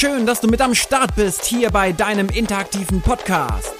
Schön, 0.00 0.24
dass 0.24 0.40
du 0.40 0.48
mit 0.48 0.62
am 0.62 0.74
Start 0.74 1.14
bist 1.14 1.44
hier 1.44 1.68
bei 1.68 1.92
deinem 1.92 2.30
interaktiven 2.30 3.02
Podcast. 3.02 3.74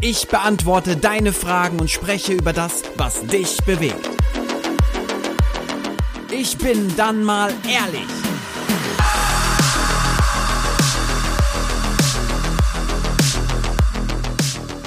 Ich 0.00 0.26
beantworte 0.26 0.96
deine 0.96 1.32
Fragen 1.32 1.78
und 1.78 1.88
spreche 1.88 2.32
über 2.32 2.52
das, 2.52 2.82
was 2.96 3.24
dich 3.24 3.58
bewegt. 3.58 4.10
Ich 6.28 6.58
bin 6.58 6.92
dann 6.96 7.22
mal 7.22 7.52
ehrlich. 7.72 8.08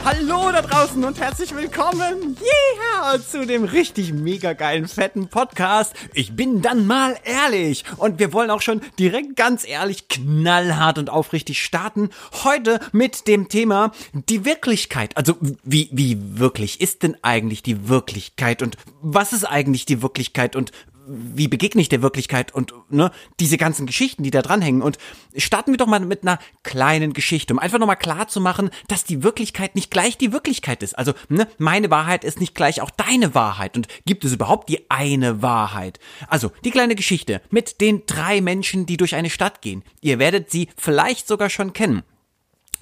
Hallo 0.05 0.51
da 0.51 0.61
draußen 0.61 1.01
und 1.05 1.17
herzlich 1.17 1.55
willkommen 1.55 2.35
yeah, 2.41 3.21
zu 3.21 3.45
dem 3.45 3.63
richtig 3.63 4.11
mega 4.11 4.51
geilen, 4.51 4.89
fetten 4.89 5.29
Podcast. 5.29 5.95
Ich 6.13 6.35
bin 6.35 6.61
dann 6.61 6.85
mal 6.85 7.15
ehrlich 7.23 7.85
und 7.95 8.19
wir 8.19 8.33
wollen 8.33 8.49
auch 8.49 8.61
schon 8.61 8.81
direkt 8.99 9.37
ganz 9.37 9.65
ehrlich, 9.65 10.09
knallhart 10.09 10.97
und 10.97 11.09
aufrichtig 11.09 11.63
starten. 11.63 12.09
Heute 12.43 12.81
mit 12.91 13.29
dem 13.29 13.47
Thema 13.47 13.93
die 14.11 14.43
Wirklichkeit. 14.43 15.15
Also 15.15 15.37
wie, 15.63 15.87
wie 15.93 16.37
wirklich 16.37 16.81
ist 16.81 17.03
denn 17.03 17.15
eigentlich 17.21 17.63
die 17.63 17.87
Wirklichkeit 17.87 18.61
und 18.61 18.75
was 19.01 19.31
ist 19.31 19.45
eigentlich 19.45 19.85
die 19.85 20.01
Wirklichkeit 20.01 20.57
und 20.57 20.73
wie 21.07 21.47
begegne 21.47 21.81
ich 21.81 21.89
der 21.89 22.01
Wirklichkeit 22.01 22.53
und 22.53 22.73
ne, 22.89 23.11
diese 23.39 23.57
ganzen 23.57 23.85
Geschichten, 23.85 24.23
die 24.23 24.31
da 24.31 24.41
dranhängen. 24.41 24.81
Und 24.81 24.97
starten 25.35 25.71
wir 25.71 25.77
doch 25.77 25.87
mal 25.87 25.99
mit 25.99 26.23
einer 26.23 26.39
kleinen 26.63 27.13
Geschichte, 27.13 27.53
um 27.53 27.59
einfach 27.59 27.79
nochmal 27.79 27.97
klar 27.97 28.27
zu 28.27 28.41
machen, 28.41 28.69
dass 28.87 29.03
die 29.03 29.23
Wirklichkeit 29.23 29.75
nicht 29.75 29.91
gleich 29.91 30.17
die 30.17 30.31
Wirklichkeit 30.31 30.83
ist. 30.83 30.97
Also 30.97 31.13
ne, 31.29 31.47
meine 31.57 31.89
Wahrheit 31.89 32.23
ist 32.23 32.39
nicht 32.39 32.55
gleich 32.55 32.81
auch 32.81 32.91
deine 32.91 33.35
Wahrheit. 33.35 33.75
Und 33.77 33.87
gibt 34.05 34.23
es 34.23 34.33
überhaupt 34.33 34.69
die 34.69 34.89
eine 34.89 35.41
Wahrheit? 35.41 35.99
Also 36.27 36.51
die 36.63 36.71
kleine 36.71 36.95
Geschichte 36.95 37.41
mit 37.49 37.81
den 37.81 38.05
drei 38.05 38.41
Menschen, 38.41 38.85
die 38.85 38.97
durch 38.97 39.15
eine 39.15 39.29
Stadt 39.29 39.61
gehen. 39.61 39.83
Ihr 40.01 40.19
werdet 40.19 40.51
sie 40.51 40.69
vielleicht 40.77 41.27
sogar 41.27 41.49
schon 41.49 41.73
kennen. 41.73 42.03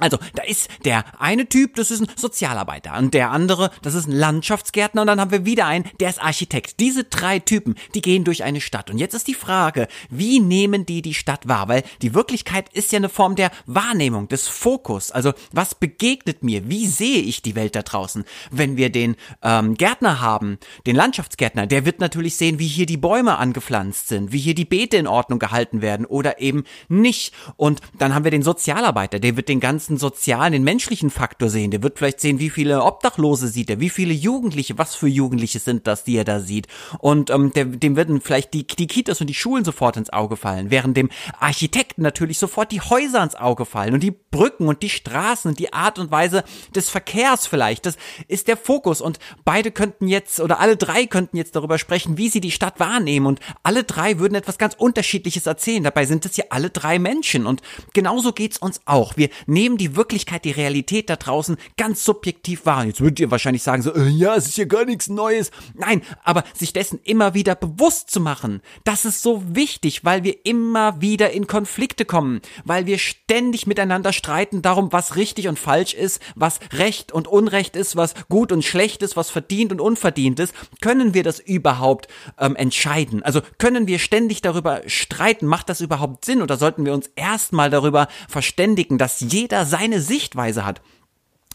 Also, 0.01 0.17
da 0.33 0.43
ist 0.43 0.69
der 0.83 1.05
eine 1.19 1.47
Typ, 1.47 1.75
das 1.75 1.91
ist 1.91 2.01
ein 2.01 2.07
Sozialarbeiter 2.15 2.97
und 2.97 3.13
der 3.13 3.31
andere, 3.31 3.71
das 3.81 3.93
ist 3.93 4.07
ein 4.07 4.11
Landschaftsgärtner 4.11 5.01
und 5.01 5.07
dann 5.07 5.21
haben 5.21 5.31
wir 5.31 5.45
wieder 5.45 5.67
einen, 5.67 5.85
der 5.99 6.09
ist 6.09 6.21
Architekt. 6.21 6.79
Diese 6.79 7.03
drei 7.03 7.39
Typen, 7.39 7.75
die 7.95 8.01
gehen 8.01 8.23
durch 8.23 8.43
eine 8.43 8.61
Stadt 8.61 8.89
und 8.89 8.97
jetzt 8.97 9.13
ist 9.13 9.27
die 9.27 9.35
Frage, 9.35 9.87
wie 10.09 10.39
nehmen 10.39 10.85
die 10.85 11.01
die 11.01 11.13
Stadt 11.13 11.47
wahr? 11.47 11.67
Weil 11.67 11.83
die 12.01 12.13
Wirklichkeit 12.13 12.67
ist 12.73 12.91
ja 12.91 12.97
eine 12.97 13.09
Form 13.09 13.35
der 13.35 13.51
Wahrnehmung, 13.65 14.27
des 14.27 14.47
Fokus. 14.47 15.11
Also, 15.11 15.33
was 15.51 15.75
begegnet 15.75 16.43
mir? 16.43 16.69
Wie 16.69 16.87
sehe 16.87 17.21
ich 17.21 17.41
die 17.41 17.55
Welt 17.55 17.75
da 17.75 17.81
draußen? 17.81 18.23
Wenn 18.49 18.77
wir 18.77 18.89
den 18.89 19.15
ähm, 19.43 19.75
Gärtner 19.75 20.21
haben, 20.21 20.57
den 20.85 20.95
Landschaftsgärtner, 20.95 21.67
der 21.67 21.85
wird 21.85 21.99
natürlich 21.99 22.35
sehen, 22.35 22.59
wie 22.59 22.67
hier 22.67 22.85
die 22.85 22.97
Bäume 22.97 23.37
angepflanzt 23.37 24.07
sind, 24.07 24.31
wie 24.31 24.39
hier 24.39 24.55
die 24.55 24.65
Beete 24.65 24.97
in 24.97 25.07
Ordnung 25.07 25.39
gehalten 25.39 25.81
werden 25.81 26.05
oder 26.05 26.39
eben 26.39 26.63
nicht. 26.87 27.33
Und 27.57 27.81
dann 27.97 28.15
haben 28.15 28.23
wir 28.23 28.31
den 28.31 28.43
Sozialarbeiter, 28.43 29.19
der 29.19 29.37
wird 29.37 29.49
den 29.49 29.59
ganzen 29.59 29.90
ganzen 29.91 29.97
sozialen, 29.97 30.53
den 30.53 30.63
menschlichen 30.63 31.09
Faktor 31.09 31.49
sehen. 31.49 31.71
Der 31.71 31.83
wird 31.83 31.97
vielleicht 31.97 32.19
sehen, 32.19 32.39
wie 32.39 32.49
viele 32.49 32.83
Obdachlose 32.83 33.47
sieht 33.47 33.69
er, 33.69 33.79
wie 33.79 33.89
viele 33.89 34.13
Jugendliche, 34.13 34.77
was 34.77 34.95
für 34.95 35.07
Jugendliche 35.07 35.59
sind 35.59 35.87
das, 35.87 36.03
die 36.03 36.15
er 36.15 36.23
da 36.23 36.39
sieht. 36.39 36.67
Und 36.99 37.29
ähm, 37.29 37.51
der, 37.53 37.65
dem 37.65 37.95
werden 37.95 38.21
vielleicht 38.21 38.53
die, 38.53 38.65
die 38.65 38.87
Kitas 38.87 39.21
und 39.21 39.27
die 39.27 39.33
Schulen 39.33 39.65
sofort 39.65 39.97
ins 39.97 40.11
Auge 40.11 40.37
fallen, 40.37 40.71
während 40.71 40.95
dem 40.95 41.09
Architekten 41.39 42.01
natürlich 42.01 42.37
sofort 42.37 42.71
die 42.71 42.81
Häuser 42.81 43.23
ins 43.23 43.35
Auge 43.35 43.65
fallen 43.65 43.93
und 43.93 44.03
die 44.03 44.15
Brücken 44.31 44.67
und 44.67 44.81
die 44.81 44.89
Straßen 44.89 45.49
und 45.49 45.59
die 45.59 45.73
Art 45.73 45.99
und 45.99 46.09
Weise 46.09 46.43
des 46.73 46.89
Verkehrs 46.89 47.45
vielleicht. 47.45 47.85
Das 47.85 47.97
ist 48.27 48.47
der 48.47 48.57
Fokus 48.57 49.01
und 49.01 49.19
beide 49.45 49.71
könnten 49.71 50.07
jetzt 50.07 50.39
oder 50.39 50.59
alle 50.59 50.77
drei 50.77 51.05
könnten 51.05 51.37
jetzt 51.37 51.55
darüber 51.55 51.77
sprechen, 51.77 52.17
wie 52.17 52.29
sie 52.29 52.41
die 52.41 52.51
Stadt 52.51 52.79
wahrnehmen 52.79 53.25
und 53.25 53.39
alle 53.63 53.83
drei 53.83 54.19
würden 54.19 54.35
etwas 54.35 54.57
ganz 54.57 54.73
Unterschiedliches 54.73 55.45
erzählen. 55.45 55.83
Dabei 55.83 56.05
sind 56.05 56.25
es 56.25 56.37
ja 56.37 56.45
alle 56.49 56.69
drei 56.69 56.97
Menschen 56.97 57.45
und 57.45 57.61
genauso 57.93 58.31
geht's 58.31 58.57
uns 58.57 58.81
auch. 58.85 59.17
Wir 59.17 59.29
nehmen 59.45 59.77
die 59.77 59.95
Wirklichkeit, 59.95 60.45
die 60.45 60.51
Realität 60.51 61.09
da 61.09 61.17
draußen 61.17 61.57
ganz 61.77 62.03
subjektiv 62.05 62.65
wahr. 62.65 62.85
Jetzt 62.85 63.01
würdet 63.01 63.19
ihr 63.19 63.31
wahrscheinlich 63.31 63.63
sagen 63.63 63.81
so, 63.81 63.93
äh, 63.93 64.07
ja, 64.07 64.35
es 64.35 64.47
ist 64.47 64.57
ja 64.57 64.65
gar 64.65 64.85
nichts 64.85 65.09
Neues. 65.09 65.51
Nein, 65.73 66.01
aber 66.23 66.43
sich 66.57 66.73
dessen 66.73 66.99
immer 67.03 67.33
wieder 67.33 67.55
bewusst 67.55 68.09
zu 68.09 68.21
machen, 68.21 68.61
das 68.85 69.03
ist 69.05 69.21
so 69.21 69.43
wichtig, 69.47 70.05
weil 70.05 70.23
wir 70.23 70.45
immer 70.45 71.01
wieder 71.01 71.31
in 71.31 71.47
Konflikte 71.47 72.05
kommen, 72.05 72.41
weil 72.63 72.85
wir 72.85 72.97
ständig 72.97 73.67
miteinander 73.67 74.13
streiten 74.21 74.61
darum, 74.61 74.91
was 74.91 75.15
richtig 75.15 75.47
und 75.47 75.57
falsch 75.57 75.95
ist, 75.95 76.21
was 76.35 76.59
Recht 76.73 77.11
und 77.11 77.27
Unrecht 77.27 77.75
ist, 77.75 77.95
was 77.95 78.13
gut 78.29 78.51
und 78.51 78.63
schlecht 78.63 79.01
ist, 79.01 79.17
was 79.17 79.31
verdient 79.31 79.71
und 79.71 79.81
unverdient 79.81 80.39
ist. 80.39 80.53
Können 80.79 81.15
wir 81.15 81.23
das 81.23 81.39
überhaupt 81.39 82.07
ähm, 82.37 82.55
entscheiden? 82.55 83.23
Also 83.23 83.41
können 83.57 83.87
wir 83.87 83.97
ständig 83.97 84.43
darüber 84.43 84.83
streiten? 84.85 85.47
Macht 85.47 85.69
das 85.69 85.81
überhaupt 85.81 86.23
Sinn? 86.23 86.43
Oder 86.43 86.57
sollten 86.57 86.85
wir 86.85 86.93
uns 86.93 87.09
erstmal 87.15 87.71
darüber 87.71 88.07
verständigen, 88.29 88.99
dass 88.99 89.21
jeder 89.21 89.65
seine 89.65 90.01
Sichtweise 90.01 90.65
hat. 90.65 90.81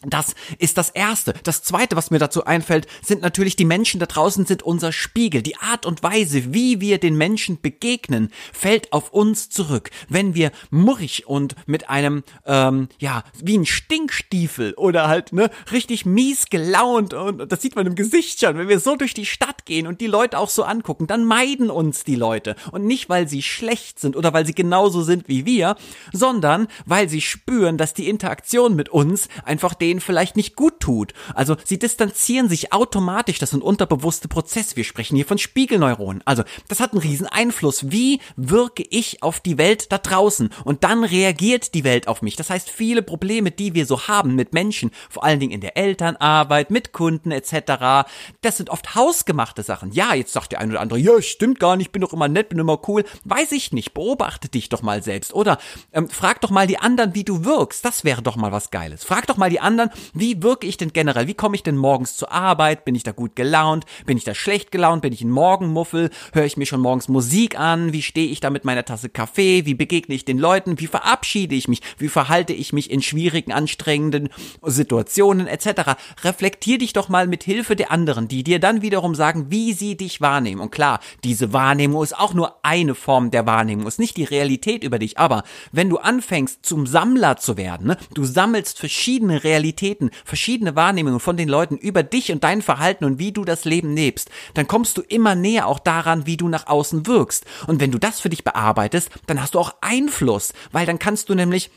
Das 0.03 0.35
ist 0.59 0.77
das 0.77 0.91
Erste. 0.91 1.35
Das 1.43 1.63
Zweite, 1.63 1.97
was 1.97 2.11
mir 2.11 2.19
dazu 2.19 2.45
einfällt, 2.45 2.87
sind 3.03 3.23
natürlich 3.23 3.57
die 3.57 3.65
Menschen 3.65 3.99
da 3.99 4.07
draußen 4.07 4.45
sind 4.45 4.63
unser 4.63 4.93
Spiegel. 4.93 5.43
Die 5.43 5.57
Art 5.57 5.87
und 5.87 6.03
Weise, 6.03 6.53
wie 6.53 6.81
wir 6.81 6.99
den 6.99 7.17
Menschen 7.17 7.61
begegnen, 7.61 8.31
fällt 8.53 8.93
auf 8.93 9.11
uns 9.13 9.49
zurück. 9.49 9.91
Wenn 10.09 10.35
wir 10.35 10.53
murrig 10.71 11.27
und 11.27 11.55
mit 11.67 11.89
einem, 11.89 12.25
ähm, 12.45 12.89
ja, 12.99 13.25
wie 13.43 13.57
ein 13.57 13.67
Stinkstiefel 13.67 14.75
oder 14.75 15.09
halt, 15.09 15.33
ne, 15.33 15.51
richtig 15.73 16.05
mies 16.05 16.47
gelaunt 16.51 17.15
und 17.15 17.51
das 17.51 17.63
sieht 17.63 17.75
man 17.75 17.87
im 17.87 17.95
Gesicht 17.95 18.41
schon, 18.41 18.59
wenn 18.59 18.69
wir 18.69 18.81
so 18.81 18.97
durch 18.97 19.15
die 19.15 19.27
Stadt 19.27 19.65
gehen 19.65 19.87
und 19.87 20.01
die 20.01 20.07
Leute 20.07 20.39
auch 20.39 20.51
so 20.51 20.63
angucken, 20.63 21.07
dann 21.07 21.25
meiden 21.25 21.71
uns 21.71 22.05
die 22.05 22.17
Leute. 22.17 22.55
Und 22.71 22.85
nicht, 22.87 23.09
weil 23.09 23.29
sie 23.29 23.43
schlecht 23.43 23.99
sind 23.99 24.17
oder 24.17 24.33
weil 24.33 24.47
sie 24.47 24.55
genauso 24.55 25.03
sind 25.03 25.29
wie 25.29 25.47
wir, 25.47 25.77
sondern 26.13 26.69
weil 26.85 27.09
sie 27.09 27.21
spüren, 27.21 27.79
dass 27.79 27.95
die 27.95 28.09
Interaktion 28.09 28.77
mit 28.77 28.89
uns 28.89 29.29
einfach 29.45 29.75
den 29.75 29.96
denen 29.97 30.01
vielleicht 30.01 30.37
nicht 30.37 30.57
gut 30.57 30.81
tut. 30.81 31.13
Also 31.35 31.57
sie 31.65 31.79
distanzieren 31.79 32.49
sich 32.49 32.73
automatisch, 32.73 33.39
das 33.39 33.51
sind 33.51 33.63
unterbewusste 33.63 34.29
Prozesse. 34.29 34.77
Wir 34.77 34.85
sprechen 34.85 35.17
hier 35.17 35.25
von 35.25 35.39
Spiegelneuronen. 35.39 36.23
Also 36.25 36.45
das 36.69 36.81
hat 36.81 36.93
einen 36.93 37.01
riesen 37.01 37.27
Einfluss. 37.27 37.91
Wie 37.91 38.21
wirke 38.37 38.85
ich 38.89 39.23
auf 39.23 39.41
die 39.41 39.59
Welt 39.59 39.91
da 39.93 39.99
draußen? 39.99 40.51
Und 40.65 40.85
dann 40.85 41.05
reagiert 41.05 41.75
die 41.75 41.85
Welt 41.85 42.09
auf 42.09 42.23
mich. 42.23 42.37
Das 42.37 42.51
heißt, 42.51 42.71
viele 42.71 43.03
Probleme, 43.03 43.51
die 43.51 43.75
wir 43.75 43.87
so 43.87 44.09
haben 44.09 44.35
mit 44.35 44.53
Menschen, 44.53 44.91
vor 45.09 45.25
allen 45.25 45.41
Dingen 45.41 45.53
in 45.53 45.61
der 45.61 45.77
Elternarbeit, 45.77 46.71
mit 46.71 46.93
Kunden 46.93 47.31
etc., 47.31 48.07
das 48.43 48.57
sind 48.57 48.71
oft 48.71 48.95
hausgemachte 48.95 49.63
Sachen. 49.63 49.93
Ja, 49.93 50.15
jetzt 50.15 50.33
sagt 50.33 50.53
der 50.53 50.61
eine 50.61 50.73
oder 50.73 50.81
andere, 50.81 50.99
ja, 50.99 51.21
stimmt 51.23 51.59
gar 51.59 51.77
nicht, 51.77 51.93
bin 51.93 52.03
doch 52.03 52.13
immer 52.13 52.29
nett, 52.29 52.51
bin 52.51 52.59
immer 52.59 52.81
cool. 52.89 53.05
Weiß 53.25 53.53
ich 53.53 53.73
nicht. 53.73 53.95
Beobachte 53.95 54.49
dich 54.49 54.69
doch 54.69 54.83
mal 54.83 55.03
selbst. 55.03 55.33
Oder 55.35 55.59
ähm, 55.93 56.09
frag 56.09 56.41
doch 56.41 56.51
mal 56.51 56.67
die 56.67 56.79
anderen, 56.79 57.15
wie 57.15 57.25
du 57.25 57.45
wirkst. 57.45 57.85
Das 57.85 58.05
wäre 58.05 58.23
doch 58.23 58.37
mal 58.37 58.53
was 58.53 58.71
Geiles. 58.71 59.05
Frag 59.05 59.27
doch 59.27 59.37
mal 59.37 59.51
die 59.51 59.61
anderen, 59.61 59.76
anderen, 59.81 60.01
wie 60.15 60.43
wirke 60.43 60.67
ich 60.67 60.77
denn 60.77 60.93
generell? 60.93 61.27
Wie 61.27 61.35
komme 61.35 61.57
ich 61.57 61.63
denn 61.63 61.77
morgens 61.77 62.17
zur 62.17 62.33
Arbeit? 62.33 62.85
Bin 62.85 62.95
ich 62.95 63.03
da 63.03 63.13
gut 63.13 63.37
gelaunt? 63.37 63.85
Bin 64.07 64.17
ich 64.17 64.25
da 64.25 64.35
schlecht 64.35 64.73
gelaunt? 64.73 65.03
Bin 65.03 65.13
ich 65.13 65.23
ein 65.23 65.31
Morgenmuffel? 65.31 66.11
Höre 66.33 66.45
ich 66.45 66.57
mir 66.57 66.67
schon 66.67 66.81
morgens 66.81 67.09
Musik 67.09 67.59
an? 67.59 67.93
Wie 67.93 68.03
stehe 68.03 68.29
ich 68.29 68.41
da 68.41 68.51
mit 68.51 68.65
meiner 68.65 68.85
Tasse 68.85 69.09
Kaffee? 69.09 69.67
Wie 69.67 69.75
begegne 69.75 70.15
ich 70.15 70.25
den 70.25 70.39
Leuten? 70.39 70.81
Wie 70.81 70.87
verabschiede 70.87 71.55
ich 71.55 71.69
mich? 71.69 71.83
Wie 71.99 72.09
verhalte 72.09 72.53
ich 72.53 72.73
mich 72.73 72.91
in 72.91 73.03
schwierigen, 73.03 73.53
anstrengenden 73.53 74.29
Situationen 74.63 75.47
etc.? 75.47 75.97
Reflektier 76.25 76.79
dich 76.79 76.93
doch 76.93 77.09
mal 77.09 77.27
mit 77.27 77.45
Hilfe 77.45 77.77
der 77.77 77.91
anderen, 77.91 78.29
die 78.29 78.45
dir 78.45 78.59
dann 78.59 78.83
wiederum 78.83 79.15
sagen, 79.15 79.51
wie 79.51 79.73
sie 79.73 79.97
dich 79.97 80.21
wahrnehmen. 80.21 80.61
Und 80.61 80.71
klar, 80.71 81.01
diese 81.25 81.53
Wahrnehmung 81.53 82.03
ist 82.03 82.19
auch 82.19 82.35
nur 82.35 82.65
eine 82.65 82.95
Form 82.95 83.31
der 83.31 83.47
Wahrnehmung, 83.47 83.87
ist 83.87 83.99
nicht 83.99 84.17
die 84.17 84.25
Realität 84.25 84.85
über 84.85 84.99
dich. 84.99 85.19
Aber 85.19 85.45
wenn 85.73 85.91
du 85.91 85.99
anfängst, 85.99 86.65
zum 86.65 86.87
Sammler 86.87 87.37
zu 87.37 87.57
werden, 87.57 87.89
ne, 87.89 87.99
du 88.15 88.25
sammelst 88.25 88.79
verschiedene 88.79 89.45
Realitäten, 89.45 89.66
Realitäten, 89.67 90.11
verschiedene 90.25 90.77
Wahrnehmungen 90.77 91.21
von 91.21 91.37
den 91.37 91.49
Leuten 91.49 91.77
über 91.77 92.03
dich 92.03 92.31
und 92.31 92.45
dein 92.45 92.63
Verhalten 92.63 93.05
und 93.05 93.19
wie 93.19 93.33
du 93.33 93.45
das 93.45 93.65
Leben 93.65 93.97
lebst, 93.97 94.31
dann 94.55 94.69
kommst 94.69 94.97
du 94.97 95.03
immer 95.03 95.35
näher 95.35 95.67
auch 95.67 95.81
daran, 95.81 96.27
wie 96.27 96.37
du 96.37 96.49
nach 96.49 96.69
außen 96.69 97.07
wirkst. 97.07 97.45
Und 97.67 97.81
wenn 97.81 97.91
du 97.91 97.99
das 97.99 98.21
für 98.21 98.29
dich 98.29 98.45
bearbeitest, 98.45 99.11
dann 99.27 99.43
hast 99.43 99.55
du 99.55 99.59
auch 99.59 99.75
Einfluss, 99.81 100.53
weil 100.71 100.87
dann 100.87 100.99
kannst 100.99 101.29
du 101.29 101.35
nämlich 101.35 101.71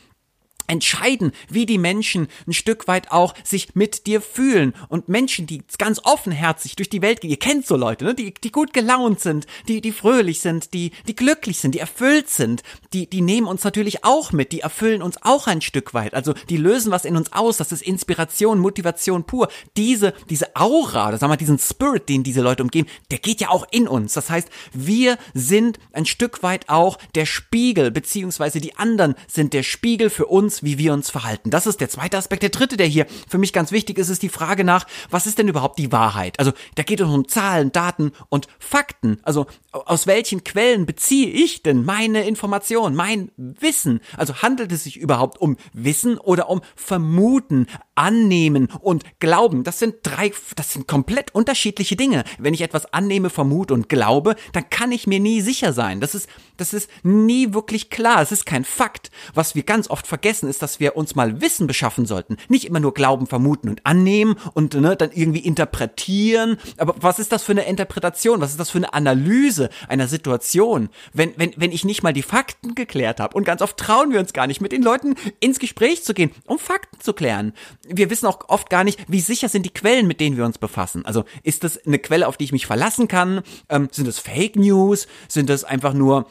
entscheiden, 0.66 1.32
wie 1.48 1.66
die 1.66 1.78
Menschen 1.78 2.28
ein 2.46 2.52
Stück 2.52 2.88
weit 2.88 3.10
auch 3.10 3.34
sich 3.44 3.74
mit 3.74 4.06
dir 4.06 4.20
fühlen. 4.20 4.74
Und 4.88 5.08
Menschen, 5.08 5.46
die 5.46 5.62
ganz 5.78 6.00
offenherzig 6.04 6.76
durch 6.76 6.88
die 6.88 7.02
Welt 7.02 7.20
gehen, 7.20 7.30
ihr 7.30 7.38
kennt 7.38 7.66
so 7.66 7.76
Leute, 7.76 8.04
ne? 8.04 8.14
die, 8.14 8.34
die 8.34 8.52
gut 8.52 8.72
gelaunt 8.72 9.20
sind, 9.20 9.46
die, 9.68 9.80
die 9.80 9.92
fröhlich 9.92 10.40
sind, 10.40 10.74
die, 10.74 10.92
die 11.06 11.14
glücklich 11.14 11.58
sind, 11.58 11.74
die 11.74 11.78
erfüllt 11.78 12.28
sind, 12.28 12.62
die, 12.92 13.08
die 13.08 13.20
nehmen 13.20 13.46
uns 13.46 13.64
natürlich 13.64 14.04
auch 14.04 14.32
mit, 14.32 14.52
die 14.52 14.60
erfüllen 14.60 15.02
uns 15.02 15.22
auch 15.22 15.46
ein 15.46 15.60
Stück 15.60 15.94
weit. 15.94 16.14
Also 16.14 16.34
die 16.48 16.56
lösen 16.56 16.92
was 16.92 17.04
in 17.04 17.16
uns 17.16 17.32
aus, 17.32 17.56
das 17.56 17.72
ist 17.72 17.82
Inspiration, 17.82 18.58
Motivation 18.58 19.24
pur. 19.24 19.48
Diese, 19.76 20.14
diese 20.28 20.56
Aura, 20.56 21.10
das 21.10 21.20
sagen 21.20 21.32
wir, 21.32 21.36
diesen 21.36 21.58
Spirit, 21.58 22.08
den 22.08 22.22
diese 22.22 22.40
Leute 22.40 22.62
umgeben, 22.62 22.88
der 23.10 23.18
geht 23.18 23.40
ja 23.40 23.50
auch 23.50 23.66
in 23.70 23.88
uns. 23.88 24.14
Das 24.14 24.30
heißt, 24.30 24.48
wir 24.72 25.18
sind 25.34 25.78
ein 25.92 26.06
Stück 26.06 26.42
weit 26.42 26.68
auch 26.68 26.98
der 27.14 27.26
Spiegel, 27.26 27.90
beziehungsweise 27.90 28.60
die 28.60 28.76
anderen 28.76 29.14
sind 29.26 29.52
der 29.52 29.62
Spiegel 29.62 30.10
für 30.10 30.26
uns, 30.26 30.59
wie 30.62 30.78
wir 30.78 30.92
uns 30.92 31.10
verhalten. 31.10 31.50
Das 31.50 31.66
ist 31.66 31.80
der 31.80 31.88
zweite 31.88 32.16
Aspekt. 32.16 32.42
Der 32.42 32.50
dritte, 32.50 32.76
der 32.76 32.86
hier 32.86 33.06
für 33.28 33.38
mich 33.38 33.52
ganz 33.52 33.72
wichtig 33.72 33.98
ist, 33.98 34.08
ist 34.08 34.22
die 34.22 34.28
Frage 34.28 34.64
nach, 34.64 34.86
was 35.10 35.26
ist 35.26 35.38
denn 35.38 35.48
überhaupt 35.48 35.78
die 35.78 35.92
Wahrheit? 35.92 36.38
Also 36.38 36.52
da 36.74 36.82
geht 36.82 37.00
es 37.00 37.06
um 37.06 37.28
Zahlen, 37.28 37.72
Daten 37.72 38.12
und 38.28 38.46
Fakten. 38.58 39.18
Also 39.22 39.46
aus 39.72 40.06
welchen 40.06 40.44
Quellen 40.44 40.86
beziehe 40.86 41.28
ich 41.28 41.62
denn 41.62 41.84
meine 41.84 42.26
Information, 42.26 42.94
mein 42.94 43.30
Wissen? 43.36 44.00
Also 44.16 44.36
handelt 44.42 44.72
es 44.72 44.84
sich 44.84 44.96
überhaupt 44.96 45.40
um 45.40 45.56
Wissen 45.72 46.18
oder 46.18 46.48
um 46.48 46.60
Vermuten, 46.74 47.66
Annehmen 47.94 48.68
und 48.80 49.04
Glauben? 49.20 49.64
Das 49.64 49.78
sind 49.78 49.96
drei, 50.02 50.32
das 50.56 50.72
sind 50.72 50.88
komplett 50.88 51.34
unterschiedliche 51.34 51.96
Dinge. 51.96 52.24
Wenn 52.38 52.54
ich 52.54 52.62
etwas 52.62 52.92
annehme, 52.92 53.30
vermute 53.30 53.74
und 53.74 53.88
glaube, 53.88 54.36
dann 54.52 54.68
kann 54.70 54.92
ich 54.92 55.06
mir 55.06 55.20
nie 55.20 55.40
sicher 55.40 55.72
sein. 55.72 56.00
Das 56.00 56.14
ist, 56.14 56.28
das 56.56 56.72
ist 56.72 56.90
nie 57.02 57.54
wirklich 57.54 57.90
klar. 57.90 58.22
Es 58.22 58.32
ist 58.32 58.46
kein 58.46 58.64
Fakt. 58.64 59.10
Was 59.34 59.54
wir 59.54 59.62
ganz 59.62 59.88
oft 59.90 60.06
vergessen, 60.06 60.39
ist, 60.48 60.62
dass 60.62 60.80
wir 60.80 60.96
uns 60.96 61.14
mal 61.14 61.40
Wissen 61.40 61.66
beschaffen 61.66 62.06
sollten. 62.06 62.36
Nicht 62.48 62.64
immer 62.64 62.80
nur 62.80 62.94
glauben, 62.94 63.26
vermuten 63.26 63.68
und 63.68 63.84
annehmen 63.84 64.36
und 64.54 64.74
ne, 64.74 64.96
dann 64.96 65.10
irgendwie 65.12 65.40
interpretieren. 65.40 66.58
Aber 66.76 66.94
was 67.00 67.18
ist 67.18 67.32
das 67.32 67.42
für 67.42 67.52
eine 67.52 67.66
Interpretation? 67.66 68.40
Was 68.40 68.50
ist 68.50 68.60
das 68.60 68.70
für 68.70 68.78
eine 68.78 68.94
Analyse 68.94 69.70
einer 69.88 70.08
Situation? 70.08 70.88
Wenn, 71.12 71.32
wenn, 71.36 71.52
wenn 71.56 71.72
ich 71.72 71.84
nicht 71.84 72.02
mal 72.02 72.12
die 72.12 72.22
Fakten 72.22 72.74
geklärt 72.74 73.20
habe. 73.20 73.36
Und 73.36 73.44
ganz 73.44 73.62
oft 73.62 73.76
trauen 73.76 74.12
wir 74.12 74.20
uns 74.20 74.32
gar 74.32 74.46
nicht, 74.46 74.60
mit 74.60 74.72
den 74.72 74.82
Leuten 74.82 75.14
ins 75.40 75.58
Gespräch 75.58 76.04
zu 76.04 76.14
gehen, 76.14 76.30
um 76.46 76.58
Fakten 76.58 77.00
zu 77.00 77.12
klären. 77.12 77.52
Wir 77.86 78.10
wissen 78.10 78.26
auch 78.26 78.48
oft 78.48 78.70
gar 78.70 78.84
nicht, 78.84 79.00
wie 79.08 79.20
sicher 79.20 79.48
sind 79.48 79.64
die 79.66 79.74
Quellen, 79.74 80.06
mit 80.06 80.20
denen 80.20 80.36
wir 80.36 80.44
uns 80.44 80.58
befassen. 80.58 81.04
Also 81.04 81.24
ist 81.42 81.64
das 81.64 81.84
eine 81.86 81.98
Quelle, 81.98 82.28
auf 82.28 82.36
die 82.36 82.44
ich 82.44 82.52
mich 82.52 82.66
verlassen 82.66 83.08
kann? 83.08 83.42
Ähm, 83.68 83.88
sind 83.90 84.08
es 84.08 84.18
Fake 84.18 84.56
News? 84.56 85.06
Sind 85.28 85.50
das 85.50 85.64
einfach 85.64 85.94
nur 85.94 86.26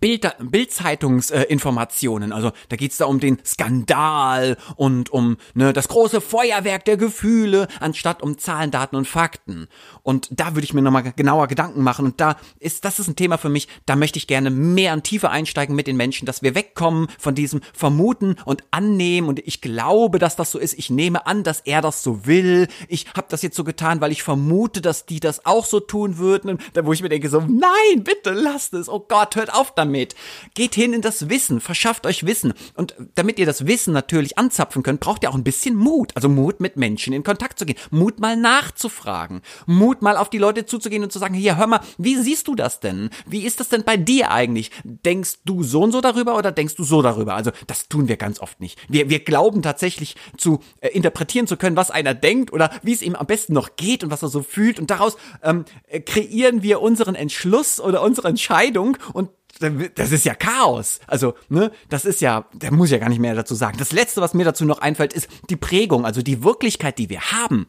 Bild, 0.00 0.26
Bildzeitungsinformationen, 0.40 2.32
also 2.32 2.50
da 2.68 2.76
geht's 2.76 2.96
da 2.96 3.04
um 3.04 3.20
den 3.20 3.38
Skandal 3.44 4.56
und 4.74 5.10
um 5.10 5.36
ne, 5.54 5.72
das 5.72 5.86
große 5.86 6.20
Feuerwerk 6.20 6.84
der 6.84 6.96
Gefühle, 6.96 7.68
anstatt 7.78 8.20
um 8.20 8.36
Zahlen, 8.36 8.72
Daten 8.72 8.96
und 8.96 9.06
Fakten. 9.06 9.68
Und 10.02 10.28
da 10.32 10.54
würde 10.54 10.64
ich 10.64 10.74
mir 10.74 10.82
nochmal 10.82 11.12
genauer 11.14 11.46
Gedanken 11.46 11.84
machen. 11.84 12.04
Und 12.04 12.20
da 12.20 12.36
ist, 12.58 12.84
das 12.84 12.98
ist 12.98 13.06
ein 13.06 13.14
Thema 13.14 13.38
für 13.38 13.48
mich, 13.48 13.68
da 13.86 13.94
möchte 13.94 14.18
ich 14.18 14.26
gerne 14.26 14.50
mehr 14.50 14.92
und 14.92 15.04
tiefer 15.04 15.30
einsteigen 15.30 15.76
mit 15.76 15.86
den 15.86 15.96
Menschen, 15.96 16.26
dass 16.26 16.42
wir 16.42 16.56
wegkommen 16.56 17.06
von 17.16 17.36
diesem 17.36 17.60
Vermuten 17.72 18.34
und 18.44 18.64
Annehmen. 18.72 19.28
Und 19.28 19.38
ich 19.38 19.60
glaube, 19.60 20.18
dass 20.18 20.34
das 20.34 20.50
so 20.50 20.58
ist. 20.58 20.74
Ich 20.76 20.90
nehme 20.90 21.26
an, 21.26 21.44
dass 21.44 21.60
er 21.60 21.80
das 21.80 22.02
so 22.02 22.26
will. 22.26 22.66
Ich 22.88 23.06
habe 23.16 23.28
das 23.30 23.42
jetzt 23.42 23.56
so 23.56 23.62
getan, 23.62 24.00
weil 24.00 24.10
ich 24.10 24.24
vermute, 24.24 24.80
dass 24.80 25.06
die 25.06 25.20
das 25.20 25.46
auch 25.46 25.64
so 25.64 25.78
tun 25.78 26.18
würden. 26.18 26.50
Und 26.50 26.62
da 26.72 26.84
wo 26.84 26.92
ich 26.92 27.02
mir 27.02 27.08
denke 27.08 27.28
so, 27.28 27.40
nein, 27.40 28.02
bitte 28.02 28.32
lasst 28.32 28.74
es. 28.74 28.88
Oh 28.88 28.98
Gott, 28.98 29.36
hört 29.36 29.54
auf 29.54 29.75
damit. 29.76 30.14
Geht 30.54 30.74
hin 30.74 30.92
in 30.92 31.02
das 31.02 31.28
Wissen, 31.28 31.60
verschafft 31.60 32.06
euch 32.06 32.26
Wissen. 32.26 32.54
Und 32.74 32.94
damit 33.14 33.38
ihr 33.38 33.46
das 33.46 33.66
Wissen 33.66 33.92
natürlich 33.92 34.38
anzapfen 34.38 34.82
könnt, 34.82 35.00
braucht 35.00 35.22
ihr 35.22 35.30
auch 35.30 35.34
ein 35.34 35.44
bisschen 35.44 35.76
Mut. 35.76 36.12
Also 36.14 36.28
Mut, 36.28 36.60
mit 36.60 36.76
Menschen 36.76 37.12
in 37.12 37.22
Kontakt 37.22 37.58
zu 37.58 37.66
gehen. 37.66 37.78
Mut 37.90 38.20
mal 38.20 38.36
nachzufragen. 38.36 39.42
Mut 39.66 40.02
mal 40.02 40.16
auf 40.16 40.30
die 40.30 40.38
Leute 40.38 40.66
zuzugehen 40.66 41.02
und 41.02 41.12
zu 41.12 41.18
sagen, 41.18 41.34
hier, 41.34 41.56
hör 41.56 41.66
mal, 41.66 41.80
wie 41.98 42.16
siehst 42.16 42.48
du 42.48 42.54
das 42.54 42.80
denn? 42.80 43.10
Wie 43.26 43.44
ist 43.44 43.60
das 43.60 43.68
denn 43.68 43.84
bei 43.84 43.96
dir 43.96 44.30
eigentlich? 44.30 44.70
Denkst 44.84 45.40
du 45.44 45.62
so 45.62 45.82
und 45.82 45.92
so 45.92 46.00
darüber 46.00 46.36
oder 46.36 46.52
denkst 46.52 46.74
du 46.76 46.84
so 46.84 47.02
darüber? 47.02 47.34
Also 47.34 47.50
das 47.66 47.88
tun 47.88 48.08
wir 48.08 48.16
ganz 48.16 48.40
oft 48.40 48.60
nicht. 48.60 48.78
Wir, 48.88 49.10
wir 49.10 49.20
glauben 49.20 49.62
tatsächlich 49.62 50.16
zu 50.36 50.60
äh, 50.80 50.88
interpretieren 50.88 51.46
zu 51.46 51.56
können, 51.56 51.76
was 51.76 51.90
einer 51.90 52.14
denkt 52.14 52.52
oder 52.52 52.70
wie 52.82 52.92
es 52.92 53.02
ihm 53.02 53.14
am 53.14 53.26
besten 53.26 53.52
noch 53.52 53.76
geht 53.76 54.04
und 54.04 54.10
was 54.10 54.22
er 54.22 54.28
so 54.28 54.42
fühlt. 54.42 54.78
Und 54.78 54.90
daraus 54.90 55.16
ähm, 55.42 55.64
kreieren 56.04 56.62
wir 56.62 56.80
unseren 56.80 57.14
Entschluss 57.14 57.80
oder 57.80 58.02
unsere 58.02 58.28
Entscheidung 58.28 58.96
und 59.12 59.30
das 59.58 60.12
ist 60.12 60.24
ja 60.24 60.34
Chaos. 60.34 61.00
Also, 61.06 61.34
ne, 61.48 61.70
das 61.88 62.04
ist 62.04 62.20
ja, 62.20 62.46
da 62.54 62.70
muss 62.70 62.88
ich 62.88 62.92
ja 62.92 62.98
gar 62.98 63.08
nicht 63.08 63.20
mehr 63.20 63.34
dazu 63.34 63.54
sagen. 63.54 63.78
Das 63.78 63.92
letzte, 63.92 64.20
was 64.20 64.34
mir 64.34 64.44
dazu 64.44 64.64
noch 64.64 64.78
einfällt, 64.78 65.12
ist 65.12 65.28
die 65.50 65.56
Prägung, 65.56 66.04
also 66.04 66.22
die 66.22 66.42
Wirklichkeit, 66.42 66.98
die 66.98 67.08
wir 67.10 67.20
haben 67.32 67.66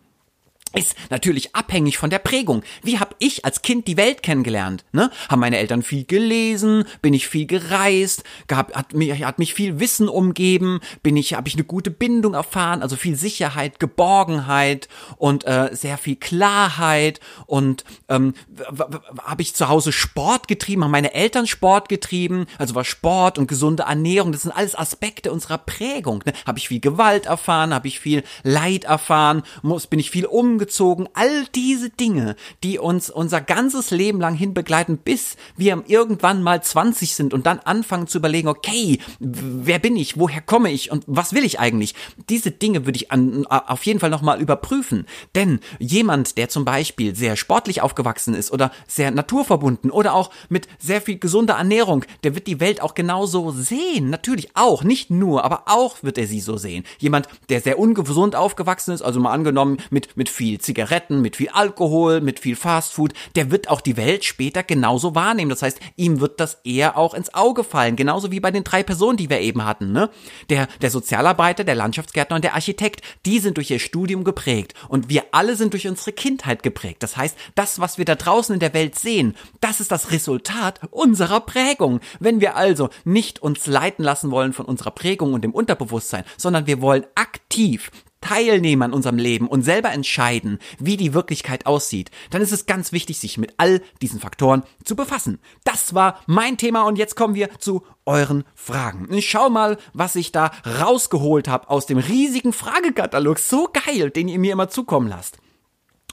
ist 0.74 0.96
natürlich 1.10 1.56
abhängig 1.56 1.98
von 1.98 2.10
der 2.10 2.20
Prägung. 2.20 2.64
Wie 2.84 3.00
habe 3.00 3.16
ich 3.20 3.46
als 3.46 3.62
Kind 3.62 3.88
die 3.88 3.98
Welt 3.98 4.24
kennengelernt? 4.24 4.86
Ne? 4.92 5.12
Haben 5.30 5.40
meine 5.40 5.58
Eltern 5.58 5.82
viel 5.82 6.06
gelesen? 6.06 6.86
Bin 7.02 7.14
ich 7.14 7.28
viel 7.28 7.46
gereist? 7.46 8.24
Gab, 8.48 8.76
hat, 8.76 8.94
mich, 8.94 9.24
hat 9.24 9.40
mich 9.40 9.54
viel 9.54 9.80
Wissen 9.80 10.10
umgeben? 10.10 10.80
Bin 11.04 11.18
ich, 11.18 11.34
habe 11.34 11.48
ich 11.48 11.56
eine 11.56 11.64
gute 11.64 11.92
Bindung 11.92 12.34
erfahren? 12.34 12.82
Also 12.82 12.96
viel 12.96 13.16
Sicherheit, 13.16 13.80
Geborgenheit 13.80 14.88
und 15.18 15.46
äh, 15.46 15.70
sehr 15.74 15.98
viel 15.98 16.16
Klarheit 16.16 17.20
und 17.46 17.84
ähm, 18.10 18.34
habe 19.24 19.42
ich 19.42 19.56
zu 19.56 19.70
Hause 19.70 19.92
Sport 19.92 20.48
getrieben? 20.48 20.84
Haben 20.84 20.92
meine 20.92 21.14
Eltern 21.14 21.48
Sport 21.48 21.90
getrieben? 21.90 22.46
Also 22.58 22.76
war 22.76 22.86
Sport 22.86 23.38
und 23.38 23.48
gesunde 23.48 23.84
Ernährung, 23.84 24.32
das 24.32 24.44
sind 24.44 24.52
alles 24.52 24.78
Aspekte 24.78 25.32
unserer 25.32 25.58
Prägung. 25.58 26.24
Ne? 26.26 26.34
Habe 26.46 26.60
ich 26.60 26.68
viel 26.68 26.80
Gewalt 26.80 27.26
erfahren? 27.26 27.74
Habe 27.74 27.88
ich 27.88 28.00
viel 28.00 28.24
Leid 28.44 28.86
erfahren? 28.86 29.44
Muss, 29.62 29.88
bin 29.88 30.00
ich 30.00 30.12
viel 30.12 30.26
um 30.26 30.57
umgezogen, 30.58 31.08
all 31.14 31.46
diese 31.54 31.92
Dinge, 31.92 32.36
die 32.64 32.80
uns 32.80 33.12
unser 33.12 33.42
ganzes 33.42 33.92
Leben 33.92 34.20
lang 34.20 34.34
hin 34.34 34.56
begleiten, 34.56 34.98
bis 34.98 35.38
wir 35.56 35.84
irgendwann 35.86 36.42
mal 36.42 36.64
20 36.64 37.14
sind 37.14 37.32
und 37.32 37.46
dann 37.46 37.60
anfangen 37.60 38.08
zu 38.08 38.18
überlegen, 38.18 38.48
okay, 38.48 38.98
wer 39.20 39.78
bin 39.78 39.96
ich, 39.96 40.18
woher 40.18 40.42
komme 40.42 40.72
ich 40.72 40.90
und 40.90 41.04
was 41.06 41.34
will 41.34 41.46
ich 41.46 41.60
eigentlich? 41.60 41.94
Diese 42.30 42.50
Dinge 42.50 42.88
würde 42.88 42.96
ich 42.96 43.12
an, 43.12 43.46
auf 43.46 43.86
jeden 43.86 44.00
Fall 44.00 44.10
nochmal 44.10 44.42
überprüfen. 44.42 45.06
Denn 45.36 45.60
jemand, 45.78 46.40
der 46.40 46.50
zum 46.50 46.66
Beispiel 46.66 47.16
sehr 47.16 47.36
sportlich 47.36 47.84
aufgewachsen 47.84 48.34
ist 48.34 48.52
oder 48.52 48.72
sehr 48.88 49.12
naturverbunden 49.12 49.92
oder 49.92 50.16
auch 50.16 50.32
mit 50.50 50.68
sehr 50.80 51.02
viel 51.02 51.20
gesunder 51.20 51.54
Ernährung, 51.54 52.04
der 52.24 52.34
wird 52.34 52.48
die 52.48 52.60
Welt 52.60 52.82
auch 52.82 52.96
genauso 52.96 53.52
sehen. 53.52 54.10
Natürlich 54.10 54.50
auch, 54.56 54.84
nicht 54.84 55.12
nur, 55.12 55.46
aber 55.46 55.66
auch 55.68 56.02
wird 56.02 56.18
er 56.18 56.26
sie 56.26 56.40
so 56.40 56.58
sehen. 56.58 56.84
Jemand, 56.98 57.28
der 57.50 57.62
sehr 57.62 57.78
ungesund 57.78 58.36
aufgewachsen 58.36 58.96
ist, 58.96 59.04
also 59.04 59.20
mal 59.20 59.34
angenommen 59.34 59.78
mit, 59.92 60.18
mit 60.18 60.30
viel 60.30 60.47
viel 60.48 60.62
Zigaretten, 60.62 61.22
mit 61.22 61.36
viel 61.36 61.50
Alkohol, 61.50 62.22
mit 62.22 62.40
viel 62.40 62.56
Fastfood, 62.56 63.14
der 63.36 63.52
wird 63.52 63.70
auch 63.70 63.82
die 63.82 63.98
Welt 63.98 64.24
später 64.24 64.64
genauso 64.64 65.14
wahrnehmen. 65.14 65.50
Das 65.50 65.62
heißt, 65.62 65.80
ihm 65.98 66.22
wird 66.22 66.40
das 66.40 66.60
eher 66.64 66.98
auch 66.98 67.14
ins 67.14 67.34
Auge 67.34 67.66
fallen, 67.66 67.98
genauso 67.98 68.32
wie 68.32 68.40
bei 68.40 68.50
den 68.50 68.64
drei 68.64 68.82
Personen, 68.82 69.18
die 69.18 69.30
wir 69.30 69.42
eben 69.42 69.66
hatten. 69.66 69.92
Ne? 69.92 70.10
Der, 70.50 70.68
der 70.82 70.90
Sozialarbeiter, 70.90 71.66
der 71.66 71.76
Landschaftsgärtner 71.76 72.38
und 72.38 72.46
der 72.46 72.56
Architekt, 72.56 73.02
die 73.26 73.40
sind 73.40 73.58
durch 73.58 73.70
ihr 73.70 73.80
Studium 73.80 74.24
geprägt 74.24 74.74
und 74.88 75.10
wir 75.10 75.26
alle 75.34 75.58
sind 75.58 75.74
durch 75.74 75.86
unsere 75.86 76.14
Kindheit 76.14 76.64
geprägt. 76.64 77.04
Das 77.04 77.18
heißt, 77.18 77.38
das, 77.56 77.82
was 77.82 77.98
wir 77.98 78.06
da 78.06 78.16
draußen 78.16 78.54
in 78.54 78.62
der 78.62 78.74
Welt 78.74 78.98
sehen, 78.98 79.36
das 79.60 79.82
ist 79.82 79.92
das 79.92 80.12
Resultat 80.12 80.80
unserer 80.92 81.42
Prägung. 81.42 82.00
Wenn 82.22 82.40
wir 82.40 82.56
also 82.56 82.90
nicht 83.04 83.42
uns 83.42 83.68
leiten 83.68 84.06
lassen 84.06 84.32
wollen 84.32 84.54
von 84.54 84.66
unserer 84.66 84.92
Prägung 84.92 85.34
und 85.34 85.44
dem 85.44 85.52
Unterbewusstsein, 85.52 86.24
sondern 86.38 86.68
wir 86.68 86.82
wollen 86.82 87.06
aktiv 87.16 87.92
teilnehmen 88.28 88.84
an 88.84 88.94
unserem 88.94 89.18
Leben 89.18 89.48
und 89.48 89.62
selber 89.62 89.92
entscheiden, 89.92 90.60
wie 90.80 90.98
die 90.98 91.14
Wirklichkeit 91.14 91.66
aussieht, 91.66 92.12
dann 92.30 92.42
ist 92.42 92.52
es 92.52 92.66
ganz 92.66 92.92
wichtig, 92.92 93.20
sich 93.20 93.38
mit 93.38 93.54
all 93.58 93.82
diesen 94.02 94.20
Faktoren 94.20 94.64
zu 94.84 94.96
befassen. 94.98 95.40
Das 95.64 95.94
war 95.94 96.20
mein 96.28 96.58
Thema 96.58 96.84
und 96.84 96.98
jetzt 96.98 97.16
kommen 97.16 97.36
wir 97.36 97.50
zu 97.60 97.84
euren 98.06 98.44
Fragen. 98.54 99.08
Ich 99.14 99.30
schau 99.30 99.50
mal, 99.50 99.78
was 99.94 100.16
ich 100.16 100.34
da 100.34 100.52
rausgeholt 100.82 101.48
habe 101.48 101.70
aus 101.70 101.86
dem 101.86 101.98
riesigen 101.98 102.52
Fragekatalog. 102.52 103.40
So 103.40 103.70
geil, 103.86 104.10
den 104.10 104.28
ihr 104.28 104.40
mir 104.40 104.54
immer 104.54 104.68
zukommen 104.70 105.08
lasst. 105.08 105.38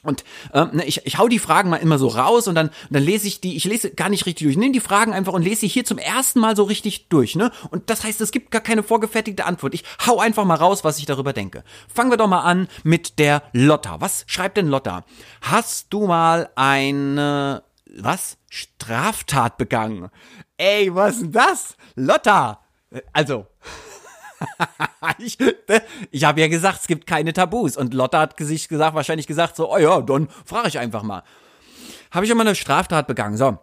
Und 0.05 0.25
äh, 0.53 0.65
ne, 0.67 0.85
ich, 0.85 1.05
ich 1.05 1.19
hau 1.19 1.29
die 1.29 1.39
Fragen 1.39 1.71
mal 1.71 1.77
immer 1.77 1.99
so 1.99 2.09
raus 2.09 2.47
und 2.47 2.55
dann, 2.55 2.71
dann 2.91 3.03
lese 3.03 3.27
ich 3.27 3.41
die, 3.41 3.57
ich 3.57 3.65
lese 3.65 3.91
gar 3.91 4.09
nicht 4.09 4.27
richtig 4.27 4.45
durch. 4.45 4.53
Ich 4.53 4.59
nehme 4.59 4.73
die 4.73 4.81
Fragen 4.81 5.13
einfach 5.13 5.33
und 5.33 5.43
lese 5.43 5.63
sie 5.63 5.69
hier 5.69 5.85
zum 5.85 5.99
ersten 5.99 6.41
Mal 6.41 6.57
so 6.57 6.65
richtig 6.65 7.09
durch, 7.09 7.35
ne? 7.35 7.51
Und 7.71 7.91
das 7.91 8.05
heißt, 8.05 8.21
es 8.21 8.31
gibt 8.31 8.51
gar 8.51 8.61
keine 8.61 8.83
vorgefertigte 8.83 9.45
Antwort. 9.45 9.75
Ich 9.75 9.85
hau 10.07 10.21
einfach 10.21 10.45
mal 10.45 10.55
raus, 10.55 10.85
was 10.85 10.99
ich 10.99 11.07
darüber 11.07 11.33
denke. 11.33 11.65
Fangen 11.93 12.11
wir 12.11 12.17
doch 12.17 12.29
mal 12.29 12.43
an 12.43 12.69
mit 12.83 13.19
der 13.19 13.43
Lotta. 13.53 14.01
Was 14.01 14.25
schreibt 14.27 14.57
denn 14.57 14.69
Lotta? 14.69 15.05
Hast 15.41 15.93
du 15.93 16.07
mal 16.07 16.51
eine, 16.55 17.65
was? 17.99 18.37
Straftat 18.55 19.57
begangen? 19.57 20.11
Ey, 20.57 20.95
was 20.95 21.17
ist 21.17 21.23
denn 21.23 21.33
das? 21.33 21.77
Lotta! 21.97 22.61
Äh, 22.91 23.03
also, 23.13 23.47
ich 25.19 25.39
ich 26.11 26.25
habe 26.25 26.41
ja 26.41 26.49
gesagt, 26.49 26.81
es 26.81 26.87
gibt 26.87 27.07
keine 27.07 27.33
Tabus. 27.33 27.77
Und 27.77 27.95
Lotta 27.95 28.21
hat 28.21 28.35
sich 28.39 28.69
gesagt, 28.69 28.95
wahrscheinlich 28.95 29.27
gesagt, 29.27 29.57
so, 29.57 29.73
oh 29.73 29.79
ja, 29.79 30.01
dann 30.01 30.29
frage 30.45 30.69
ich 30.69 30.79
einfach 30.79 31.03
mal. 31.03 31.23
Habe 32.11 32.25
ich 32.25 32.31
immer 32.31 32.43
eine 32.43 32.55
Straftat 32.55 33.07
begangen? 33.07 33.37
So. 33.37 33.59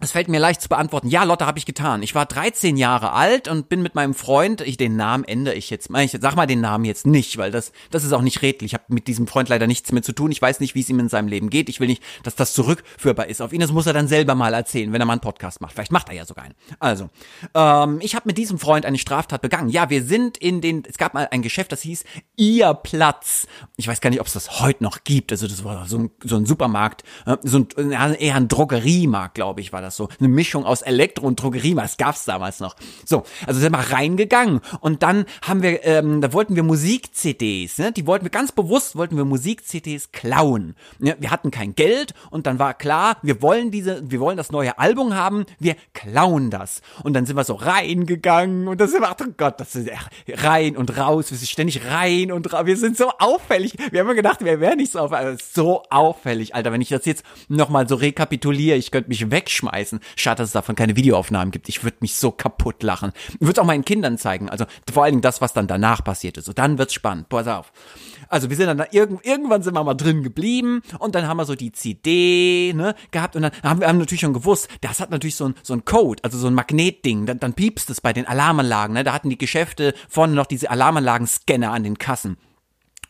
Es 0.00 0.12
fällt 0.12 0.28
mir 0.28 0.38
leicht 0.38 0.60
zu 0.62 0.68
beantworten. 0.68 1.08
Ja, 1.08 1.24
Lotte, 1.24 1.46
habe 1.46 1.58
ich 1.58 1.66
getan. 1.66 2.04
Ich 2.04 2.14
war 2.14 2.24
13 2.24 2.76
Jahre 2.76 3.12
alt 3.12 3.48
und 3.48 3.68
bin 3.68 3.82
mit 3.82 3.96
meinem 3.96 4.14
Freund, 4.14 4.60
ich 4.60 4.76
den 4.76 4.94
Namen 4.94 5.24
ändere 5.24 5.56
ich 5.56 5.70
jetzt 5.70 5.90
ich 5.90 6.16
sag 6.20 6.36
mal 6.36 6.46
den 6.46 6.60
Namen 6.60 6.84
jetzt 6.84 7.04
nicht, 7.06 7.36
weil 7.36 7.50
das 7.50 7.72
das 7.90 8.04
ist 8.04 8.12
auch 8.12 8.22
nicht 8.22 8.42
redlich. 8.42 8.70
Ich 8.70 8.74
habe 8.74 8.84
mit 8.88 9.08
diesem 9.08 9.26
Freund 9.26 9.48
leider 9.48 9.66
nichts 9.66 9.90
mehr 9.90 10.02
zu 10.02 10.12
tun. 10.12 10.30
Ich 10.30 10.40
weiß 10.40 10.60
nicht, 10.60 10.76
wie 10.76 10.80
es 10.80 10.88
ihm 10.88 11.00
in 11.00 11.08
seinem 11.08 11.26
Leben 11.26 11.50
geht. 11.50 11.68
Ich 11.68 11.80
will 11.80 11.88
nicht, 11.88 12.02
dass 12.22 12.36
das 12.36 12.52
zurückführbar 12.52 13.26
ist 13.26 13.40
auf 13.40 13.52
ihn. 13.52 13.60
Das 13.60 13.72
muss 13.72 13.86
er 13.86 13.92
dann 13.92 14.06
selber 14.06 14.36
mal 14.36 14.54
erzählen, 14.54 14.92
wenn 14.92 15.00
er 15.00 15.06
mal 15.06 15.14
einen 15.14 15.20
Podcast 15.20 15.60
macht. 15.60 15.72
Vielleicht 15.72 15.90
macht 15.90 16.08
er 16.10 16.14
ja 16.14 16.24
sogar 16.24 16.44
einen. 16.44 16.54
Also, 16.78 17.10
ähm, 17.54 17.98
ich 18.00 18.14
habe 18.14 18.26
mit 18.26 18.38
diesem 18.38 18.58
Freund 18.58 18.86
eine 18.86 18.98
Straftat 18.98 19.42
begangen. 19.42 19.68
Ja, 19.68 19.90
wir 19.90 20.04
sind 20.04 20.38
in 20.38 20.60
den, 20.60 20.84
es 20.88 20.98
gab 20.98 21.14
mal 21.14 21.26
ein 21.30 21.42
Geschäft, 21.42 21.72
das 21.72 21.82
hieß 21.82 22.04
Ihr 22.36 22.72
Platz. 22.74 23.48
Ich 23.76 23.88
weiß 23.88 24.00
gar 24.00 24.10
nicht, 24.10 24.20
ob 24.20 24.28
es 24.28 24.32
das 24.34 24.60
heute 24.60 24.84
noch 24.84 25.02
gibt. 25.02 25.32
Also 25.32 25.48
das 25.48 25.64
war 25.64 25.86
so 25.86 25.98
ein, 25.98 26.10
so 26.22 26.36
ein 26.36 26.46
Supermarkt, 26.46 27.02
äh, 27.26 27.36
so 27.42 27.66
ein, 27.76 27.90
eher 27.90 28.36
ein 28.36 28.46
Drogeriemarkt, 28.46 29.34
glaube 29.34 29.60
ich, 29.60 29.72
war 29.72 29.80
das 29.80 29.87
das 29.88 29.96
so. 29.96 30.08
Eine 30.20 30.28
Mischung 30.28 30.64
aus 30.64 30.82
Elektro 30.82 31.26
und 31.26 31.42
Drogerie, 31.42 31.76
was 31.76 31.96
gab's 31.96 32.24
damals 32.24 32.60
noch. 32.60 32.76
So, 33.04 33.24
also 33.46 33.60
sind 33.60 33.72
wir 33.72 33.78
reingegangen 33.78 34.60
und 34.80 35.02
dann 35.02 35.24
haben 35.42 35.62
wir, 35.62 35.84
ähm, 35.84 36.20
da 36.20 36.32
wollten 36.32 36.54
wir 36.56 36.62
Musik-CDs, 36.62 37.78
ne? 37.78 37.92
Die 37.92 38.06
wollten 38.06 38.24
wir 38.24 38.30
ganz 38.30 38.52
bewusst, 38.52 38.96
wollten 38.96 39.16
wir 39.16 39.24
Musik-CDs 39.24 40.12
klauen. 40.12 40.76
Ja, 41.00 41.14
wir 41.18 41.30
hatten 41.30 41.50
kein 41.50 41.74
Geld 41.74 42.14
und 42.30 42.46
dann 42.46 42.58
war 42.58 42.74
klar, 42.74 43.16
wir 43.22 43.42
wollen 43.42 43.70
diese, 43.70 44.10
wir 44.10 44.20
wollen 44.20 44.36
das 44.36 44.52
neue 44.52 44.78
Album 44.78 45.14
haben, 45.14 45.46
wir 45.58 45.76
klauen 45.94 46.50
das. 46.50 46.82
Und 47.02 47.14
dann 47.14 47.26
sind 47.26 47.36
wir 47.36 47.44
so 47.44 47.54
reingegangen 47.54 48.68
und 48.68 48.80
dann 48.80 48.88
sind 48.88 49.00
wir, 49.00 49.10
oh 49.10 49.24
Gott, 49.36 49.60
das 49.60 49.74
ist 49.74 49.88
rein 50.28 50.76
und 50.76 50.96
raus, 50.96 51.30
wir 51.30 51.38
sind 51.38 51.48
ständig 51.48 51.84
rein 51.86 52.30
und 52.30 52.52
raus, 52.52 52.66
wir 52.66 52.76
sind 52.76 52.96
so 52.96 53.10
auffällig. 53.18 53.74
Wir 53.90 54.00
haben 54.00 54.14
gedacht, 54.14 54.44
wir 54.44 54.60
wären 54.60 54.78
nicht 54.78 54.92
so 54.92 54.98
auffällig, 54.98 55.42
so 55.42 55.82
auffällig, 55.90 56.54
Alter, 56.54 56.72
wenn 56.72 56.80
ich 56.80 56.90
das 56.90 57.06
jetzt 57.06 57.24
nochmal 57.48 57.88
so 57.88 57.94
rekapituliere, 57.94 58.76
ich 58.76 58.90
könnte 58.90 59.08
mich 59.08 59.30
wegschmeißen. 59.30 59.77
Schade, 60.16 60.38
dass 60.38 60.50
es 60.50 60.52
davon 60.52 60.76
keine 60.76 60.96
Videoaufnahmen 60.96 61.50
gibt. 61.50 61.68
Ich 61.68 61.84
würde 61.84 61.98
mich 62.00 62.16
so 62.16 62.30
kaputt 62.30 62.82
lachen. 62.82 63.12
Ich 63.28 63.40
würde 63.40 63.52
es 63.52 63.58
auch 63.58 63.64
meinen 63.64 63.84
Kindern 63.84 64.18
zeigen. 64.18 64.48
Also 64.48 64.64
vor 64.92 65.04
allen 65.04 65.12
Dingen 65.12 65.22
das, 65.22 65.40
was 65.40 65.52
dann 65.52 65.66
danach 65.66 66.04
passiert 66.04 66.36
ist. 66.36 66.46
So, 66.46 66.52
dann 66.52 66.78
wird's 66.78 66.94
spannend. 66.94 67.28
Pass 67.28 67.46
auf. 67.46 67.72
Also 68.28 68.50
wir 68.50 68.56
sind 68.56 68.66
dann 68.66 68.78
da 68.78 68.86
irgend, 68.90 69.24
irgendwann 69.24 69.62
sind 69.62 69.74
wir 69.74 69.82
mal 69.84 69.94
drin 69.94 70.22
geblieben 70.22 70.82
und 70.98 71.14
dann 71.14 71.26
haben 71.26 71.38
wir 71.38 71.46
so 71.46 71.54
die 71.54 71.72
CD 71.72 72.72
ne, 72.74 72.94
gehabt 73.10 73.36
und 73.36 73.42
dann 73.42 73.52
haben 73.62 73.80
wir 73.80 73.88
haben 73.88 73.98
natürlich 73.98 74.20
schon 74.20 74.34
gewusst, 74.34 74.68
das 74.82 75.00
hat 75.00 75.10
natürlich 75.10 75.36
so 75.36 75.46
ein, 75.46 75.54
so 75.62 75.72
ein 75.72 75.84
Code, 75.84 76.22
also 76.24 76.36
so 76.38 76.46
ein 76.46 76.54
Magnetding, 76.54 77.26
dann, 77.26 77.40
dann 77.40 77.54
piepst 77.54 77.88
es 77.90 78.00
bei 78.00 78.12
den 78.12 78.26
Alarmanlagen. 78.26 78.94
Ne? 78.94 79.04
Da 79.04 79.12
hatten 79.12 79.30
die 79.30 79.38
Geschäfte 79.38 79.94
vorne 80.08 80.34
noch 80.34 80.46
diese 80.46 80.70
Alarmanlagen-Scanner 80.70 81.72
an 81.72 81.84
den 81.84 81.98
Kassen. 81.98 82.36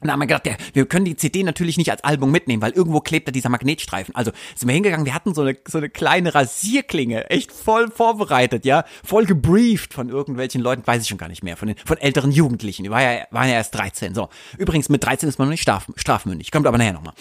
Und 0.00 0.06
da 0.06 0.12
haben 0.12 0.20
wir 0.20 0.26
gedacht, 0.26 0.46
ja, 0.46 0.54
wir 0.74 0.86
können 0.86 1.04
die 1.04 1.16
CD 1.16 1.42
natürlich 1.42 1.76
nicht 1.76 1.90
als 1.90 2.04
Album 2.04 2.30
mitnehmen, 2.30 2.62
weil 2.62 2.72
irgendwo 2.72 3.00
klebt 3.00 3.26
da 3.26 3.32
dieser 3.32 3.48
Magnetstreifen. 3.48 4.14
Also 4.14 4.30
sind 4.54 4.68
wir 4.68 4.74
hingegangen, 4.74 5.06
wir 5.06 5.14
hatten 5.14 5.34
so 5.34 5.42
eine, 5.42 5.56
so 5.66 5.78
eine 5.78 5.88
kleine 5.88 6.34
Rasierklinge, 6.34 7.30
echt 7.30 7.50
voll 7.50 7.90
vorbereitet, 7.90 8.64
ja, 8.64 8.84
voll 9.04 9.26
gebrieft 9.26 9.94
von 9.94 10.08
irgendwelchen 10.08 10.60
Leuten, 10.60 10.86
weiß 10.86 11.02
ich 11.02 11.08
schon 11.08 11.18
gar 11.18 11.28
nicht 11.28 11.42
mehr, 11.42 11.56
von 11.56 11.68
den, 11.68 11.76
von 11.84 11.98
älteren 11.98 12.30
Jugendlichen. 12.30 12.84
Die 12.84 12.90
waren 12.90 13.02
ja, 13.02 13.26
waren 13.30 13.48
ja 13.48 13.54
erst 13.54 13.74
13, 13.74 14.14
so. 14.14 14.28
Übrigens, 14.56 14.88
mit 14.88 15.04
13 15.04 15.28
ist 15.28 15.38
man 15.38 15.48
noch 15.48 15.52
nicht 15.52 15.62
straf, 15.62 15.86
strafmündig, 15.96 16.52
kommt 16.52 16.66
aber 16.66 16.78
nachher 16.78 16.92
nochmal. 16.92 17.14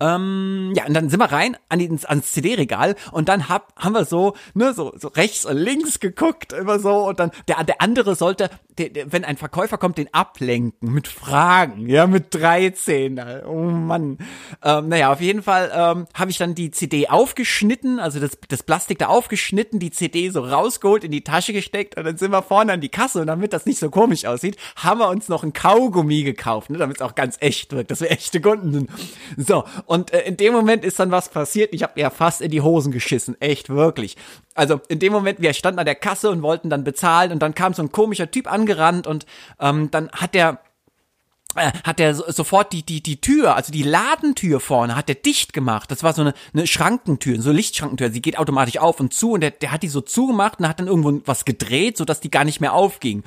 Ähm, 0.00 0.72
ja, 0.74 0.86
und 0.86 0.94
dann 0.94 1.10
sind 1.10 1.20
wir 1.20 1.30
rein 1.30 1.56
an 1.68 1.78
die, 1.78 1.90
ans 2.04 2.32
CD-Regal 2.32 2.96
und 3.12 3.28
dann 3.28 3.48
hab, 3.50 3.74
haben 3.76 3.92
wir 3.92 4.06
so, 4.06 4.34
ne, 4.54 4.72
so, 4.72 4.94
so 4.96 5.08
rechts 5.08 5.44
und 5.44 5.58
links 5.58 6.00
geguckt, 6.00 6.52
immer 6.54 6.78
so, 6.78 7.08
und 7.08 7.20
dann, 7.20 7.30
der, 7.46 7.62
der 7.64 7.82
andere 7.82 8.14
sollte, 8.14 8.48
der, 8.78 9.12
wenn 9.12 9.24
ein 9.24 9.36
Verkäufer 9.36 9.76
kommt, 9.76 9.98
den 9.98 10.12
ablenken 10.14 10.92
mit 10.92 11.08
Fragen, 11.08 11.88
ja, 11.88 12.06
mit 12.06 12.22
mit 12.22 12.34
13. 12.34 13.20
Oh 13.46 13.54
Mann. 13.54 14.18
Ähm, 14.62 14.88
naja, 14.88 15.12
auf 15.12 15.20
jeden 15.20 15.42
Fall 15.42 15.70
ähm, 15.74 16.06
habe 16.14 16.30
ich 16.30 16.38
dann 16.38 16.54
die 16.54 16.70
CD 16.70 17.08
aufgeschnitten, 17.08 17.98
also 17.98 18.20
das, 18.20 18.38
das 18.48 18.62
Plastik 18.62 18.98
da 18.98 19.06
aufgeschnitten, 19.06 19.78
die 19.78 19.90
CD 19.90 20.30
so 20.30 20.40
rausgeholt, 20.40 21.04
in 21.04 21.10
die 21.10 21.24
Tasche 21.24 21.52
gesteckt 21.52 21.96
und 21.96 22.04
dann 22.04 22.16
sind 22.16 22.30
wir 22.30 22.42
vorne 22.42 22.72
an 22.72 22.80
die 22.80 22.88
Kasse 22.88 23.20
und 23.20 23.26
damit 23.26 23.52
das 23.52 23.66
nicht 23.66 23.78
so 23.78 23.90
komisch 23.90 24.24
aussieht, 24.24 24.56
haben 24.76 25.00
wir 25.00 25.08
uns 25.08 25.28
noch 25.28 25.42
ein 25.42 25.52
Kaugummi 25.52 26.22
gekauft, 26.22 26.70
ne, 26.70 26.78
damit 26.78 26.96
es 26.96 27.02
auch 27.02 27.14
ganz 27.14 27.36
echt 27.40 27.72
wirkt, 27.72 27.90
dass 27.90 28.00
wir 28.00 28.10
echte 28.10 28.40
Kunden 28.40 28.72
sind. 28.72 28.90
So, 29.36 29.64
und 29.86 30.12
äh, 30.12 30.22
in 30.22 30.36
dem 30.36 30.52
Moment 30.52 30.84
ist 30.84 30.98
dann 31.00 31.10
was 31.10 31.28
passiert. 31.28 31.74
Ich 31.74 31.82
habe 31.82 31.94
mir 31.96 32.10
fast 32.10 32.40
in 32.40 32.50
die 32.50 32.60
Hosen 32.60 32.92
geschissen, 32.92 33.40
echt 33.40 33.68
wirklich. 33.68 34.16
Also 34.54 34.80
in 34.88 34.98
dem 34.98 35.12
Moment, 35.12 35.40
wir 35.40 35.54
standen 35.54 35.78
an 35.78 35.86
der 35.86 35.94
Kasse 35.94 36.30
und 36.30 36.42
wollten 36.42 36.68
dann 36.68 36.84
bezahlen 36.84 37.32
und 37.32 37.40
dann 37.40 37.54
kam 37.54 37.72
so 37.72 37.82
ein 37.82 37.90
komischer 37.90 38.30
Typ 38.30 38.52
angerannt 38.52 38.71
und 39.06 39.26
ähm, 39.60 39.90
dann 39.90 40.10
hat 40.12 40.34
der 40.34 40.60
hat 41.54 42.00
er 42.00 42.14
sofort 42.14 42.72
die, 42.72 42.82
die, 42.82 43.02
die 43.02 43.20
Tür, 43.20 43.56
also 43.56 43.72
die 43.72 43.82
Ladentür 43.82 44.60
vorne, 44.60 44.96
hat 44.96 45.08
er 45.08 45.14
dicht 45.14 45.52
gemacht. 45.52 45.90
Das 45.90 46.02
war 46.02 46.12
so 46.12 46.22
eine, 46.22 46.34
eine 46.54 46.66
Schrankentür, 46.66 47.40
so 47.40 47.50
eine 47.50 47.56
Lichtschrankentür. 47.56 48.10
Sie 48.10 48.22
geht 48.22 48.38
automatisch 48.38 48.78
auf 48.78 49.00
und 49.00 49.12
zu 49.12 49.32
und 49.32 49.40
der, 49.40 49.50
der 49.50 49.72
hat 49.72 49.82
die 49.82 49.88
so 49.88 50.00
zugemacht 50.00 50.60
und 50.60 50.68
hat 50.68 50.80
dann 50.80 50.86
irgendwo 50.86 51.20
was 51.26 51.44
gedreht, 51.44 51.96
sodass 51.96 52.20
die 52.20 52.30
gar 52.30 52.44
nicht 52.44 52.60
mehr 52.60 52.72
aufging. 52.72 53.22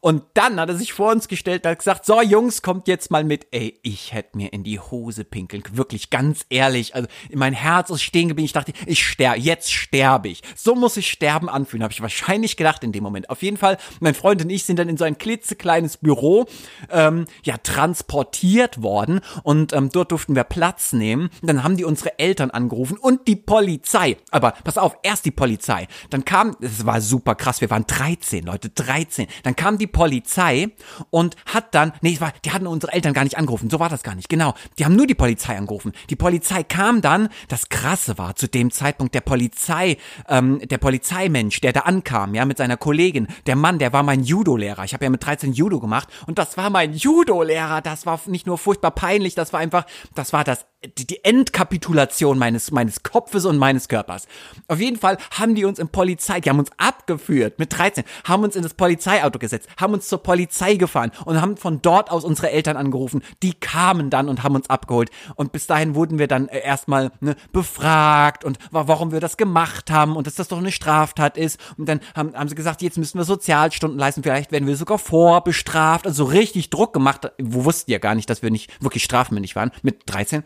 Und 0.00 0.22
dann 0.34 0.60
hat 0.60 0.68
er 0.68 0.76
sich 0.76 0.92
vor 0.92 1.12
uns 1.12 1.28
gestellt 1.28 1.64
und 1.64 1.70
hat 1.70 1.78
gesagt, 1.78 2.04
so 2.04 2.20
Jungs, 2.20 2.62
kommt 2.62 2.88
jetzt 2.88 3.10
mal 3.10 3.24
mit. 3.24 3.46
Ey, 3.52 3.78
ich 3.82 4.12
hätte 4.12 4.36
mir 4.36 4.52
in 4.52 4.64
die 4.64 4.80
Hose 4.80 5.24
pinkeln. 5.24 5.62
Wirklich, 5.72 6.10
ganz 6.10 6.44
ehrlich. 6.50 6.94
Also 6.94 7.08
mein 7.32 7.52
Herz 7.52 7.90
ist 7.90 8.02
stehen 8.02 8.28
geblieben. 8.28 8.46
Ich 8.46 8.52
dachte, 8.52 8.72
ich 8.86 9.04
sterbe, 9.04 9.38
jetzt 9.38 9.72
sterbe 9.72 10.28
ich. 10.28 10.42
So 10.56 10.74
muss 10.74 10.96
ich 10.96 11.10
sterben 11.10 11.48
anfühlen, 11.48 11.82
habe 11.82 11.92
ich 11.92 12.00
wahrscheinlich 12.00 12.56
gedacht 12.56 12.82
in 12.82 12.92
dem 12.92 13.02
Moment. 13.02 13.30
Auf 13.30 13.42
jeden 13.42 13.56
Fall, 13.56 13.78
mein 14.00 14.14
Freund 14.14 14.42
und 14.42 14.50
ich 14.50 14.64
sind 14.64 14.78
dann 14.78 14.88
in 14.88 14.96
so 14.96 15.04
ein 15.04 15.18
klitzekleines 15.18 15.98
Büro, 15.98 16.46
ähm, 16.90 17.26
ja, 17.44 17.56
transportiert 17.68 18.82
worden 18.82 19.20
und 19.42 19.74
ähm, 19.74 19.90
dort 19.92 20.10
durften 20.10 20.34
wir 20.34 20.44
Platz 20.44 20.94
nehmen. 20.94 21.28
Dann 21.42 21.62
haben 21.62 21.76
die 21.76 21.84
unsere 21.84 22.18
Eltern 22.18 22.50
angerufen 22.50 22.96
und 22.96 23.28
die 23.28 23.36
Polizei. 23.36 24.16
Aber 24.30 24.52
pass 24.64 24.78
auf, 24.78 24.96
erst 25.02 25.26
die 25.26 25.30
Polizei. 25.30 25.86
Dann 26.08 26.24
kam, 26.24 26.56
es 26.62 26.86
war 26.86 27.02
super 27.02 27.34
krass, 27.34 27.60
wir 27.60 27.68
waren 27.68 27.86
13, 27.86 28.44
Leute, 28.44 28.70
13. 28.70 29.26
Dann 29.42 29.54
kam 29.54 29.76
die 29.76 29.86
Polizei 29.86 30.70
und 31.10 31.36
hat 31.44 31.74
dann, 31.74 31.92
nee, 32.00 32.18
war, 32.20 32.32
die 32.42 32.52
hatten 32.52 32.66
unsere 32.66 32.92
Eltern 32.92 33.12
gar 33.12 33.24
nicht 33.24 33.36
angerufen, 33.36 33.68
so 33.68 33.78
war 33.78 33.90
das 33.90 34.02
gar 34.02 34.14
nicht, 34.14 34.30
genau. 34.30 34.54
Die 34.78 34.86
haben 34.86 34.96
nur 34.96 35.06
die 35.06 35.14
Polizei 35.14 35.58
angerufen. 35.58 35.92
Die 36.08 36.16
Polizei 36.16 36.62
kam 36.62 37.02
dann, 37.02 37.28
das 37.48 37.68
Krasse 37.68 38.16
war 38.16 38.34
zu 38.34 38.48
dem 38.48 38.70
Zeitpunkt 38.70 39.14
der 39.14 39.20
Polizei, 39.20 39.98
ähm, 40.26 40.60
der 40.66 40.78
Polizeimensch, 40.78 41.60
der 41.60 41.74
da 41.74 41.80
ankam, 41.80 42.34
ja, 42.34 42.46
mit 42.46 42.56
seiner 42.56 42.78
Kollegin, 42.78 43.28
der 43.46 43.56
Mann, 43.56 43.78
der 43.78 43.92
war 43.92 44.02
mein 44.02 44.24
Judo-Lehrer. 44.24 44.84
Ich 44.84 44.94
habe 44.94 45.04
ja 45.04 45.10
mit 45.10 45.24
13 45.24 45.52
Judo 45.52 45.80
gemacht 45.80 46.08
und 46.26 46.38
das 46.38 46.56
war 46.56 46.70
mein 46.70 46.94
Judo-Lehrer 46.94 47.57
Lehrer, 47.58 47.80
das 47.80 48.06
war 48.06 48.20
nicht 48.26 48.46
nur 48.46 48.56
furchtbar 48.56 48.92
peinlich, 48.92 49.34
das 49.34 49.52
war 49.52 49.60
einfach, 49.60 49.84
das 50.14 50.32
war 50.32 50.44
das, 50.44 50.66
die 50.84 51.24
Endkapitulation 51.24 52.38
meines, 52.38 52.70
meines 52.70 53.02
Kopfes 53.02 53.44
und 53.44 53.58
meines 53.58 53.88
Körpers. 53.88 54.28
Auf 54.68 54.78
jeden 54.78 54.96
Fall 54.96 55.18
haben 55.32 55.56
die 55.56 55.64
uns 55.64 55.80
im 55.80 55.88
Polizei, 55.88 56.40
die 56.40 56.50
haben 56.50 56.60
uns 56.60 56.70
abgeführt 56.76 57.58
mit 57.58 57.76
13, 57.76 58.04
haben 58.24 58.44
uns 58.44 58.54
in 58.54 58.62
das 58.62 58.74
Polizeiauto 58.74 59.40
gesetzt, 59.40 59.68
haben 59.76 59.94
uns 59.94 60.06
zur 60.06 60.22
Polizei 60.22 60.76
gefahren 60.76 61.10
und 61.24 61.40
haben 61.40 61.56
von 61.56 61.82
dort 61.82 62.12
aus 62.12 62.24
unsere 62.24 62.50
Eltern 62.50 62.76
angerufen. 62.76 63.22
Die 63.42 63.54
kamen 63.54 64.08
dann 64.08 64.28
und 64.28 64.44
haben 64.44 64.54
uns 64.54 64.70
abgeholt. 64.70 65.10
Und 65.34 65.50
bis 65.50 65.66
dahin 65.66 65.96
wurden 65.96 66.20
wir 66.20 66.28
dann 66.28 66.46
äh, 66.48 66.60
erstmal 66.60 67.10
ne, 67.20 67.34
befragt 67.52 68.44
und 68.44 68.58
warum 68.70 69.10
wir 69.10 69.20
das 69.20 69.36
gemacht 69.36 69.90
haben 69.90 70.14
und 70.14 70.28
dass 70.28 70.36
das 70.36 70.46
doch 70.46 70.58
eine 70.58 70.70
Straftat 70.70 71.36
ist. 71.36 71.58
Und 71.76 71.88
dann 71.88 72.00
haben, 72.14 72.34
haben 72.34 72.48
sie 72.48 72.54
gesagt, 72.54 72.82
jetzt 72.82 72.98
müssen 72.98 73.18
wir 73.18 73.24
Sozialstunden 73.24 73.98
leisten, 73.98 74.22
vielleicht 74.22 74.52
werden 74.52 74.68
wir 74.68 74.76
sogar 74.76 74.98
vorbestraft. 74.98 76.06
Also 76.06 76.24
so 76.24 76.30
richtig 76.30 76.70
Druck 76.70 76.92
gemacht, 76.92 77.32
wo 77.42 77.64
wussten 77.64 77.90
ja 77.90 77.98
gar 77.98 78.14
nicht, 78.14 78.30
dass 78.30 78.42
wir 78.42 78.50
nicht 78.50 78.80
wirklich 78.80 79.02
strafmündig 79.02 79.56
waren 79.56 79.72
mit 79.82 80.02
13 80.06 80.44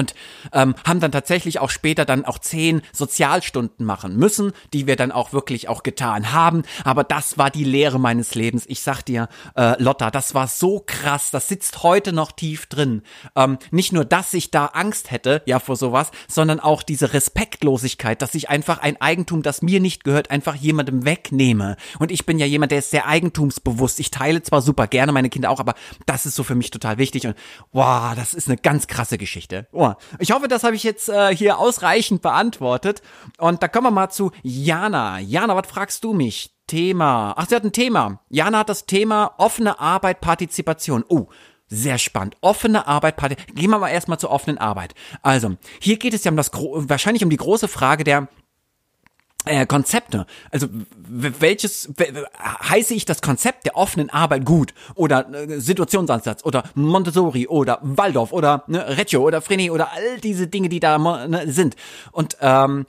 und 0.00 0.14
ähm, 0.52 0.74
haben 0.84 0.98
dann 1.00 1.12
tatsächlich 1.12 1.60
auch 1.60 1.70
später 1.70 2.04
dann 2.04 2.24
auch 2.24 2.38
zehn 2.38 2.82
Sozialstunden 2.92 3.84
machen 3.84 4.16
müssen, 4.16 4.52
die 4.72 4.86
wir 4.86 4.96
dann 4.96 5.12
auch 5.12 5.32
wirklich 5.32 5.68
auch 5.68 5.82
getan 5.82 6.32
haben. 6.32 6.62
Aber 6.84 7.04
das 7.04 7.38
war 7.38 7.50
die 7.50 7.64
Lehre 7.64 8.00
meines 8.00 8.34
Lebens. 8.34 8.64
Ich 8.66 8.80
sag 8.80 9.02
dir, 9.02 9.28
äh, 9.56 9.80
Lotta, 9.80 10.10
das 10.10 10.34
war 10.34 10.48
so 10.48 10.82
krass. 10.84 11.30
Das 11.30 11.48
sitzt 11.48 11.82
heute 11.82 12.12
noch 12.12 12.32
tief 12.32 12.66
drin. 12.66 13.02
Ähm, 13.36 13.58
nicht 13.70 13.92
nur, 13.92 14.04
dass 14.04 14.32
ich 14.32 14.50
da 14.50 14.66
Angst 14.66 15.10
hätte, 15.10 15.42
ja 15.44 15.58
vor 15.60 15.76
sowas, 15.76 16.10
sondern 16.28 16.60
auch 16.60 16.82
diese 16.82 17.12
Respektlosigkeit, 17.12 18.22
dass 18.22 18.34
ich 18.34 18.48
einfach 18.48 18.78
ein 18.78 19.00
Eigentum, 19.00 19.42
das 19.42 19.60
mir 19.60 19.80
nicht 19.80 20.02
gehört, 20.04 20.30
einfach 20.30 20.54
jemandem 20.54 21.04
wegnehme. 21.04 21.76
Und 21.98 22.10
ich 22.10 22.24
bin 22.24 22.38
ja 22.38 22.46
jemand, 22.46 22.72
der 22.72 22.78
ist 22.78 22.90
sehr 22.90 23.06
eigentumsbewusst. 23.06 24.00
Ich 24.00 24.10
teile 24.10 24.42
zwar 24.42 24.62
super 24.62 24.86
gerne 24.86 25.12
meine 25.12 25.28
Kinder 25.28 25.50
auch, 25.50 25.60
aber 25.60 25.74
das 26.06 26.24
ist 26.24 26.36
so 26.36 26.42
für 26.42 26.54
mich 26.54 26.70
total 26.70 26.96
wichtig. 26.96 27.26
Und 27.26 27.34
wow, 27.72 28.14
das 28.16 28.32
ist 28.32 28.48
eine 28.48 28.56
ganz 28.56 28.86
krasse 28.86 29.18
Geschichte. 29.18 29.68
Oh, 29.98 30.16
ich 30.18 30.32
hoffe, 30.32 30.48
das 30.48 30.64
habe 30.64 30.76
ich 30.76 30.82
jetzt 30.82 31.08
äh, 31.08 31.34
hier 31.34 31.58
ausreichend 31.58 32.22
beantwortet. 32.22 33.02
Und 33.38 33.62
da 33.62 33.68
kommen 33.68 33.86
wir 33.86 33.90
mal 33.90 34.10
zu 34.10 34.32
Jana. 34.42 35.18
Jana, 35.18 35.56
was 35.56 35.68
fragst 35.68 36.04
du 36.04 36.12
mich? 36.12 36.54
Thema. 36.66 37.34
Ach, 37.36 37.48
sie 37.48 37.56
hat 37.56 37.64
ein 37.64 37.72
Thema. 37.72 38.20
Jana 38.28 38.58
hat 38.58 38.68
das 38.68 38.86
Thema 38.86 39.34
offene 39.38 39.80
Arbeit, 39.80 40.20
Partizipation. 40.20 41.04
Oh, 41.08 41.26
sehr 41.66 41.98
spannend. 41.98 42.36
Offene 42.40 42.86
Arbeit, 42.86 43.16
Partizipation. 43.16 43.56
Gehen 43.56 43.70
wir 43.70 43.78
mal 43.78 43.88
erstmal 43.88 44.18
zur 44.18 44.30
offenen 44.30 44.58
Arbeit. 44.58 44.94
Also, 45.22 45.56
hier 45.80 45.98
geht 45.98 46.14
es 46.14 46.24
ja 46.24 46.30
um 46.30 46.36
das, 46.36 46.52
wahrscheinlich 46.52 47.24
um 47.24 47.30
die 47.30 47.36
große 47.36 47.68
Frage 47.68 48.04
der 48.04 48.28
äh, 49.46 49.66
Konzepte. 49.66 50.26
Also 50.50 50.66
welches 50.92 51.90
heiße 52.38 52.94
ich 52.94 53.04
das 53.04 53.22
Konzept 53.22 53.64
der 53.66 53.76
offenen 53.76 54.10
Arbeit 54.10 54.44
gut 54.44 54.74
oder 54.94 55.32
äh, 55.32 55.60
Situationsansatz 55.60 56.44
oder 56.44 56.64
Montessori 56.74 57.46
oder 57.46 57.78
Waldorf 57.82 58.32
oder 58.32 58.64
ne, 58.66 58.98
Reggio 58.98 59.22
oder 59.22 59.40
Freni 59.40 59.70
oder 59.70 59.92
all 59.92 60.20
diese 60.20 60.46
Dinge, 60.46 60.68
die 60.68 60.80
da 60.80 60.98
ne, 60.98 61.50
sind. 61.50 61.76
Und 62.12 62.36
ähm, 62.40 62.84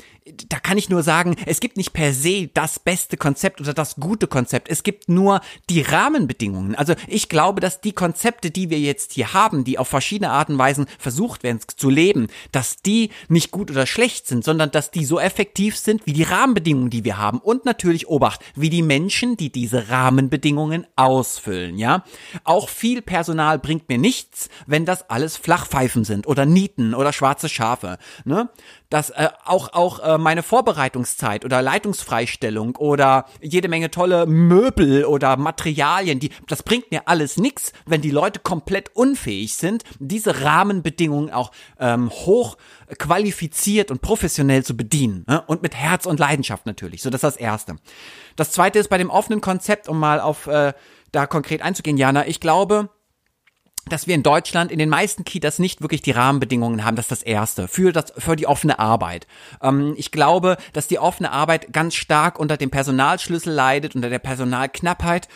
da 0.50 0.60
kann 0.60 0.77
ich 0.77 0.89
nur 0.89 1.01
sagen, 1.03 1.36
es 1.46 1.60
gibt 1.60 1.77
nicht 1.77 1.93
per 1.93 2.13
se 2.13 2.50
das 2.53 2.79
beste 2.79 3.17
Konzept 3.17 3.60
oder 3.60 3.74
das 3.74 3.96
gute 3.96 4.27
Konzept. 4.27 4.70
Es 4.70 4.84
gibt 4.84 5.10
nur 5.10 5.41
die 5.70 5.81
Rahmenbedingungen. 5.81 6.75
Also 6.75 6.93
ich 7.08 7.27
glaube, 7.27 7.60
dass 7.60 7.81
die 7.81 7.93
Konzepte, 7.93 8.51
die 8.51 8.70
wir 8.70 8.79
jetzt 8.79 9.13
hier 9.13 9.34
haben, 9.34 9.63
die 9.63 9.79
auf 9.79 9.88
verschiedene 9.88 10.29
Arten 10.29 10.53
und 10.53 10.60
Weisen 10.60 10.86
versucht 11.00 11.43
werden 11.43 11.60
zu 11.75 11.89
leben, 11.89 12.27
dass 12.51 12.77
die 12.77 13.10
nicht 13.29 13.51
gut 13.51 13.72
oder 13.72 13.88
schlecht 13.88 14.27
sind, 14.27 14.43
sondern 14.43 14.70
dass 14.70 14.91
die 14.91 15.05
so 15.05 15.20
effektiv 15.20 15.75
sind 15.77 16.05
wie 16.05 16.13
die 16.13 16.24
Rahmenbedingungen 16.24 16.40
Rahmenbedingungen, 16.41 16.89
die 16.89 17.03
wir 17.03 17.17
haben 17.17 17.39
und 17.39 17.65
natürlich 17.65 18.07
Obacht, 18.07 18.41
wie 18.55 18.69
die 18.69 18.81
Menschen, 18.81 19.38
die 19.38 19.51
diese 19.51 19.89
Rahmenbedingungen 19.89 20.88
ausfüllen, 20.95 21.77
ja. 21.77 22.03
Auch 22.43 22.69
viel 22.69 23.01
Personal 23.01 23.60
bringt 23.60 23.89
mir 23.89 23.98
nichts, 23.98 24.50
wenn 24.65 24.86
das 24.86 25.10
alles 25.10 25.38
Flachpfeifen 25.38 26.03
sind 26.03 26.27
oder 26.27 26.45
Nieten 26.45 26.93
oder 26.95 27.13
schwarze 27.13 27.50
Schafe, 27.50 27.98
ne? 28.25 28.50
dass 28.89 29.10
äh, 29.12 29.29
auch 29.45 29.74
auch 29.74 30.00
äh, 30.00 30.17
meine 30.17 30.43
Vorbereitungszeit 30.43 31.45
oder 31.45 31.62
Leitungsfreistellung 31.62 32.75
oder 32.75 33.25
jede 33.41 33.69
Menge 33.69 33.91
tolle 33.91 34.25
Möbel 34.25 35.05
oder 35.05 35.38
Materialien, 35.38 36.19
die 36.19 36.31
das 36.48 36.63
bringt 36.63 36.91
mir 36.91 37.07
alles 37.07 37.38
nix, 37.38 37.71
wenn 37.86 38.01
die 38.01 38.12
Leute 38.12 38.39
komplett 38.39 38.95
unfähig 38.95 39.55
sind, 39.55 39.83
diese 40.00 40.41
Rahmenbedingungen 40.41 41.31
auch 41.31 41.51
ähm, 41.79 42.10
hoch 42.10 42.57
qualifiziert 42.98 43.91
und 43.91 44.01
professionell 44.01 44.63
zu 44.63 44.75
bedienen 44.75 45.25
ne? 45.27 45.41
und 45.48 45.62
mit 45.62 45.75
Herz 45.75 46.05
und 46.05 46.19
Leidenschaft 46.19 46.65
natürlich. 46.65 47.01
So 47.01 47.10
das 47.10 47.19
ist 47.19 47.36
das 47.36 47.38
erste. 47.38 47.75
Das 48.36 48.51
zweite 48.51 48.79
ist 48.79 48.89
bei 48.89 48.98
dem 48.98 49.10
offenen 49.10 49.41
Konzept, 49.41 49.88
um 49.88 50.00
mal 50.00 50.19
auf 50.19 50.48
äh, 50.48 50.74
da 51.12 51.25
konkret 51.25 51.62
einzugehen, 51.62 51.98
Jana. 51.98 52.27
Ich 52.27 52.39
glaube, 52.39 52.89
dass 53.88 54.07
wir 54.07 54.15
in 54.15 54.24
Deutschland 54.24 54.71
in 54.71 54.79
den 54.79 54.89
meisten 54.89 55.24
Kitas 55.24 55.60
nicht 55.60 55.81
wirklich 55.81 56.01
die 56.01 56.12
Rahmenbedingungen 56.12 56.86
haben, 56.86 56.95
das 56.95 57.05
ist 57.05 57.12
das 57.12 57.24
Erste, 57.24 57.67
für, 57.67 57.91
das, 57.91 58.13
für 58.17 58.36
die 58.36 58.48
offene 58.48 58.79
Arbeit. 58.79 59.27
Ähm, 59.62 59.95
ich 59.98 60.12
glaube, 60.12 60.57
dass 60.74 60.88
die 60.88 61.00
offene 61.00 61.31
Arbeit 61.31 61.74
ganz 61.74 61.95
stark 61.95 62.39
unter 62.39 62.57
dem 62.57 62.69
Personalschlüssel 62.69 63.51
leidet, 63.51 63.95
unter 63.95 64.10
der 64.10 64.19
Personalknappheit 64.19 65.27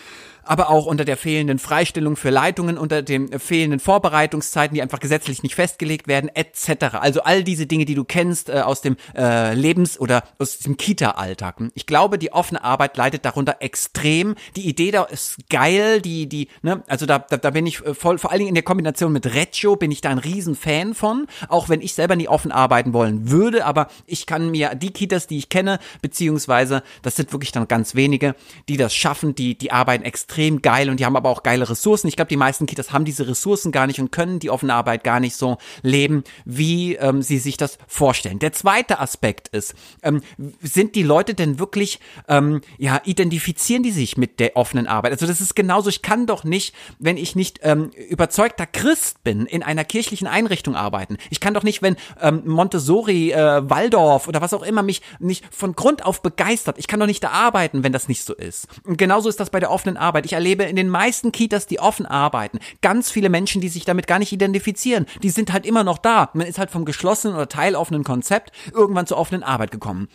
aber 0.46 0.70
auch 0.70 0.86
unter 0.86 1.06
der 1.06 1.18
fehlenden 1.18 1.60
Freistellung 1.60 2.16
für 2.16 2.30
Leitungen, 2.30 2.78
unter 2.78 3.02
den 3.02 3.40
fehlenden 3.40 3.80
Vorbereitungszeiten, 3.80 4.75
die 4.75 4.82
einfach 4.82 5.00
gesetzlich 5.00 5.44
nicht 5.44 5.56
festgelegt 5.56 6.08
werden, 6.08 6.30
etc. 6.34 6.96
Also 7.00 7.22
all 7.24 7.44
diese 7.44 7.66
Dinge, 7.66 7.86
die 7.86 7.96
du 7.96 8.04
kennst 8.04 8.50
äh, 8.50 8.62
aus 8.62 8.82
dem 8.82 8.96
äh, 9.16 9.54
Lebens- 9.54 10.00
oder 10.00 10.24
aus 10.40 10.60
dem 10.60 10.78
Kita-Alltag. 10.78 11.56
Ich 11.74 11.86
glaube, 11.86 12.18
die 12.18 12.32
offene 12.32 12.64
Arbeit 12.64 12.98
leidet 12.98 13.25
darunter 13.25 13.58
extrem. 13.60 14.36
Die 14.56 14.68
Idee 14.68 14.92
da 14.92 15.04
ist 15.04 15.38
geil, 15.50 16.02
die, 16.02 16.28
die, 16.28 16.48
ne, 16.62 16.84
also 16.88 17.06
da, 17.06 17.20
da, 17.20 17.38
da 17.38 17.50
bin 17.50 17.66
ich 17.66 17.86
äh, 17.86 17.94
voll, 17.94 18.18
vor 18.18 18.32
allen 18.32 18.40
Dingen 18.40 18.50
in 18.50 18.56
der 18.56 18.64
Kombination 18.64 19.12
mit 19.12 19.34
Reggio 19.34 19.75
bin 19.75 19.92
ich 19.92 20.02
da 20.02 20.10
ein 20.10 20.20
riesen 20.20 20.56
Fan 20.56 20.94
von, 20.94 21.28
auch 21.50 21.70
wenn 21.70 21.82
ich 21.82 21.94
selber 21.94 22.16
nie 22.16 22.28
offen 22.28 22.52
arbeiten 22.52 22.94
wollen 22.94 23.30
würde, 23.32 23.66
aber 23.66 23.88
ich 24.06 24.25
kann 24.25 24.52
mir 24.52 24.75
die 24.75 24.92
Kitas, 24.92 25.28
die 25.28 25.38
ich 25.38 25.50
kenne, 25.50 25.80
beziehungsweise 26.02 26.84
das 27.02 27.16
sind 27.16 27.32
wirklich 27.32 27.52
dann 27.52 27.68
ganz 27.68 27.96
wenige, 27.96 28.36
die 28.70 28.78
das 28.78 28.94
schaffen, 28.94 29.36
die, 29.36 29.58
die 29.58 29.72
arbeiten 29.72 30.04
extrem 30.04 30.35
extrem 30.36 30.62
geil 30.62 30.89
und 30.89 31.00
die 31.00 31.06
haben 31.06 31.15
aber 31.15 31.30
auch 31.30 31.44
geile 31.44 31.70
Ressourcen. 31.70 32.08
Ich 32.08 32.18
glaube, 32.18 32.27
die 32.27 32.36
meisten 32.36 32.65
Kitas 32.65 32.92
haben 32.92 33.06
diese 33.06 33.25
Ressourcen 33.27 33.72
gar 33.72 33.88
nicht 33.88 34.01
und 34.01 34.12
können 34.12 34.39
die 34.39 34.50
offene 34.50 34.74
Arbeit 34.74 35.06
gar 35.06 35.22
nicht 35.22 35.36
so 35.36 35.58
leben, 35.82 36.25
wie 36.44 36.96
ähm, 36.96 37.22
sie 37.22 37.39
sich 37.39 37.56
das 37.56 37.77
vorstellen. 37.88 38.39
Der 38.39 38.51
zweite 38.51 39.00
Aspekt 39.00 39.48
ist, 39.50 39.75
ähm, 40.04 40.22
sind 40.62 40.96
die 40.96 41.04
Leute 41.04 41.36
denn 41.36 41.58
wirklich, 41.58 42.01
ähm, 42.27 42.60
ja, 42.77 43.01
identifizieren 43.06 43.82
die 43.82 43.92
sich 43.92 44.18
mit 44.18 44.42
der 44.42 44.58
offenen 44.58 44.88
Arbeit? 44.88 45.13
Also 45.13 45.25
das 45.25 45.39
ist 45.39 45.56
genauso, 45.56 45.89
ich 45.89 46.01
kann 46.01 46.27
doch 46.27 46.44
nicht, 46.44 46.75
wenn 47.00 47.15
ich 47.15 47.38
nicht 47.38 47.62
ähm, 47.63 47.92
überzeugter 48.10 48.65
Christ 48.65 49.24
bin, 49.24 49.46
in 49.46 49.63
einer 49.63 49.86
kirchlichen 49.86 50.27
Einrichtung 50.27 50.75
arbeiten. 50.75 51.15
Ich 51.30 51.39
kann 51.39 51.54
doch 51.54 51.63
nicht, 51.63 51.82
wenn 51.82 51.96
ähm, 52.22 52.42
Montessori, 52.46 53.32
äh, 53.32 53.70
Waldorf 53.70 54.27
oder 54.27 54.42
was 54.42 54.54
auch 54.54 54.63
immer 54.63 54.84
mich 54.84 55.01
nicht 55.20 55.46
von 55.50 55.75
Grund 55.75 56.04
auf 56.04 56.22
begeistert, 56.22 56.77
ich 56.77 56.88
kann 56.88 57.00
doch 57.00 57.08
nicht 57.08 57.24
da 57.24 57.30
arbeiten, 57.30 57.84
wenn 57.84 57.94
das 57.94 58.10
nicht 58.10 58.25
so 58.25 58.34
ist. 58.34 58.68
Und 58.84 58.98
genauso 58.98 59.30
ist 59.30 59.39
das 59.39 59.50
bei 59.50 59.62
der 59.62 59.72
offenen 59.72 59.96
Arbeit. 59.96 60.25
Ich 60.25 60.34
erlebe 60.34 60.63
in 60.63 60.75
den 60.75 60.89
meisten 60.89 61.32
Kitas, 61.32 61.67
die 61.67 61.79
offen 61.79 62.05
arbeiten, 62.05 62.60
ganz 62.82 63.12
viele 63.12 63.29
Menschen, 63.29 63.62
die 63.62 63.70
sich 63.70 63.86
damit 63.86 64.08
gar 64.08 64.20
nicht 64.20 64.32
identifizieren. 64.32 65.05
Die 65.22 65.29
sind 65.29 65.53
halt 65.53 65.65
immer 65.65 65.84
noch 65.84 66.00
da. 66.00 66.32
Man 66.34 66.48
ist 66.48 66.58
halt 66.58 66.72
vom 66.72 66.84
geschlossenen 66.84 67.36
oder 67.36 67.48
teiloffenen 67.48 68.03
Konzept 68.03 68.51
irgendwann 68.74 69.08
zur 69.08 69.17
offenen 69.17 69.44
Arbeit 69.44 69.72
gekommen 69.72 70.10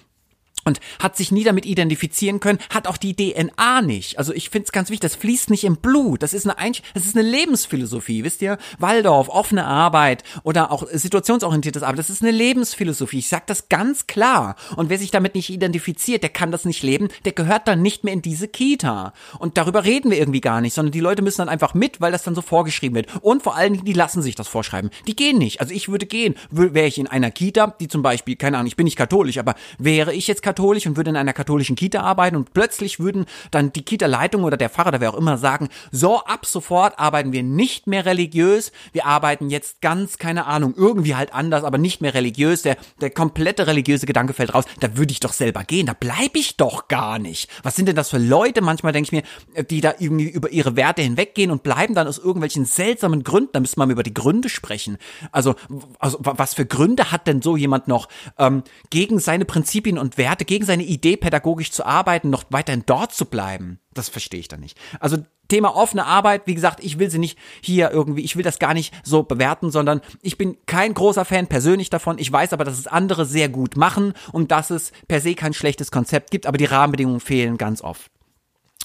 und 0.65 0.81
hat 0.99 1.17
sich 1.17 1.33
nie 1.33 1.45
damit 1.45 1.67
identifizieren 1.67 2.41
können, 2.41 2.59
hat 2.71 2.87
auch 2.87 2.97
die 2.97 3.15
DNA 3.15 3.83
nicht. 3.83 4.19
Also 4.19 4.33
ich 4.33 4.51
finde 4.51 4.67
es 4.67 4.73
ganz 4.73 4.91
wichtig, 4.91 5.11
das 5.11 5.17
fließt 5.17 5.51
nicht 5.51 5.65
im 5.65 5.77
Blut. 5.77 6.23
Das 6.23 6.35
ist 6.35 6.47
eine 6.47 6.61
das 6.95 7.07
ist 7.07 7.17
eine 7.17 7.29
Lebensphilosophie, 7.29 8.25
wisst 8.25 8.43
ihr? 8.43 8.59
Waldorf, 8.79 9.29
offene 9.29 9.65
Arbeit 9.65 10.25
oder 10.43 10.71
auch 10.71 10.87
situationsorientiertes 10.91 11.83
Arbeit, 11.83 11.99
das 11.99 12.11
ist 12.11 12.23
eine 12.23 12.31
Lebensphilosophie. 12.31 13.19
Ich 13.19 13.29
sag 13.29 13.47
das 13.47 13.69
ganz 13.69 14.07
klar. 14.07 14.57
Und 14.77 14.91
wer 14.91 14.99
sich 14.99 15.11
damit 15.11 15.35
nicht 15.35 15.51
identifiziert, 15.51 16.23
der 16.23 16.31
kann 16.31 16.51
das 16.51 16.65
nicht 16.65 16.83
leben, 16.83 17.09
der 17.25 17.33
gehört 17.33 17.67
dann 17.69 17.83
nicht 17.83 18.05
mehr 18.05 18.13
in 18.13 18.23
diese 18.23 18.49
Kita. 18.49 19.13
Und 19.39 19.57
darüber 19.57 19.85
reden 19.85 20.11
wir 20.11 20.19
irgendwie 20.19 20.41
gar 20.41 20.61
nicht, 20.61 20.75
sondern 20.75 20.93
die 20.93 21.01
Leute 21.01 21.23
müssen 21.23 21.39
dann 21.39 21.49
einfach 21.49 21.75
mit, 21.75 22.01
weil 22.01 22.13
das 22.13 22.23
dann 22.23 22.35
so 22.35 22.43
vorgeschrieben 22.43 22.95
wird. 22.95 23.09
Und 23.23 23.43
vor 23.43 23.57
allen 23.57 23.73
Dingen, 23.73 23.85
die 23.85 23.93
lassen 23.93 24.23
sich 24.23 24.35
das 24.35 24.49
vorschreiben. 24.49 24.91
Die 25.07 25.17
gehen 25.17 25.39
nicht. 25.39 25.61
Also 25.61 25.73
ich 25.73 25.89
würde 25.89 26.07
gehen. 26.07 26.35
Wäre 26.51 26.87
ich 26.87 26.99
in 26.99 27.07
einer 27.07 27.31
Kita, 27.31 27.75
die 27.81 27.89
zum 27.89 28.03
Beispiel, 28.03 28.37
keine 28.37 28.59
Ahnung, 28.59 28.67
ich 28.67 28.77
bin 28.77 28.85
nicht 28.85 28.97
katholisch, 28.97 29.39
aber 29.39 29.55
wäre 29.79 30.15
ich 30.15 30.27
jetzt 30.27 30.43
katholisch 30.51 30.87
und 30.87 30.97
würde 30.97 31.11
in 31.11 31.17
einer 31.17 31.33
katholischen 31.33 31.77
Kita 31.77 32.01
arbeiten 32.01 32.37
und 32.37 32.53
plötzlich 32.53 33.01
würden 33.01 33.27
dann 33.51 33.73
die 33.73 33.83
Kita-Leitung 33.83 34.45
oder 34.45 34.57
der 34.57 34.69
Pfarrer 34.69 34.89
oder 34.89 35.01
wer 35.01 35.15
auch 35.15 35.19
immer 35.19 35.39
sagen, 35.39 35.69
so 35.93 36.19
ab 36.25 36.45
sofort 36.45 36.99
arbeiten 36.99 37.33
wir 37.33 37.43
nicht 37.43 37.87
mehr 37.87 38.05
religiös, 38.05 38.73
wir 38.93 39.07
arbeiten 39.07 39.49
jetzt 39.49 39.81
ganz, 39.81 40.19
keine 40.19 40.47
Ahnung, 40.47 40.75
irgendwie 40.77 41.15
halt 41.15 41.33
anders, 41.33 41.65
aber 41.65 41.79
nicht 41.79 42.01
mehr 42.01 42.15
religiös, 42.15 42.63
der, 42.63 42.77
der 43.01 43.11
komplette 43.11 43.67
religiöse 43.67 44.07
Gedanke 44.07 44.33
fällt 44.33 44.55
raus, 44.55 44.65
da 44.81 44.97
würde 44.97 45.13
ich 45.13 45.21
doch 45.21 45.33
selber 45.33 45.65
gehen, 45.65 45.87
da 45.87 45.93
bleibe 45.93 46.39
ich 46.39 46.57
doch 46.57 46.89
gar 46.89 47.19
nicht. 47.19 47.49
Was 47.63 47.77
sind 47.77 47.87
denn 47.87 47.97
das 47.97 48.11
für 48.11 48.19
Leute? 48.19 48.61
Manchmal 48.61 48.93
denke 48.93 49.07
ich 49.07 49.13
mir, 49.57 49.65
die 49.65 49.81
da 49.81 49.95
irgendwie 49.99 50.29
über 50.29 50.51
ihre 50.51 50.77
Werte 50.77 51.03
hinweggehen 51.03 51.51
und 51.51 51.63
bleiben 51.63 51.95
dann 51.95 52.09
aus 52.09 52.19
irgendwelchen 52.19 52.65
seltsamen 52.65 53.23
Gründen, 53.23 53.51
da 53.53 53.61
müsste 53.61 53.79
man 53.79 53.91
über 53.91 54.03
die 54.03 54.15
Gründe 54.15 54.49
sprechen. 54.49 54.99
Also, 55.31 55.55
also 55.99 56.19
was 56.21 56.55
für 56.55 56.67
Gründe 56.67 57.13
hat 57.13 57.27
denn 57.27 57.41
so 57.41 57.57
jemand 57.57 57.89
noch 57.89 58.09
ähm, 58.39 58.63
gegen 58.91 59.21
seine 59.21 59.45
Prinzipien 59.45 59.99
und 59.99 60.19
Werte 60.19 60.40
hatte 60.41 60.47
gegen 60.47 60.65
seine 60.65 60.85
Idee, 60.85 61.19
pädagogisch 61.19 61.71
zu 61.71 61.85
arbeiten, 61.85 62.31
noch 62.31 62.45
weiterhin 62.49 62.85
dort 62.87 63.13
zu 63.13 63.27
bleiben. 63.27 63.79
Das 63.93 64.09
verstehe 64.09 64.41
ich 64.41 64.49
da 64.49 64.57
nicht. 64.57 64.79
Also 64.99 65.19
Thema 65.49 65.77
offene 65.77 66.07
Arbeit, 66.07 66.43
wie 66.47 66.55
gesagt, 66.55 66.83
ich 66.83 66.99
will 66.99 67.11
sie 67.11 67.19
nicht 67.19 67.39
hier 67.61 67.91
irgendwie, 67.91 68.23
ich 68.23 68.37
will 68.37 68.43
das 68.43 68.59
gar 68.59 68.73
nicht 68.73 68.95
so 69.05 69.23
bewerten, 69.23 69.71
sondern 69.71 70.01
ich 70.23 70.39
bin 70.39 70.57
kein 70.65 70.95
großer 70.95 71.27
Fan 71.27 71.47
persönlich 71.47 71.91
davon. 71.91 72.19
Ich 72.19 72.33
weiß 72.33 72.55
aber, 72.55 72.65
dass 72.65 72.79
es 72.79 72.87
andere 72.87 73.27
sehr 73.27 73.51
gut 73.51 73.77
machen 73.77 74.15
und 74.33 74.51
dass 74.51 74.71
es 74.71 74.93
per 75.09 75.21
se 75.21 75.35
kein 75.35 75.53
schlechtes 75.53 75.91
Konzept 75.91 76.31
gibt, 76.31 76.47
aber 76.47 76.57
die 76.57 76.65
Rahmenbedingungen 76.65 77.21
fehlen 77.21 77.59
ganz 77.59 77.83
oft. 77.83 78.11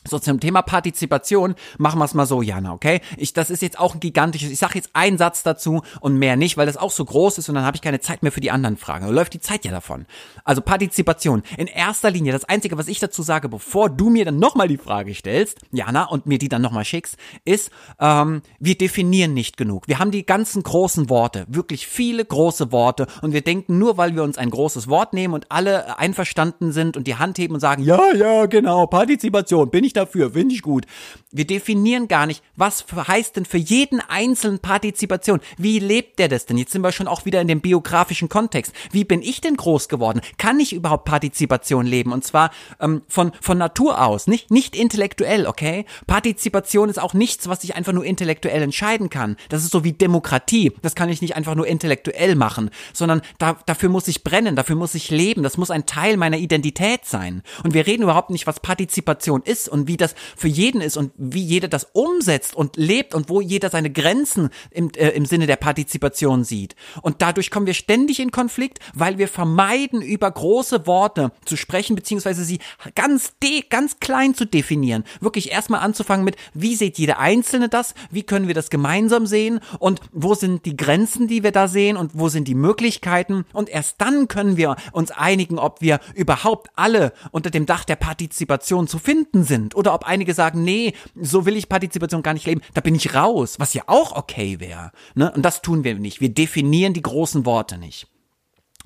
So 0.08 0.20
zum 0.20 0.40
Thema 0.40 0.62
Partizipation 0.62 1.56
machen 1.78 2.00
wir 2.00 2.06
es 2.06 2.14
mal 2.14 2.26
so, 2.26 2.42
Jana, 2.42 2.74
okay? 2.74 3.02
Ich, 3.18 3.34
das 3.34 3.50
ist 3.50 3.62
jetzt 3.62 3.80
auch 3.80 3.96
ein 3.96 4.00
gigantisches. 4.00 4.52
Ich 4.52 4.60
sage 4.60 4.76
jetzt 4.76 4.90
einen 4.94 5.18
Satz 5.18 5.44
dazu 5.44 5.82
und 6.00 6.18
mehr 6.18 6.36
nicht, 6.36 6.58
weil 6.58 6.66
das 6.66 6.78
auch 6.78 6.92
so 6.92 7.04
groß 7.04 7.38
ist 7.40 7.50
und 7.50 7.56
dann 7.56 7.66
habe 7.66 7.76
ich 7.76 7.82
keine 7.82 8.00
Zeit 8.00 8.24
mehr 8.24 8.32
für 8.32 8.42
die 8.42 8.52
anderen 8.52 8.78
Fragen. 8.78 9.06
Da 9.06 9.12
läuft 9.12 9.34
die 9.34 9.40
Zeit 9.40 9.66
ja 9.66 9.72
davon. 9.72 10.06
Also 10.44 10.62
Partizipation. 10.62 11.44
In 11.58 11.68
erster 11.68 12.12
Linie, 12.12 12.32
das 12.32 12.46
Einzige, 12.46 12.78
was 12.78 12.88
ich 12.88 13.00
dazu 13.00 13.24
sage, 13.24 13.50
bevor 13.50 13.90
du 13.90 14.10
mir 14.10 14.26
dann 14.26 14.38
nochmal 14.38 14.68
die 14.68 14.78
Frage 14.78 15.14
stellst, 15.14 15.60
Jana, 15.72 16.06
und 16.06 16.26
mir 16.26 16.38
die 16.38 16.50
dann 16.50 16.62
nochmal 16.62 16.86
schickst, 16.86 17.18
ist, 17.44 17.72
ähm, 18.00 18.42
wir 18.60 18.78
definieren 18.78 19.34
nicht 19.34 19.58
genug. 19.58 19.88
Wir 19.88 20.00
haben 20.00 20.12
die 20.12 20.26
ganzen 20.26 20.64
großen 20.64 21.10
Worte, 21.10 21.46
wirklich 21.48 21.88
viele 21.88 22.24
große 22.24 22.72
Worte 22.72 23.08
und 23.22 23.34
wir 23.34 23.42
denken 23.42 23.80
nur, 23.80 23.98
weil 23.98 24.16
wir 24.16 24.24
uns 24.24 24.38
ein 24.38 24.50
großes 24.50 24.88
Wort 24.88 25.14
nehmen 25.14 25.34
und 25.34 25.52
alle 25.52 25.98
einverstanden 25.98 26.72
sind 26.72 26.98
und 26.98 27.08
die 27.08 27.16
Hand 27.16 27.38
heben 27.38 27.56
und 27.56 27.60
sagen, 27.60 27.84
ja, 27.84 28.14
ja, 28.14 28.46
genau, 28.46 28.88
Partizipation, 28.88 29.70
bin 29.70 29.84
ich 29.84 29.94
dafür, 29.96 30.32
finde 30.32 30.56
ich 30.56 30.62
gut. 30.62 30.86
Wir 31.32 31.46
definieren 31.46 32.08
gar 32.08 32.26
nicht, 32.26 32.44
was 32.56 32.86
heißt 32.96 33.36
denn 33.36 33.46
für 33.46 33.58
jeden 33.58 34.00
einzelnen 34.00 34.60
Partizipation? 34.60 35.42
Wie 35.58 35.80
lebt 35.80 36.20
der 36.20 36.30
das 36.30 36.46
denn? 36.46 36.58
Jetzt 36.58 36.72
sind 36.72 36.82
wir 36.82 36.92
schon 36.92 37.08
auch 37.10 37.26
wieder 37.26 37.42
in 37.42 37.48
dem 37.48 37.62
biografischen 37.62 38.30
Kontext. 38.30 38.74
Wie 38.92 39.04
bin 39.04 39.22
ich 39.22 39.42
denn 39.42 39.58
groß 39.58 39.90
geworden? 39.90 40.22
Kann 40.38 40.60
ich 40.60 40.74
überhaupt 40.74 41.06
Partizipation 41.06 41.86
leben? 41.86 42.14
Und 42.14 42.24
zwar 42.24 42.52
ähm, 42.80 43.02
von, 43.08 43.32
von 43.42 43.58
Natur 43.58 44.02
aus, 44.02 44.28
nicht, 44.28 44.50
nicht 44.50 44.76
intellektuell, 44.76 45.46
okay? 45.46 45.86
Partizipation 46.08 46.90
ist 46.90 47.02
auch 47.02 47.14
nichts, 47.14 47.50
was 47.50 47.64
ich 47.64 47.76
einfach 47.76 47.94
nur 47.94 48.06
intellektuell 48.06 48.62
entscheiden 48.62 49.10
kann. 49.10 49.36
Das 49.50 49.64
ist 49.64 49.72
so 49.72 49.84
wie 49.84 49.94
Demokratie. 49.94 50.72
Das 50.82 50.96
kann 50.96 51.10
ich 51.10 51.22
nicht 51.22 51.36
einfach 51.36 51.56
nur 51.56 51.68
intellektuell 51.68 52.36
machen, 52.36 52.70
sondern 52.94 53.22
da, 53.40 53.58
dafür 53.66 53.90
muss 53.90 54.08
ich 54.08 54.24
brennen, 54.24 54.56
dafür 54.56 54.76
muss 54.76 54.96
ich 54.96 55.10
leben. 55.10 55.44
Das 55.44 55.58
muss 55.58 55.72
ein 55.72 55.86
Teil 55.86 56.16
meiner 56.16 56.38
Identität 56.38 57.06
sein. 57.06 57.44
Und 57.64 57.74
wir 57.74 57.88
reden 57.88 58.04
überhaupt 58.04 58.30
nicht, 58.30 58.48
was 58.48 58.60
Partizipation 58.60 59.42
ist 59.44 59.68
und 59.68 59.85
wie 59.88 59.98
das 59.98 60.16
für 60.36 60.48
jeden 60.48 60.82
ist 60.82 60.98
und 60.98 61.12
wie 61.18 61.44
jeder 61.44 61.68
das 61.68 61.88
umsetzt 61.94 62.56
und 62.56 62.78
lebt 62.78 63.14
und 63.14 63.30
wo 63.30 63.42
jeder 63.42 63.70
seine 63.70 63.92
Grenzen 63.92 64.50
im, 64.72 64.92
äh, 64.96 65.10
im 65.10 65.26
Sinne 65.26 65.48
der 65.48 65.56
Partizipation 65.56 66.44
sieht. 66.44 66.76
Und 67.02 67.22
dadurch 67.22 67.52
kommen 67.52 67.66
wir 67.66 67.74
ständig 67.74 68.20
in 68.20 68.32
Konflikt, 68.32 68.80
weil 68.94 69.18
wir 69.18 69.28
vermeiden, 69.28 70.02
über 70.02 70.30
große 70.30 70.88
Worte 70.88 71.32
zu 71.46 71.58
sprechen, 71.58 71.96
beziehungsweise 71.96 72.44
sie 72.44 72.60
ganz, 72.96 73.34
de 73.42 73.64
ganz 73.70 74.00
klein 74.00 74.36
zu 74.36 74.46
definieren. 74.46 75.04
Wirklich 75.20 75.52
erstmal 75.52 75.82
anzufangen 75.82 76.26
mit, 76.26 76.36
wie 76.54 76.76
sieht 76.76 76.98
jeder 76.98 77.20
Einzelne 77.20 77.70
das? 77.70 77.94
Wie 78.12 78.24
können 78.24 78.48
wir 78.48 78.54
das 78.54 78.70
gemeinsam 78.70 79.26
sehen? 79.26 79.60
Und 79.80 80.02
wo 80.12 80.36
sind 80.36 80.66
die 80.66 80.78
Grenzen, 80.78 81.28
die 81.28 81.44
wir 81.44 81.52
da 81.52 81.68
sehen? 81.68 81.98
Und 81.98 82.12
wo 82.14 82.30
sind 82.30 82.48
die 82.48 82.56
Möglichkeiten? 82.56 83.46
Und 83.54 83.70
erst 83.70 84.02
dann 84.02 84.28
können 84.28 84.58
wir 84.58 84.76
uns 84.92 85.12
einigen, 85.12 85.60
ob 85.60 85.82
wir 85.82 86.00
überhaupt 86.14 86.70
alle 86.76 87.14
unter 87.32 87.50
dem 87.50 87.66
Dach 87.66 87.86
der 87.86 87.96
Partizipation 87.96 88.88
zu 88.88 89.00
finden 89.00 89.44
sind 89.44 89.65
oder 89.74 89.94
ob 89.94 90.04
einige 90.04 90.34
sagen, 90.34 90.64
nee, 90.64 90.94
so 91.20 91.46
will 91.46 91.56
ich 91.56 91.70
Partizipation 91.70 92.22
gar 92.22 92.34
nicht 92.34 92.46
leben, 92.46 92.62
da 92.74 92.82
bin 92.82 92.94
ich 92.94 93.16
raus, 93.16 93.56
was 93.60 93.74
ja 93.74 93.84
auch 93.88 94.16
okay 94.16 94.60
wäre. 94.60 94.92
Ne? 95.16 95.32
Und 95.32 95.44
das 95.44 95.62
tun 95.62 95.84
wir 95.84 95.96
nicht. 95.96 96.22
Wir 96.22 96.30
definieren 96.30 96.94
die 96.94 97.02
großen 97.02 97.46
Worte 97.46 97.78
nicht. 97.78 98.08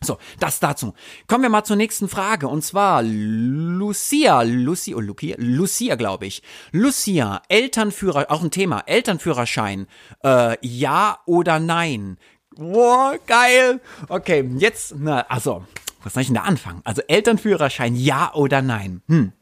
So, 0.01 0.17
das 0.39 0.59
dazu. 0.59 0.93
Kommen 1.27 1.43
wir 1.43 1.49
mal 1.49 1.63
zur 1.63 1.75
nächsten 1.75 2.07
Frage. 2.07 2.47
Und 2.47 2.63
zwar 2.63 3.03
Lucia, 3.03 4.43
Lucia, 4.43 4.95
oh, 4.95 5.01
Lucia, 5.01 5.35
Lucia 5.37 5.95
glaube 5.95 6.25
ich. 6.25 6.41
Lucia, 6.71 7.41
Elternführer, 7.49 8.27
auch 8.29 8.41
ein 8.41 8.51
Thema, 8.51 8.83
Elternführerschein. 8.85 9.87
Äh, 10.23 10.55
ja 10.65 11.19
oder 11.25 11.59
nein? 11.59 12.17
Boah, 12.55 13.15
geil. 13.27 13.81
Okay, 14.07 14.49
jetzt, 14.57 14.95
na, 14.97 15.21
also, 15.21 15.65
was 16.03 16.13
soll 16.13 16.21
ich 16.21 16.27
denn 16.27 16.35
da 16.35 16.43
anfangen? 16.43 16.81
Also 16.85 17.01
Elternführerschein, 17.07 17.95
ja 17.95 18.33
oder 18.33 18.61
nein? 18.61 19.01
Hm. 19.07 19.33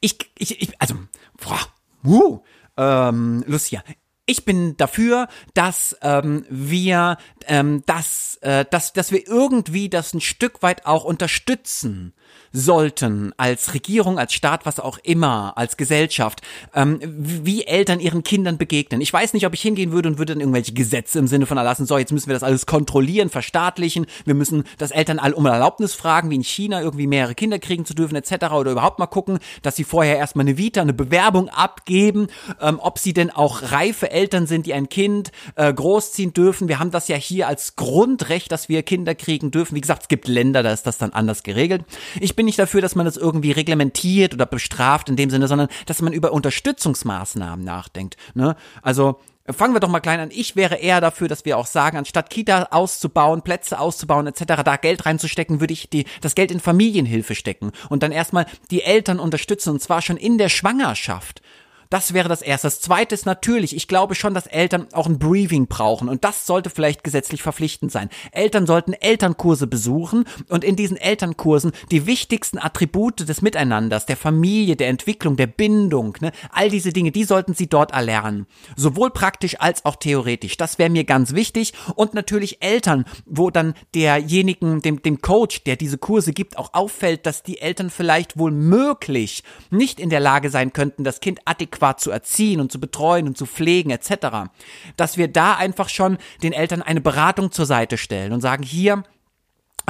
Ich, 0.00 0.18
ich, 0.38 0.60
ich 0.60 0.80
also, 0.80 0.94
boah, 1.38 1.60
uh, 2.04 2.40
ähm, 2.76 3.44
Lucia, 3.46 3.82
ich 4.26 4.44
bin 4.44 4.76
dafür, 4.76 5.26
dass 5.54 5.96
ähm, 6.02 6.46
wir 6.48 7.18
ähm, 7.48 7.82
dass, 7.86 8.38
äh, 8.42 8.64
dass, 8.70 8.92
dass 8.92 9.12
wir 9.12 9.26
irgendwie 9.26 9.88
das 9.88 10.14
ein 10.14 10.20
Stück 10.20 10.62
weit 10.62 10.86
auch 10.86 11.04
unterstützen 11.04 12.12
sollten 12.52 13.32
als 13.36 13.74
Regierung, 13.74 14.18
als 14.18 14.32
Staat, 14.32 14.66
was 14.66 14.80
auch 14.80 14.98
immer, 15.02 15.56
als 15.56 15.76
Gesellschaft, 15.76 16.40
ähm, 16.74 16.98
wie 17.00 17.64
Eltern 17.64 18.00
ihren 18.00 18.24
Kindern 18.24 18.58
begegnen. 18.58 19.00
Ich 19.00 19.12
weiß 19.12 19.34
nicht, 19.34 19.46
ob 19.46 19.54
ich 19.54 19.62
hingehen 19.62 19.92
würde 19.92 20.08
und 20.08 20.18
würde 20.18 20.34
dann 20.34 20.40
irgendwelche 20.40 20.72
Gesetze 20.72 21.18
im 21.20 21.28
Sinne 21.28 21.46
von 21.46 21.58
erlassen, 21.58 21.86
so, 21.86 21.96
jetzt 21.96 22.12
müssen 22.12 22.28
wir 22.28 22.34
das 22.34 22.42
alles 22.42 22.66
kontrollieren, 22.66 23.30
verstaatlichen, 23.30 24.06
wir 24.24 24.34
müssen 24.34 24.64
das 24.78 24.90
Eltern 24.90 25.20
all 25.20 25.32
um 25.32 25.46
Erlaubnis 25.46 25.94
fragen, 25.94 26.30
wie 26.30 26.36
in 26.36 26.44
China 26.44 26.80
irgendwie 26.82 27.06
mehrere 27.06 27.34
Kinder 27.34 27.58
kriegen 27.60 27.84
zu 27.84 27.94
dürfen, 27.94 28.16
etc. 28.16 28.52
oder 28.52 28.72
überhaupt 28.72 28.98
mal 28.98 29.06
gucken, 29.06 29.38
dass 29.62 29.76
sie 29.76 29.84
vorher 29.84 30.16
erstmal 30.16 30.44
eine 30.44 30.58
Vita, 30.58 30.80
eine 30.80 30.92
Bewerbung 30.92 31.48
abgeben, 31.50 32.28
ähm, 32.60 32.80
ob 32.80 32.98
sie 32.98 33.12
denn 33.12 33.30
auch 33.30 33.70
reife 33.70 34.10
Eltern 34.10 34.46
sind, 34.46 34.66
die 34.66 34.74
ein 34.74 34.88
Kind 34.88 35.30
äh, 35.54 35.72
großziehen 35.72 36.32
dürfen. 36.32 36.66
Wir 36.66 36.80
haben 36.80 36.90
das 36.90 37.06
ja 37.06 37.16
hier 37.16 37.29
als 37.44 37.76
Grundrecht, 37.76 38.52
dass 38.52 38.68
wir 38.68 38.82
Kinder 38.82 39.14
kriegen 39.14 39.50
dürfen. 39.50 39.74
Wie 39.74 39.80
gesagt, 39.80 40.02
es 40.02 40.08
gibt 40.08 40.28
Länder, 40.28 40.62
da 40.62 40.72
ist 40.72 40.86
das 40.86 40.98
dann 40.98 41.12
anders 41.12 41.42
geregelt. 41.42 41.84
Ich 42.20 42.36
bin 42.36 42.46
nicht 42.46 42.58
dafür, 42.58 42.80
dass 42.80 42.94
man 42.94 43.06
das 43.06 43.16
irgendwie 43.16 43.52
reglementiert 43.52 44.34
oder 44.34 44.46
bestraft 44.46 45.08
in 45.08 45.16
dem 45.16 45.30
Sinne, 45.30 45.48
sondern 45.48 45.68
dass 45.86 46.02
man 46.02 46.12
über 46.12 46.32
Unterstützungsmaßnahmen 46.32 47.64
nachdenkt. 47.64 48.16
Ne? 48.34 48.56
Also 48.82 49.20
Fangen 49.52 49.74
wir 49.74 49.80
doch 49.80 49.88
mal 49.88 50.00
klein 50.00 50.20
an. 50.20 50.30
Ich 50.30 50.54
wäre 50.54 50.76
eher 50.76 51.00
dafür, 51.00 51.26
dass 51.26 51.44
wir 51.44 51.56
auch 51.56 51.66
sagen, 51.66 51.96
anstatt 51.96 52.30
Kita 52.30 52.68
auszubauen, 52.70 53.42
Plätze 53.42 53.80
auszubauen 53.80 54.26
etc., 54.26 54.62
da 54.64 54.76
Geld 54.76 55.06
reinzustecken, 55.06 55.60
würde 55.60 55.72
ich 55.72 55.88
die, 55.90 56.04
das 56.20 56.34
Geld 56.34 56.50
in 56.50 56.60
Familienhilfe 56.60 57.34
stecken 57.34 57.72
und 57.88 58.02
dann 58.02 58.12
erstmal 58.12 58.46
die 58.70 58.82
Eltern 58.82 59.18
unterstützen 59.18 59.70
und 59.70 59.82
zwar 59.82 60.02
schon 60.02 60.18
in 60.18 60.38
der 60.38 60.50
Schwangerschaft. 60.50 61.42
Das 61.90 62.14
wäre 62.14 62.28
das 62.28 62.40
Erste. 62.40 62.68
Das 62.68 62.80
Zweite 62.80 63.16
ist 63.16 63.26
natürlich, 63.26 63.74
ich 63.74 63.88
glaube 63.88 64.14
schon, 64.14 64.32
dass 64.32 64.46
Eltern 64.46 64.86
auch 64.92 65.08
ein 65.08 65.18
Briefing 65.18 65.66
brauchen 65.66 66.08
und 66.08 66.22
das 66.22 66.46
sollte 66.46 66.70
vielleicht 66.70 67.02
gesetzlich 67.02 67.42
verpflichtend 67.42 67.90
sein. 67.90 68.10
Eltern 68.30 68.64
sollten 68.64 68.92
Elternkurse 68.92 69.66
besuchen 69.66 70.24
und 70.48 70.62
in 70.62 70.76
diesen 70.76 70.96
Elternkursen 70.96 71.72
die 71.90 72.06
wichtigsten 72.06 72.58
Attribute 72.58 73.28
des 73.28 73.42
Miteinanders, 73.42 74.06
der 74.06 74.16
Familie, 74.16 74.76
der 74.76 74.86
Entwicklung, 74.86 75.36
der 75.36 75.48
Bindung, 75.48 76.16
ne, 76.20 76.30
all 76.52 76.70
diese 76.70 76.92
Dinge, 76.92 77.10
die 77.10 77.24
sollten 77.24 77.54
sie 77.54 77.66
dort 77.66 77.90
erlernen. 77.90 78.46
Sowohl 78.76 79.10
praktisch 79.10 79.60
als 79.60 79.84
auch 79.84 79.96
theoretisch. 79.96 80.56
Das 80.56 80.78
wäre 80.78 80.90
mir 80.90 81.02
ganz 81.02 81.34
wichtig 81.34 81.72
und 81.96 82.14
natürlich 82.14 82.62
Eltern, 82.62 83.04
wo 83.26 83.50
dann 83.50 83.74
derjenigen, 83.96 84.80
dem, 84.80 85.02
dem 85.02 85.20
Coach, 85.22 85.64
der 85.64 85.74
diese 85.74 85.98
Kurse 85.98 86.32
gibt, 86.32 86.56
auch 86.56 86.72
auffällt, 86.72 87.26
dass 87.26 87.42
die 87.42 87.60
Eltern 87.60 87.90
vielleicht 87.90 88.38
wohl 88.38 88.52
möglich 88.52 89.42
nicht 89.70 89.98
in 89.98 90.10
der 90.10 90.20
Lage 90.20 90.50
sein 90.50 90.72
könnten, 90.72 91.02
das 91.02 91.18
Kind 91.18 91.40
adäquat 91.46 91.79
adäquat 91.80 92.00
zu 92.00 92.10
erziehen 92.10 92.60
und 92.60 92.70
zu 92.70 92.78
betreuen 92.78 93.26
und 93.26 93.36
zu 93.36 93.46
pflegen 93.46 93.90
etc., 93.90 94.50
dass 94.96 95.16
wir 95.16 95.28
da 95.28 95.54
einfach 95.54 95.88
schon 95.88 96.18
den 96.42 96.52
Eltern 96.52 96.82
eine 96.82 97.00
Beratung 97.00 97.50
zur 97.50 97.66
Seite 97.66 97.96
stellen 97.96 98.32
und 98.32 98.40
sagen, 98.40 98.62
hier, 98.62 99.02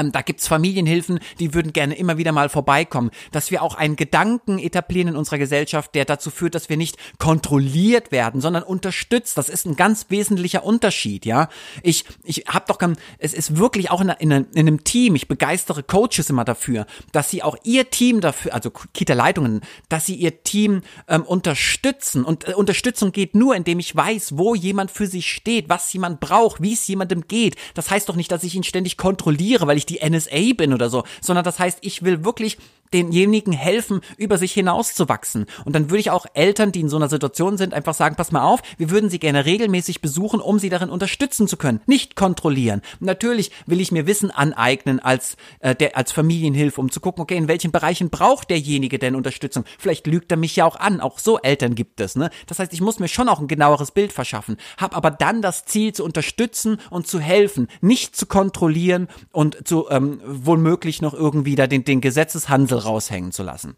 da 0.03 0.23
gibt's 0.23 0.49
Familienhilfen, 0.49 1.21
die 1.39 1.55
würden 1.55 1.73
gerne 1.73 1.95
immer 1.95 2.19
wieder 2.19 2.33
mal 2.33 2.49
vorbeikommen, 2.49 3.11
dass 3.33 3.51
wir 3.51 3.63
auch 3.63 3.75
einen 3.75 3.97
Gedanken 3.97 4.59
etablieren 4.59 5.09
in 5.09 5.17
unserer 5.17 5.39
Gesellschaft, 5.39 5.95
der 5.95 6.05
dazu 6.05 6.31
führt, 6.31 6.55
dass 6.55 6.69
wir 6.69 6.77
nicht 6.77 6.97
kontrolliert 7.19 8.11
werden, 8.13 8.41
sondern 8.41 8.63
unterstützt. 8.63 9.39
Das 9.39 9.49
ist 9.49 9.67
ein 9.67 9.77
ganz 9.77 10.07
wesentlicher 10.09 10.65
Unterschied, 10.65 11.27
ja. 11.27 11.49
Ich 11.83 12.05
ich 12.25 12.45
habe 12.49 12.65
doch 12.67 12.81
es 13.19 13.35
ist 13.35 13.57
wirklich 13.57 13.91
auch 13.91 14.01
in, 14.01 14.09
in, 14.09 14.31
in, 14.31 14.47
einem 14.55 14.85
Team, 14.85 15.15
ich 15.15 15.29
begeistere 15.29 15.83
Coaches 15.83 16.31
immer 16.31 16.45
dafür, 16.45 16.87
dass 17.13 17.29
sie 17.29 17.43
auch 17.43 17.57
ihr 17.63 17.91
Team 17.91 18.21
dafür, 18.21 18.55
also 18.55 18.71
Kita-Leitungen, 18.71 19.61
dass 19.89 20.07
sie 20.07 20.15
ihr 20.15 20.43
Team 20.43 20.81
ähm, 21.09 21.23
unterstützen 21.23 22.25
und 22.25 22.49
äh, 22.49 22.55
Unterstützung 22.55 23.13
geht 23.13 23.35
nur, 23.35 23.55
indem 23.55 23.79
ich 23.79 23.95
weiß, 23.95 24.39
wo 24.39 24.55
jemand 24.55 24.91
für 24.91 25.07
sich 25.07 25.31
steht, 25.31 25.69
was 25.69 25.93
jemand 25.93 26.21
braucht, 26.21 26.63
wie 26.63 26.73
es 26.73 26.87
jemandem 26.87 27.27
geht. 27.29 27.57
Das 27.75 27.91
heißt 27.91 28.09
doch 28.09 28.17
nicht, 28.17 28.33
dass 28.33 28.45
ich 28.45 28.55
ihn 28.55 28.65
ständig 28.65 28.97
kontrolliere, 28.97 29.67
weil 29.67 29.77
ich 29.77 29.87
die 29.91 30.01
NSA 30.09 30.55
bin 30.57 30.73
oder 30.73 30.89
so, 30.89 31.05
sondern 31.21 31.45
das 31.45 31.59
heißt, 31.59 31.79
ich 31.83 32.03
will 32.03 32.25
wirklich 32.25 32.59
denjenigen 32.93 33.53
helfen, 33.53 34.01
über 34.17 34.39
sich 34.39 34.53
hinauszuwachsen. 34.53 35.47
Und 35.65 35.75
dann 35.75 35.91
würde 35.91 36.01
ich 36.01 36.11
auch 36.11 36.27
Eltern, 36.35 36.73
die 36.73 36.81
in 36.81 36.89
so 36.89 36.97
einer 36.97 37.09
Situation 37.09 37.57
sind, 37.57 37.75
einfach 37.75 37.95
sagen, 37.95 38.17
pass 38.17 38.33
mal 38.33 38.43
auf, 38.43 38.61
wir 38.79 38.91
würden 38.91 39.11
sie 39.11 39.19
gerne 39.19 39.45
regelmäßig 39.45 40.01
besuchen, 40.01 40.41
um 40.41 40.59
sie 40.59 40.69
darin 40.69 40.91
unterstützen 40.91 41.49
zu 41.49 41.57
können, 41.57 41.81
nicht 41.87 42.17
kontrollieren. 42.17 42.83
natürlich 43.01 43.51
will 43.67 43.81
ich 43.81 43.93
mir 43.93 44.07
Wissen 44.07 44.31
aneignen 44.31 45.01
als, 45.01 45.37
äh, 45.61 45.75
der, 45.75 45.97
als 45.97 46.13
Familienhilfe, 46.13 46.81
um 46.81 46.91
zu 46.91 47.01
gucken, 47.01 47.23
okay, 47.23 47.37
in 47.37 47.49
welchen 47.49 47.71
Bereichen 47.71 48.11
braucht 48.11 48.51
derjenige 48.51 48.99
denn 48.99 49.15
Unterstützung? 49.15 49.65
Vielleicht 49.79 50.07
lügt 50.07 50.31
er 50.31 50.37
mich 50.37 50.57
ja 50.57 50.65
auch 50.65 50.77
an, 50.77 51.01
auch 51.01 51.19
so 51.19 51.39
Eltern 51.39 51.75
gibt 51.75 52.01
es, 52.01 52.17
ne? 52.17 52.31
Das 52.47 52.59
heißt, 52.59 52.73
ich 52.73 52.81
muss 52.81 52.99
mir 52.99 53.09
schon 53.09 53.29
auch 53.29 53.41
ein 53.41 53.49
genaueres 53.49 53.91
Bild 53.91 54.13
verschaffen, 54.13 54.57
habe 54.79 54.97
aber 54.97 55.11
dann 55.11 55.43
das 55.43 55.65
Ziel 55.65 55.93
zu 55.93 56.05
unterstützen 56.05 56.79
und 56.91 57.07
zu 57.07 57.21
helfen, 57.21 57.69
nicht 57.81 58.17
zu 58.17 58.27
kontrollieren 58.27 59.09
und 59.33 59.67
zu 59.67 59.89
ähm, 59.91 60.21
wohl 60.25 60.59
noch 61.03 61.15
irgendwie 61.15 61.55
da 61.55 61.67
den, 61.67 61.85
den 61.85 62.01
Gesetzeshandel 62.01 62.80
raushängen 62.85 63.33
zu 63.33 63.43
lassen. 63.43 63.77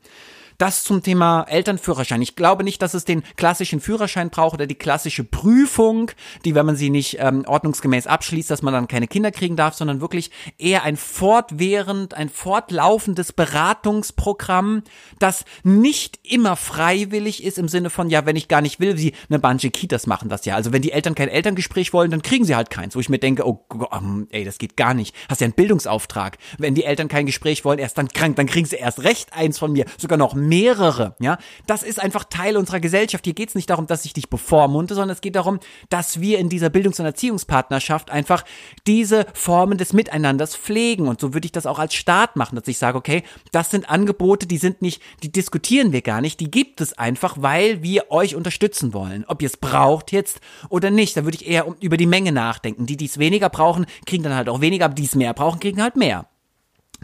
Das 0.63 0.85
zum 0.85 1.03
Thema 1.03 1.43
Elternführerschein. 1.49 2.23
Ich 2.23 2.37
glaube 2.37 2.63
nicht, 2.63 2.83
dass 2.83 2.95
es 2.95 3.05
den 3.05 3.25
klassischen 3.35 3.81
Führerschein 3.81 4.31
braucht 4.31 4.55
oder 4.55 4.69
die 4.69 4.77
klassische 4.77 5.25
Prüfung, 5.25 6.13
die, 6.45 6.55
wenn 6.55 6.65
man 6.65 6.77
sie 6.77 6.89
nicht 6.89 7.17
ähm, 7.19 7.45
ordnungsgemäß 7.45 8.07
abschließt, 8.07 8.49
dass 8.49 8.63
man 8.63 8.73
dann 8.73 8.87
keine 8.87 9.09
Kinder 9.09 9.33
kriegen 9.33 9.57
darf, 9.57 9.75
sondern 9.75 10.01
wirklich 10.01 10.31
eher 10.59 10.85
ein 10.85 10.97
fortwährend, 10.97 12.15
ein 12.15 12.29
fortlaufendes 12.29 13.33
Beratungsprogramm, 13.33 14.85
das 15.19 15.45
nicht 15.65 16.21
immer 16.23 16.55
freiwillig 16.55 17.43
ist 17.43 17.59
im 17.59 17.67
Sinne 17.67 17.91
von, 17.91 18.09
ja, 18.09 18.25
wenn 18.25 18.37
ich 18.37 18.47
gar 18.47 18.61
nicht 18.61 18.79
will, 18.79 18.97
wie 18.97 19.15
eine 19.29 19.41
Banche 19.41 19.73
Kitas 19.73 20.07
machen 20.07 20.29
das 20.29 20.45
ja. 20.45 20.55
Also 20.55 20.73
wenn 20.73 20.83
die 20.83 20.93
Eltern 20.93 21.17
kein 21.17 21.29
Elterngespräch 21.29 21.93
wollen, 21.93 22.13
dann 22.13 22.23
kriegen 22.23 22.45
sie 22.45 22.55
halt 22.55 22.71
keins, 22.71 22.95
wo 22.95 23.01
ich 23.01 23.09
mir 23.09 23.19
denke, 23.19 23.49
oh 23.49 23.65
Gott, 23.69 23.91
ey, 24.31 24.45
das 24.45 24.59
geht 24.59 24.77
gar 24.77 24.95
nicht. 24.95 25.13
Hast 25.29 25.41
ja 25.41 25.47
einen 25.47 25.55
Bildungsauftrag. 25.55 26.39
Wenn 26.59 26.77
die 26.77 26.85
Eltern 26.85 27.09
kein 27.09 27.27
Gespräch 27.27 27.65
wollen, 27.65 27.81
erst 27.81 27.99
dann 27.99 28.07
krank, 28.07 28.37
dann 28.37 28.47
kriegen 28.47 28.69
sie 28.69 28.77
erst 28.77 29.03
recht 29.03 29.33
eins 29.33 29.59
von 29.59 29.73
mir, 29.73 29.87
sogar 29.99 30.19
noch 30.19 30.35
mehr 30.35 30.52
mehrere, 30.53 31.17
ja. 31.19 31.39
Das 31.67 31.83
ist 31.83 31.99
einfach 31.99 32.25
Teil 32.25 32.59
unserer 32.59 32.79
Gesellschaft. 32.79 33.25
Hier 33.25 33.33
geht 33.33 33.49
es 33.49 33.55
nicht 33.55 33.71
darum, 33.71 33.87
dass 33.87 34.05
ich 34.05 34.13
dich 34.13 34.29
bevormunde, 34.29 34.95
sondern 34.95 35.15
es 35.15 35.23
geht 35.23 35.35
darum, 35.35 35.61
dass 35.89 36.21
wir 36.21 36.39
in 36.39 36.51
dieser 36.51 36.69
Bildungs- 36.69 37.01
und 37.01 37.07
Erziehungspartnerschaft 37.07 38.11
einfach 38.11 38.45
diese 38.87 39.25
Formen 39.33 39.79
des 39.79 39.95
Miteinanders 39.95 40.55
pflegen. 40.55 41.09
Und 41.09 41.21
so 41.23 41.33
würde 41.33 41.47
ich 41.47 41.53
das 41.53 41.65
auch 41.65 41.79
als 41.79 41.95
Staat 41.95 42.37
machen, 42.37 42.57
dass 42.57 42.69
ich 42.69 42.77
sage, 42.77 42.99
okay, 42.99 43.23
das 43.51 43.71
sind 43.71 43.89
Angebote, 43.89 44.47
die 44.47 44.59
sind 44.59 44.83
nicht, 44.83 45.01
die 45.23 45.33
diskutieren 45.33 45.93
wir 45.93 46.03
gar 46.03 46.21
nicht, 46.21 46.39
die 46.39 46.51
gibt 46.51 46.83
es 46.83 46.99
einfach, 46.99 47.37
weil 47.41 47.83
wir 47.83 48.11
euch 48.11 48.37
unterstützen 48.37 48.93
wollen. 48.93 49.25
Ob 49.29 49.41
ihr 49.41 49.47
es 49.47 49.57
braucht 49.57 50.13
jetzt 50.13 50.41
oder 50.69 50.91
nicht, 50.91 51.17
da 51.17 51.25
würde 51.25 51.39
ich 51.39 51.47
eher 51.47 51.65
über 51.81 51.97
die 51.97 52.07
Menge 52.07 52.31
nachdenken. 52.31 52.85
Die, 52.85 52.99
die 52.99 53.07
es 53.07 53.17
weniger 53.19 53.49
brauchen, 53.49 53.87
kriegen 54.05 54.23
dann 54.23 54.35
halt 54.35 54.51
auch 54.51 54.61
weniger, 54.61 54.85
aber 54.85 54.95
die 54.95 55.07
es 55.07 55.15
mehr 55.15 55.33
brauchen, 55.33 55.61
kriegen 55.61 55.81
halt 55.81 55.97
mehr. 55.97 56.27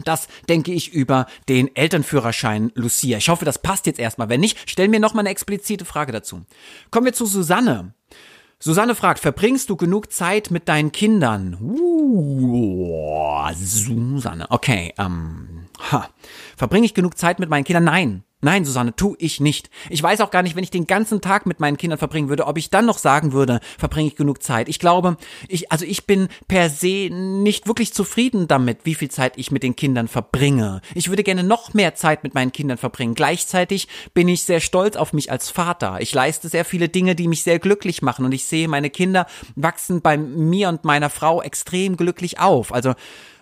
Das 0.05 0.27
denke 0.47 0.71
ich 0.71 0.93
über 0.93 1.25
den 1.47 1.75
Elternführerschein 1.75 2.71
Lucia. 2.75 3.17
Ich 3.17 3.29
hoffe, 3.29 3.45
das 3.45 3.61
passt 3.61 3.85
jetzt 3.85 3.99
erstmal. 3.99 4.29
Wenn 4.29 4.41
nicht, 4.41 4.57
stell 4.65 4.87
mir 4.87 4.99
noch 4.99 5.13
mal 5.13 5.21
eine 5.21 5.29
explizite 5.29 5.85
Frage 5.85 6.11
dazu. 6.11 6.41
Kommen 6.91 7.05
wir 7.05 7.13
zu 7.13 7.25
Susanne. 7.25 7.93
Susanne 8.61 8.93
fragt, 8.93 9.19
verbringst 9.19 9.69
du 9.69 9.77
genug 9.77 10.11
Zeit 10.11 10.51
mit 10.51 10.67
deinen 10.67 10.91
Kindern? 10.91 11.57
Uh, 11.61 13.47
Susanne. 13.53 14.47
Okay, 14.49 14.93
ähm, 14.97 15.67
ha. 15.91 16.09
Verbringe 16.57 16.85
ich 16.85 16.93
genug 16.93 17.17
Zeit 17.17 17.39
mit 17.39 17.49
meinen 17.49 17.63
Kindern? 17.63 17.85
Nein. 17.85 18.23
Nein, 18.41 18.63
Susanne, 18.63 18.95
tu 18.95 19.17
ich 19.19 19.41
nicht. 19.41 19.69
Ich 19.89 20.01
weiß 20.01 20.21
auch 20.21 20.31
gar 20.31 20.43
nicht, 20.43 20.55
wenn 20.55 20.63
ich 20.63 20.71
den 20.71 20.87
ganzen 20.87 21.19
Tag 21.19 21.45
mit 21.45 21.59
meinen 21.59 21.75
Kindern 21.75 21.99
verbringen 21.99 22.29
würde, 22.29 22.47
ob 22.47 22.57
ich 22.57 22.69
dann 22.69 22.85
noch 22.85 22.97
sagen 22.97 23.33
würde, 23.33 23.59
verbringe 23.77 24.07
ich 24.07 24.15
genug 24.15 24.41
Zeit. 24.41 24.69
Ich 24.69 24.79
glaube, 24.79 25.17
ich, 25.49 25.73
also 25.73 25.83
ich 25.83 26.05
bin 26.05 26.29
per 26.47 26.69
se 26.69 27.09
nicht 27.11 27.67
wirklich 27.67 27.93
zufrieden 27.93 28.47
damit, 28.47 28.79
wie 28.85 28.95
viel 28.95 29.11
Zeit 29.11 29.33
ich 29.35 29.51
mit 29.51 29.61
den 29.61 29.75
Kindern 29.75 30.07
verbringe. 30.07 30.79
Ich 30.95 31.09
würde 31.09 31.23
gerne 31.23 31.43
noch 31.43 31.73
mehr 31.73 31.95
Zeit 31.95 32.23
mit 32.23 32.33
meinen 32.33 32.53
Kindern 32.53 32.77
verbringen. 32.77 33.13
Gleichzeitig 33.13 33.89
bin 34.13 34.29
ich 34.29 34.43
sehr 34.43 34.61
stolz 34.61 34.95
auf 34.95 35.11
mich 35.11 35.31
als 35.31 35.49
Vater. 35.49 35.97
Ich 35.99 36.13
leiste 36.13 36.47
sehr 36.47 36.63
viele 36.63 36.87
Dinge, 36.87 37.15
die 37.15 37.27
mich 37.27 37.43
sehr 37.43 37.59
glücklich 37.59 38.01
machen 38.01 38.23
und 38.23 38.31
ich 38.31 38.45
sehe, 38.45 38.69
meine 38.69 38.89
Kinder 38.89 39.27
wachsen 39.55 40.01
bei 40.01 40.17
mir 40.17 40.69
und 40.69 40.85
meiner 40.85 41.09
Frau 41.09 41.41
extrem 41.41 41.97
glücklich 41.97 42.39
auf. 42.39 42.73
Also 42.73 42.93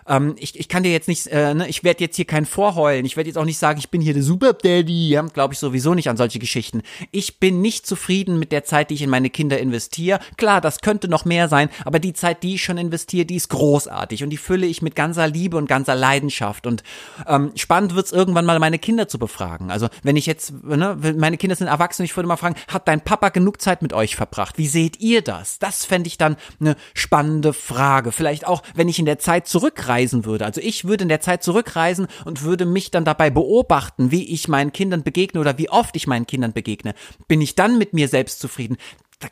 ähm, 0.08 0.34
ich, 0.38 0.58
ich 0.58 0.68
kann 0.68 0.82
dir 0.82 0.92
jetzt 0.92 1.08
nicht, 1.08 1.26
äh, 1.28 1.54
ne, 1.54 1.68
ich 1.68 1.84
werde 1.84 2.02
jetzt 2.02 2.16
hier 2.16 2.24
kein 2.24 2.46
Vorheulen. 2.46 3.04
Ich 3.04 3.16
werde 3.16 3.28
jetzt 3.28 3.36
auch 3.36 3.44
nicht 3.44 3.58
sagen, 3.58 3.78
ich 3.78 3.90
bin 3.90 4.00
hier 4.00 4.14
der 4.14 4.22
Super 4.22 4.52
Daddy. 4.52 5.10
Ja, 5.10 5.22
Glaube 5.22 5.54
ich 5.54 5.60
sowieso 5.60 5.94
nicht 5.94 6.08
an 6.08 6.16
solche 6.16 6.38
Geschichten. 6.38 6.82
Ich 7.10 7.38
bin 7.38 7.60
nicht 7.60 7.86
zufrieden 7.86 8.38
mit 8.38 8.52
der 8.52 8.64
Zeit, 8.64 8.90
die 8.90 8.94
ich 8.94 9.02
in 9.02 9.10
meine 9.10 9.30
Kinder 9.30 9.58
investiere. 9.58 10.20
Klar, 10.36 10.60
das 10.60 10.80
könnte 10.80 11.08
noch 11.08 11.24
mehr 11.24 11.48
sein, 11.48 11.68
aber 11.84 11.98
die 11.98 12.12
Zeit, 12.12 12.42
die 12.42 12.54
ich 12.54 12.64
schon 12.64 12.78
investiere, 12.78 13.26
die 13.26 13.36
ist 13.36 13.48
großartig 13.50 14.24
und 14.24 14.30
die 14.30 14.36
fülle 14.36 14.66
ich 14.66 14.82
mit 14.82 14.94
ganzer 14.94 15.28
Liebe 15.28 15.56
und 15.56 15.68
ganzer 15.68 15.94
Leidenschaft. 15.94 16.66
Und 16.66 16.82
ähm, 17.26 17.52
spannend 17.56 17.94
wird's 17.94 18.12
irgendwann 18.12 18.46
mal, 18.46 18.58
meine 18.58 18.78
Kinder 18.78 19.08
zu 19.08 19.18
befragen. 19.18 19.70
Also 19.70 19.88
wenn 20.02 20.16
ich 20.16 20.26
jetzt, 20.26 20.52
ne, 20.64 20.96
meine 21.16 21.36
Kinder 21.36 21.56
sind 21.56 21.68
erwachsen, 21.68 22.04
ich 22.04 22.16
würde 22.16 22.28
mal 22.28 22.36
fragen, 22.36 22.56
hat 22.68 22.88
dein 22.88 23.02
Papa 23.02 23.28
genug 23.28 23.60
Zeit 23.60 23.82
mit 23.82 23.92
euch 23.92 24.16
verbracht? 24.16 24.58
Wie 24.58 24.66
seht 24.66 25.00
ihr 25.00 25.22
das? 25.22 25.58
Das 25.58 25.84
fände 25.84 26.08
ich 26.08 26.18
dann 26.18 26.36
eine 26.60 26.76
spannende 26.94 27.52
Frage. 27.52 28.12
Vielleicht 28.12 28.46
auch, 28.46 28.62
wenn 28.74 28.88
ich 28.88 28.98
in 28.98 29.06
der 29.06 29.18
Zeit 29.18 29.48
zurückreisen 29.98 30.24
würde. 30.24 30.44
Also 30.44 30.60
ich 30.60 30.84
würde 30.84 31.02
in 31.02 31.08
der 31.08 31.20
Zeit 31.20 31.42
zurückreisen 31.42 32.06
und 32.24 32.42
würde 32.42 32.66
mich 32.66 32.90
dann 32.90 33.04
dabei 33.04 33.30
beobachten, 33.30 34.10
wie 34.10 34.24
ich 34.32 34.48
meinen 34.48 34.72
Kindern 34.72 35.02
begegne 35.02 35.40
oder 35.40 35.58
wie 35.58 35.70
oft 35.70 35.96
ich 35.96 36.06
meinen 36.06 36.26
Kindern 36.26 36.52
begegne. 36.52 36.94
Bin 37.26 37.40
ich 37.40 37.54
dann 37.54 37.78
mit 37.78 37.92
mir 37.92 38.08
selbst 38.08 38.40
zufrieden? 38.40 38.76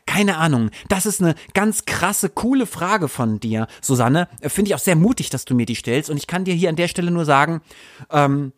Keine 0.05 0.37
Ahnung. 0.39 0.71
Das 0.89 1.07
ist 1.07 1.23
eine 1.23 1.37
ganz 1.55 1.85
krasse, 1.85 2.29
coole 2.29 2.67
Frage 2.67 3.07
von 3.07 3.39
dir, 3.39 3.69
Susanne. 3.81 4.29
Finde 4.43 4.71
ich 4.71 4.75
auch 4.75 4.81
sehr 4.81 4.97
mutig, 4.97 5.31
dass 5.31 5.45
du 5.45 5.55
mir 5.55 5.67
die 5.67 5.77
stellst. 5.77 6.11
Und 6.11 6.17
ich 6.17 6.27
kann 6.27 6.45
dir 6.45 6.55
hier 6.55 6.71
an 6.71 6.77
der 6.77 6.89
Stelle 6.89 7.13
nur 7.13 7.25
sagen, 7.25 7.61
ähm, 8.11 8.53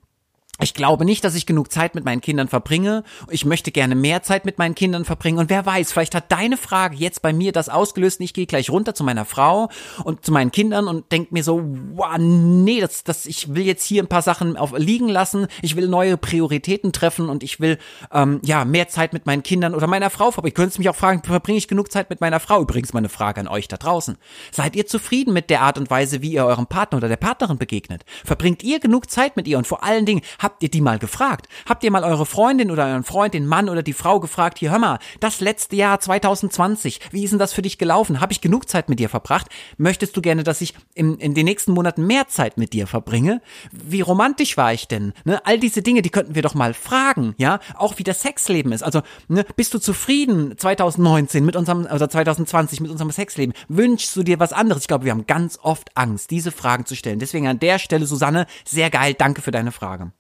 ich 0.61 0.75
glaube 0.75 1.05
nicht, 1.05 1.25
dass 1.25 1.37
ich 1.37 1.47
genug 1.47 1.71
Zeit 1.71 1.95
mit 1.95 2.05
meinen 2.05 2.21
Kindern 2.21 2.49
verbringe. 2.49 3.05
Ich 3.31 3.45
möchte 3.45 3.71
gerne 3.71 3.95
mehr 3.95 4.23
Zeit 4.25 4.45
mit 4.45 4.59
meinen 4.59 4.75
Kindern 4.75 5.05
verbringen. 5.05 5.39
Und 5.39 5.51
wer 5.51 5.65
weiß, 5.65 5.93
vielleicht 5.93 6.17
hat 6.17 6.33
deine 6.33 6.57
Frage 6.57 6.97
jetzt 6.97 7.23
bei 7.23 7.33
mir 7.33 7.53
das 7.53 7.69
ausgelöst. 7.69 8.21
Ich 8.21 8.35
gehe 8.35 8.47
gleich 8.47 8.69
runter 8.69 8.93
zu 8.95 9.05
meiner 9.05 9.25
Frau 9.25 9.69
und 10.03 10.25
zu 10.25 10.33
meinen 10.33 10.51
Kindern 10.51 10.89
und 10.89 11.13
denke 11.13 11.33
mir 11.33 11.45
so, 11.45 11.63
wow, 11.95 12.17
nee, 12.19 12.81
das, 12.81 13.05
das, 13.05 13.27
ich 13.27 13.55
will 13.55 13.65
jetzt 13.65 13.85
hier 13.85 14.03
ein 14.03 14.09
paar 14.09 14.23
Sachen 14.23 14.57
auf, 14.57 14.77
liegen 14.77 15.09
lassen. 15.09 15.47
Ich 15.63 15.77
will 15.77 15.87
neue 15.87 16.17
Prioritäten 16.17 16.93
treffen 16.93 17.29
und 17.29 17.45
ich 17.45 17.61
will 17.61 17.79
ähm, 18.13 18.41
ja 18.45 18.65
mehr 18.65 18.89
Zeit 18.89 19.13
mit 19.13 19.27
meinen 19.27 19.45
Kindern 19.45 19.77
oder 19.77 19.87
meiner 19.87 20.11
Frau 20.11 20.33
verbringen. 20.33 20.55
Könntest 20.55 20.81
mich 20.81 20.89
auch 20.89 20.97
fragen, 20.97 21.23
verbringe 21.23 21.59
ich 21.59 21.69
genug 21.69 21.93
Zeit 21.93 22.11
mit 22.11 22.21
meiner 22.21 22.41
Frau? 22.41 22.61
Übrigens 22.61 22.93
meine 22.93 23.09
Frage 23.09 23.41
an 23.41 23.47
euch 23.47 23.69
da 23.69 23.77
draußen. 23.77 24.19
Seid 24.51 24.75
ihr 24.75 24.87
zufrieden 24.89 25.33
mit 25.33 25.51
der 25.51 25.63
Art 25.63 25.79
und 25.79 25.89
Weise, 25.89 26.21
wie 26.21 26.33
ihr 26.33 26.45
eurem 26.45 26.67
Partner 26.67 26.99
oder 26.99 27.09
der 27.09 27.17
Partnerin 27.17 27.59
begegnet? 27.59 28.05
Verbringt 28.25 28.65
ihr 28.65 28.81
genug 28.81 29.09
Zeit 29.09 29.37
mit 29.37 29.47
ihr? 29.47 29.57
Und 29.57 29.69
vor 29.69 29.85
allen 29.85 30.05
Dingen, 30.05 30.23
Habt 30.49 30.63
ihr 30.63 30.71
die 30.71 30.81
mal 30.81 30.99
gefragt? 30.99 31.47
Habt 31.69 31.85
ihr 31.85 31.91
mal 31.91 32.05
eure 32.05 32.25
Freundin 32.25 32.71
oder 32.71 32.87
euren 32.87 33.05
Freund, 33.05 33.35
den 33.35 33.45
Mann 33.45 33.69
oder 33.69 33.83
die 33.83 33.93
Frau 33.93 34.19
gefragt, 34.19 34.59
hier 34.59 34.71
hör 34.71 34.79
mal, 34.79 34.99
das 35.21 35.43
letzte 35.43 35.77
Jahr 35.77 36.01
2020, 36.01 37.01
wie 37.11 37.23
ist 37.23 37.33
denn 37.33 37.39
das 37.39 37.53
für 37.53 37.61
dich 37.61 37.77
gelaufen? 37.77 38.23
Habe 38.23 38.33
ich 38.33 38.41
genug 38.41 38.67
Zeit 38.67 38.89
mit 38.89 38.99
dir 38.99 39.11
verbracht? 39.11 39.49
Möchtest 39.77 40.17
du 40.17 40.23
gerne, 40.23 40.45
dass 40.45 40.63
ich 40.63 40.73
in, 40.95 41.19
in 41.19 41.35
den 41.35 41.45
nächsten 41.45 41.73
Monaten 41.73 42.07
mehr 42.07 42.29
Zeit 42.29 42.57
mit 42.57 42.73
dir 42.73 42.87
verbringe? 42.87 43.43
Wie 43.73 44.01
romantisch 44.01 44.57
war 44.57 44.73
ich 44.73 44.89
denn? 44.89 45.13
Ne? 45.27 45.45
All 45.45 45.59
diese 45.59 45.83
Dinge, 45.83 46.01
die 46.01 46.09
könnten 46.09 46.35
wir 46.35 46.41
doch 46.41 46.55
mal 46.55 46.73
fragen, 46.73 47.35
ja? 47.37 47.61
Auch 47.77 47.99
wie 47.99 48.05
das 48.05 48.23
Sexleben 48.23 48.73
ist. 48.73 48.83
Also, 48.83 49.03
ne, 49.29 49.45
bist 49.55 49.75
du 49.75 49.79
zufrieden 49.79 50.57
2019 50.57 51.45
mit 51.45 51.57
unserem, 51.57 51.85
oder 51.85 52.09
2020 52.09 52.81
mit 52.81 52.91
unserem 52.91 53.11
Sexleben? 53.11 53.53
Wünschst 53.69 54.17
du 54.17 54.23
dir 54.23 54.41
was 54.41 54.55
anderes? 54.55 54.85
Ich 54.85 54.89
glaube, 54.89 55.05
wir 55.05 55.13
haben 55.13 55.27
ganz 55.27 55.59
oft 55.61 55.95
Angst, 55.95 56.31
diese 56.31 56.53
Fragen 56.53 56.87
zu 56.87 56.97
stellen. 56.97 57.19
Deswegen 57.19 57.49
an 57.49 57.59
der 57.59 57.79
Stelle, 57.79 58.07
Susanne, 58.07 58.47
sehr 58.65 58.89
geil, 58.89 59.13
danke 59.13 59.43
für 59.43 59.51
deine 59.51 59.73
Frage. 59.73 60.11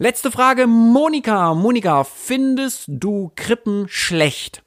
Letzte 0.00 0.30
Frage, 0.30 0.68
Monika. 0.68 1.54
Monika, 1.54 2.04
findest 2.04 2.84
du 2.86 3.32
Krippen 3.34 3.86
schlecht? 3.88 4.62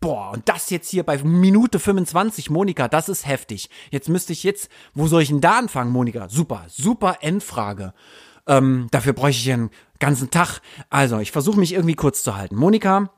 Boah, 0.00 0.30
und 0.30 0.48
das 0.48 0.70
jetzt 0.70 0.88
hier 0.88 1.02
bei 1.02 1.18
Minute 1.18 1.78
25, 1.78 2.48
Monika, 2.48 2.88
das 2.88 3.10
ist 3.10 3.26
heftig. 3.26 3.68
Jetzt 3.90 4.08
müsste 4.08 4.32
ich 4.32 4.44
jetzt, 4.44 4.70
wo 4.94 5.08
soll 5.08 5.20
ich 5.20 5.28
denn 5.28 5.42
da 5.42 5.58
anfangen, 5.58 5.92
Monika? 5.92 6.30
Super, 6.30 6.64
super 6.68 7.18
Endfrage. 7.20 7.92
Ähm, 8.46 8.88
dafür 8.90 9.12
bräuchte 9.12 9.42
ich 9.42 9.52
einen 9.52 9.68
ganzen 9.98 10.30
Tag. 10.30 10.62
Also, 10.88 11.18
ich 11.18 11.32
versuche 11.32 11.60
mich 11.60 11.74
irgendwie 11.74 11.94
kurz 11.94 12.22
zu 12.22 12.34
halten. 12.34 12.56
Monika, 12.56 13.10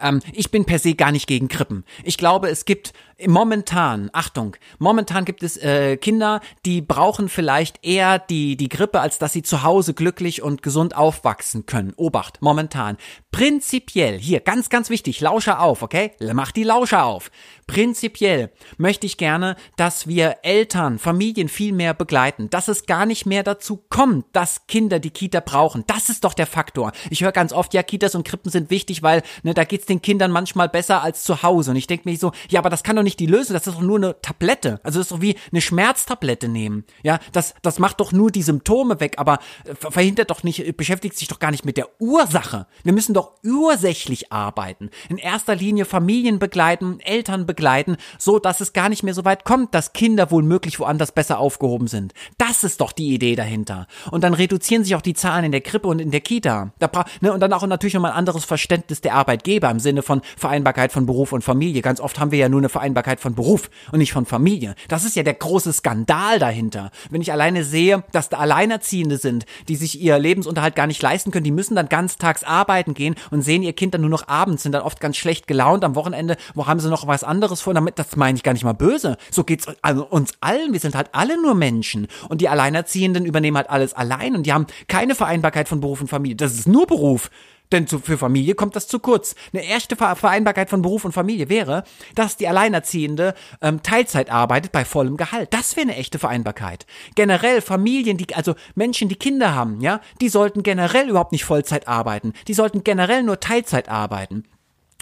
ähm, 0.00 0.20
ich 0.32 0.50
bin 0.50 0.64
per 0.64 0.78
se 0.78 0.94
gar 0.94 1.12
nicht 1.12 1.26
gegen 1.26 1.48
Krippen. 1.48 1.84
Ich 2.04 2.18
glaube, 2.18 2.48
es 2.48 2.64
gibt 2.64 2.92
momentan, 3.26 4.10
Achtung, 4.12 4.56
momentan 4.78 5.24
gibt 5.24 5.42
es 5.42 5.56
äh, 5.56 5.96
Kinder, 5.96 6.40
die 6.64 6.80
brauchen 6.80 7.28
vielleicht 7.28 7.84
eher 7.84 8.18
die, 8.18 8.56
die 8.56 8.68
Grippe, 8.68 9.00
als 9.00 9.18
dass 9.18 9.32
sie 9.32 9.42
zu 9.42 9.62
Hause 9.64 9.94
glücklich 9.94 10.42
und 10.42 10.62
gesund 10.62 10.96
aufwachsen 10.96 11.66
können. 11.66 11.94
Obacht, 11.96 12.40
momentan. 12.42 12.96
Prinzipiell, 13.32 14.18
hier, 14.18 14.40
ganz, 14.40 14.68
ganz 14.70 14.88
wichtig, 14.90 15.20
Lauscher 15.20 15.60
auf, 15.60 15.82
okay? 15.82 16.12
Mach 16.32 16.52
die 16.52 16.62
Lauscher 16.62 17.04
auf. 17.04 17.30
Prinzipiell 17.66 18.50
möchte 18.76 19.06
ich 19.06 19.16
gerne, 19.16 19.56
dass 19.76 20.06
wir 20.06 20.38
Eltern, 20.42 20.98
Familien 20.98 21.48
viel 21.48 21.72
mehr 21.72 21.94
begleiten, 21.94 22.50
dass 22.50 22.68
es 22.68 22.86
gar 22.86 23.04
nicht 23.04 23.26
mehr 23.26 23.42
dazu 23.42 23.84
kommt, 23.90 24.26
dass 24.32 24.66
Kinder 24.66 25.00
die 25.00 25.10
Kita 25.10 25.40
brauchen. 25.40 25.84
Das 25.86 26.08
ist 26.08 26.24
doch 26.24 26.34
der 26.34 26.46
Faktor. 26.46 26.92
Ich 27.10 27.22
höre 27.22 27.32
ganz 27.32 27.52
oft, 27.52 27.74
ja, 27.74 27.82
Kitas 27.82 28.14
und 28.14 28.26
Krippen 28.26 28.50
sind 28.50 28.70
wichtig, 28.70 29.02
weil 29.02 29.22
ne, 29.42 29.54
da 29.54 29.64
geht's 29.78 29.86
den 29.86 30.02
Kindern 30.02 30.30
manchmal 30.30 30.68
besser 30.68 31.02
als 31.02 31.22
zu 31.22 31.42
Hause. 31.42 31.70
Und 31.70 31.76
ich 31.76 31.86
denke 31.86 32.08
mir 32.08 32.16
so, 32.16 32.32
ja, 32.48 32.60
aber 32.60 32.70
das 32.70 32.82
kann 32.82 32.96
doch 32.96 33.02
nicht 33.02 33.20
die 33.20 33.26
Lösung, 33.26 33.54
das 33.54 33.66
ist 33.66 33.74
doch 33.74 33.80
nur 33.80 33.98
eine 33.98 34.20
Tablette. 34.20 34.80
Also 34.82 34.98
das 34.98 35.06
ist 35.06 35.12
doch 35.12 35.20
wie 35.20 35.36
eine 35.52 35.60
Schmerztablette 35.60 36.48
nehmen. 36.48 36.84
Ja, 37.02 37.18
das, 37.32 37.54
das 37.62 37.78
macht 37.78 38.00
doch 38.00 38.12
nur 38.12 38.30
die 38.30 38.42
Symptome 38.42 39.00
weg, 39.00 39.14
aber 39.18 39.38
verhindert 39.74 40.30
doch 40.30 40.42
nicht, 40.42 40.76
beschäftigt 40.76 41.16
sich 41.16 41.28
doch 41.28 41.38
gar 41.38 41.50
nicht 41.50 41.64
mit 41.64 41.76
der 41.76 41.88
Ursache. 42.00 42.66
Wir 42.82 42.92
müssen 42.92 43.14
doch 43.14 43.32
ursächlich 43.44 44.32
arbeiten. 44.32 44.90
In 45.08 45.18
erster 45.18 45.54
Linie 45.54 45.84
Familien 45.84 46.38
begleiten, 46.38 47.00
Eltern 47.00 47.46
begleiten, 47.46 47.58
begleiten, 47.58 47.96
so 48.18 48.38
dass 48.38 48.60
es 48.60 48.72
gar 48.72 48.88
nicht 48.88 49.02
mehr 49.02 49.14
so 49.14 49.24
weit 49.24 49.44
kommt, 49.44 49.74
dass 49.74 49.92
Kinder 49.92 50.30
wohl 50.30 50.42
möglich 50.42 50.78
woanders 50.80 51.12
besser 51.12 51.38
aufgehoben 51.38 51.88
sind. 51.88 52.14
Das 52.38 52.64
ist 52.64 52.80
doch 52.80 52.92
die 52.92 53.14
Idee 53.14 53.36
dahinter. 53.36 53.86
Und 54.10 54.24
dann 54.24 54.32
reduzieren 54.34 54.84
sich 54.84 54.94
auch 54.94 55.02
die 55.02 55.14
Zahlen 55.14 55.44
in 55.44 55.52
der 55.52 55.60
Krippe 55.60 55.88
und 55.88 56.00
in 56.00 56.10
der 56.10 56.20
Kita. 56.20 56.72
Da 56.78 56.90
ne, 57.20 57.32
und 57.32 57.40
dann 57.40 57.52
auch 57.52 57.66
natürlich 57.66 57.94
nochmal 57.94 58.12
ein 58.12 58.18
anderes 58.18 58.44
Verständnis 58.44 59.00
der 59.00 59.14
Arbeitgeber 59.14 59.67
im 59.70 59.80
Sinne 59.80 60.02
von 60.02 60.20
Vereinbarkeit 60.36 60.92
von 60.92 61.06
Beruf 61.06 61.32
und 61.32 61.42
Familie. 61.42 61.82
Ganz 61.82 62.00
oft 62.00 62.20
haben 62.20 62.30
wir 62.30 62.38
ja 62.38 62.48
nur 62.48 62.60
eine 62.60 62.68
Vereinbarkeit 62.68 63.20
von 63.20 63.34
Beruf 63.34 63.70
und 63.92 63.98
nicht 63.98 64.12
von 64.12 64.26
Familie. 64.26 64.74
Das 64.88 65.04
ist 65.04 65.16
ja 65.16 65.22
der 65.22 65.34
große 65.34 65.72
Skandal 65.72 66.38
dahinter. 66.38 66.90
Wenn 67.10 67.22
ich 67.22 67.32
alleine 67.32 67.64
sehe, 67.64 68.04
dass 68.12 68.28
da 68.28 68.38
Alleinerziehende 68.38 69.16
sind, 69.16 69.46
die 69.68 69.76
sich 69.76 70.00
ihr 70.00 70.18
Lebensunterhalt 70.18 70.76
gar 70.76 70.86
nicht 70.86 71.02
leisten 71.02 71.30
können, 71.30 71.44
die 71.44 71.50
müssen 71.50 71.74
dann 71.74 71.88
ganztags 71.88 72.44
arbeiten 72.44 72.94
gehen 72.94 73.14
und 73.30 73.42
sehen 73.42 73.62
ihr 73.62 73.72
Kind 73.72 73.94
dann 73.94 74.02
nur 74.02 74.10
noch 74.10 74.28
abends, 74.28 74.62
sind 74.62 74.72
dann 74.72 74.82
oft 74.82 75.00
ganz 75.00 75.16
schlecht 75.16 75.46
gelaunt 75.46 75.84
am 75.84 75.94
Wochenende, 75.94 76.36
wo 76.54 76.66
haben 76.66 76.80
sie 76.80 76.88
noch 76.88 77.06
was 77.06 77.24
anderes 77.24 77.38
anderes 77.38 77.60
vor, 77.60 77.74
damit, 77.74 77.98
das 77.98 78.16
meine 78.16 78.36
ich 78.36 78.42
gar 78.42 78.52
nicht 78.52 78.64
mal 78.64 78.72
böse. 78.72 79.16
So 79.30 79.44
geht's 79.44 79.66
also 79.82 80.04
uns 80.04 80.32
allen. 80.40 80.72
Wir 80.72 80.80
sind 80.80 80.94
halt 80.94 81.10
alle 81.12 81.40
nur 81.40 81.54
Menschen. 81.54 82.08
Und 82.28 82.40
die 82.40 82.48
Alleinerziehenden 82.48 83.24
übernehmen 83.24 83.56
halt 83.56 83.70
alles 83.70 83.94
allein 83.94 84.34
und 84.34 84.44
die 84.44 84.52
haben 84.52 84.66
keine 84.88 85.14
Vereinbarkeit 85.14 85.68
von 85.68 85.80
Beruf 85.80 86.00
und 86.00 86.08
Familie. 86.08 86.36
Das 86.36 86.54
ist 86.54 86.68
nur 86.68 86.86
Beruf. 86.86 87.30
Denn 87.72 87.86
zu, 87.86 87.98
für 87.98 88.18
Familie 88.18 88.54
kommt 88.54 88.76
das 88.76 88.88
zu 88.88 88.98
kurz. 88.98 89.34
Eine 89.52 89.64
erste 89.64 89.96
Vereinbarkeit 89.96 90.70
von 90.70 90.82
Beruf 90.82 91.04
und 91.04 91.12
Familie 91.12 91.48
wäre, 91.48 91.84
dass 92.14 92.36
die 92.36 92.48
Alleinerziehende 92.48 93.34
ähm, 93.60 93.82
Teilzeit 93.82 94.30
arbeitet 94.30 94.72
bei 94.72 94.84
vollem 94.84 95.16
Gehalt. 95.16 95.52
Das 95.52 95.76
wäre 95.76 95.88
eine 95.88 95.96
echte 95.96 96.18
Vereinbarkeit. 96.18 96.86
Generell 97.14 97.60
Familien, 97.60 98.16
die 98.16 98.34
also 98.34 98.54
Menschen, 98.74 99.08
die 99.08 99.16
Kinder 99.16 99.54
haben, 99.54 99.80
ja, 99.80 100.00
die 100.20 100.28
sollten 100.28 100.62
generell 100.62 101.08
überhaupt 101.08 101.32
nicht 101.32 101.44
Vollzeit 101.44 101.88
arbeiten. 101.88 102.32
Die 102.46 102.54
sollten 102.54 102.84
generell 102.84 103.22
nur 103.22 103.40
Teilzeit 103.40 103.88
arbeiten. 103.88 104.44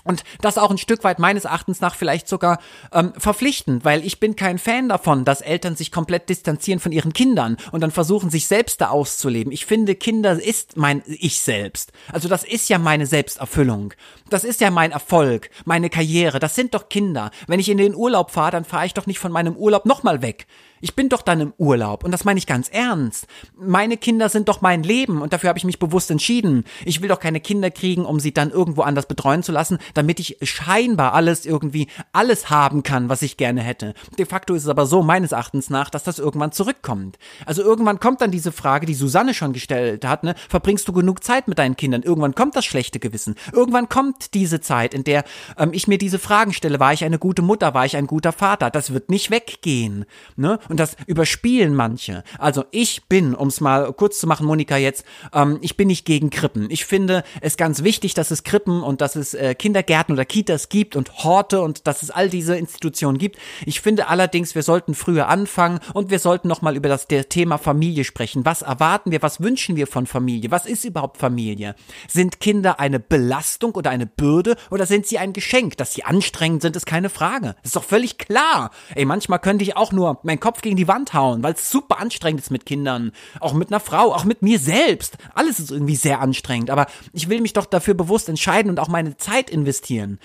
Und 0.07 0.25
das 0.40 0.57
auch 0.57 0.71
ein 0.71 0.79
Stück 0.79 1.05
weit 1.05 1.19
meines 1.19 1.45
Erachtens 1.45 1.81
nach 1.81 1.95
vielleicht 1.95 2.29
sogar 2.29 2.59
ähm, 2.92 3.12
verpflichtend, 3.19 3.85
weil 3.85 4.05
ich 4.05 4.21
bin 4.21 4.37
kein 4.37 4.59
Fan 4.59 4.88
davon, 4.88 5.25
dass 5.25 5.40
Eltern 5.40 5.77
sich 5.77 5.90
komplett 5.92 6.29
distanzieren 6.29 6.81
von 6.81 6.92
ihren 6.92 7.12
Kindern 7.12 7.57
und 7.73 7.81
dann 7.81 7.90
versuchen, 7.90 8.31
sich 8.31 8.47
selbst 8.47 8.81
da 8.81 8.88
auszuleben. 8.88 9.53
Ich 9.53 9.66
finde, 9.66 9.95
Kinder 9.95 10.40
ist 10.40 10.77
mein 10.77 11.03
Ich 11.07 11.40
selbst. 11.40 11.92
Also 12.12 12.29
das 12.29 12.45
ist 12.45 12.69
ja 12.69 12.79
meine 12.79 13.07
Selbsterfüllung. 13.07 13.95
Das 14.31 14.45
ist 14.45 14.61
ja 14.61 14.71
mein 14.71 14.92
Erfolg, 14.92 15.51
meine 15.64 15.90
Karriere. 15.90 16.38
Das 16.38 16.55
sind 16.55 16.75
doch 16.75 16.88
Kinder. 16.88 17.31
Wenn 17.47 17.61
ich 17.61 17.69
in 17.69 17.79
den 17.79 17.95
Urlaub 17.95 18.31
fahre, 18.31 18.53
dann 18.53 18.64
fahre 18.64 18.87
ich 18.87 18.95
doch 18.95 19.07
nicht 19.07 19.19
von 19.19 19.33
meinem 19.33 19.57
Urlaub 19.57 19.87
nochmal 19.87 20.23
weg. 20.23 20.47
Ich 20.81 20.95
bin 20.95 21.09
doch 21.09 21.23
dann 21.23 21.41
im 21.41 21.53
Urlaub 21.57 22.05
und 22.05 22.11
das 22.11 22.25
meine 22.25 22.39
ich 22.39 22.47
ganz 22.47 22.69
ernst. 22.69 23.27
Meine 23.57 23.97
Kinder 23.97 24.29
sind 24.29 24.49
doch 24.49 24.61
mein 24.61 24.83
Leben 24.83 25.23
und 25.23 25.33
dafür 25.33 25.49
habe 25.49 25.59
ich 25.59 25.65
mich 25.65 25.79
bewusst 25.79 26.11
entschieden. 26.11 26.65
Ich 26.85 27.01
will 27.01 27.09
doch 27.09 27.21
keine 27.21 27.41
Kinder 27.41 27.71
kriegen, 27.71 28.05
um 28.05 28.21
sie 28.21 28.33
dann 28.33 28.51
irgendwo 28.51 28.83
anders 28.83 29.07
betreuen 29.07 29.43
zu 29.43 29.53
lassen, 29.53 29.79
damit 29.95 30.21
ich 30.21 30.37
scheinbar 30.43 31.15
alles 31.15 31.47
irgendwie 31.47 31.89
alles 32.12 32.51
haben 32.51 32.83
kann, 32.83 33.09
was 33.09 33.23
ich 33.23 33.37
gerne 33.37 33.62
hätte. 33.62 33.95
De 34.19 34.27
facto 34.27 34.55
ist 34.55 34.65
es 34.65 34.69
aber 34.69 34.87
so 34.87 35.03
meines 35.03 35.33
Erachtens 35.33 35.71
nach, 35.71 35.89
dass 35.89 36.05
das 36.05 36.19
irgendwann 36.19 36.53
zurückkommt. 36.53 37.19
Also 37.47 37.62
irgendwann 37.62 37.99
kommt 37.99 38.21
dann 38.21 38.31
diese 38.31 38.53
Frage, 38.53 38.87
die 38.87 38.95
Susanne 38.95 39.33
schon 39.33 39.53
gestellt 39.53 40.05
hat, 40.05 40.25
ne, 40.25 40.35
verbringst 40.49 40.87
du 40.89 40.93
genug 40.93 41.25
Zeit 41.25 41.49
mit 41.49 41.59
deinen 41.59 41.77
Kindern? 41.77 42.03
Irgendwann 42.03 42.35
kommt 42.35 42.55
das 42.55 42.65
schlechte 42.67 42.99
Gewissen. 42.99 43.35
Irgendwann 43.53 43.89
kommt 43.89 44.35
diese 44.35 44.61
Zeit, 44.61 44.93
in 44.93 45.05
der 45.05 45.25
ähm, 45.57 45.71
ich 45.73 45.89
mir 45.89 45.99
diese 45.99 46.19
Fragen 46.19 46.53
stelle, 46.53 46.81
war 46.81 46.93
ich 46.93 47.05
eine 47.05 47.19
gute 47.19 47.43
Mutter, 47.43 47.73
war 47.73 47.87
ich 47.87 47.97
ein 47.97 48.07
guter 48.07 48.33
Vater? 48.33 48.71
Das 48.71 48.93
wird 48.93 49.11
nicht 49.11 49.31
weggehen, 49.31 50.05
ne? 50.37 50.59
Und 50.69 50.81
das 50.81 50.97
überspielen 51.07 51.75
manche. 51.75 52.23
Also 52.39 52.65
ich 52.71 53.05
bin, 53.09 53.35
um 53.35 53.49
es 53.49 53.61
mal 53.61 53.93
kurz 53.93 54.19
zu 54.19 54.27
machen, 54.27 54.47
Monika 54.47 54.77
jetzt, 54.77 55.05
ähm, 55.33 55.59
ich 55.61 55.77
bin 55.77 55.89
nicht 55.89 56.05
gegen 56.05 56.31
Krippen. 56.31 56.69
Ich 56.71 56.85
finde 56.85 57.25
es 57.41 57.57
ganz 57.57 57.83
wichtig, 57.83 58.15
dass 58.15 58.31
es 58.31 58.45
Krippen 58.45 58.83
und 58.83 59.01
dass 59.01 59.17
es 59.17 59.35
äh, 59.35 59.55
Kindergärten 59.55 60.15
oder 60.15 60.25
Kitas 60.25 60.69
gibt 60.69 60.97
und 60.97 61.25
Horte 61.25 61.61
und 61.61 61.87
dass 61.87 62.03
es 62.03 62.11
all 62.11 62.29
diese 62.29 62.57
Institutionen 62.57 63.19
gibt. 63.19 63.39
Ich 63.65 63.81
finde 63.81 64.09
allerdings, 64.09 64.55
wir 64.55 64.63
sollten 64.63 64.95
früher 64.95 65.29
anfangen 65.29 65.81
und 65.95 66.11
wir 66.11 66.19
sollten 66.19 66.49
nochmal 66.49 66.77
über 66.77 66.89
das 66.89 67.07
der 67.07 67.29
Thema 67.29 67.59
Familie 67.59 68.05
sprechen. 68.05 68.45
Was 68.45 68.63
erwarten 68.63 69.11
wir, 69.11 69.23
was 69.23 69.41
wünschen 69.41 69.77
wir 69.77 69.87
von 69.87 70.07
Familie? 70.07 70.51
Was 70.51 70.67
ist 70.67 70.85
überhaupt 70.85 71.19
Familie? 71.19 71.75
Sind 72.09 72.41
Kinder 72.41 72.81
eine 72.81 73.01
Belastung 73.01 73.75
oder 73.75 73.91
eine 73.91 74.07
Bürde 74.07 74.57
oder 74.71 74.87
sind 74.87 75.07
sie 75.07 75.19
ein 75.19 75.33
Geschenk? 75.33 75.77
Dass 75.77 75.95
sie 75.95 76.05
anstrengend 76.05 76.63
sind, 76.63 76.77
ist 76.77 76.87
keine 76.87 77.11
Frage. 77.11 77.57
Das 77.63 77.67
ist 77.67 77.77
doch 77.77 77.85
völlig 77.85 78.19
klar. 78.19 78.71
Ey, 78.95 79.05
manchmal 79.05 79.39
könnte 79.39 79.65
ich 79.65 79.77
auch 79.77 79.93
nur 79.93 80.21
meinen 80.23 80.41
Kopf 80.41 80.56
gegen 80.62 80.77
die 80.77 80.88
Wand 80.88 81.14
hauen, 81.14 81.42
weil 81.42 81.55
es 81.55 81.71
super 81.71 81.99
anstrengend 81.99 82.40
ist 82.40 82.51
mit 82.51 82.66
Kindern. 82.66 83.12
Auch 83.40 83.53
mit 83.53 83.69
einer 83.69 83.81
Frau, 83.81 84.14
auch 84.14 84.25
mit 84.25 84.42
mir 84.42 84.59
selbst. 84.59 85.16
Alles 85.35 85.59
ist 85.59 85.71
irgendwie 85.71 85.97
sehr 85.97 86.21
anstrengend. 86.21 86.71
Aber 86.71 86.87
ich 87.12 87.29
will 87.29 87.40
mich 87.40 87.53
doch 87.53 87.66
dafür 87.66 87.95
bewusst 87.95 88.29
entscheiden 88.29 88.71
und 88.71 88.81
auch 88.81 88.88
meine 88.88 89.16
Zeit 89.16 89.51
investieren. 89.51 90.19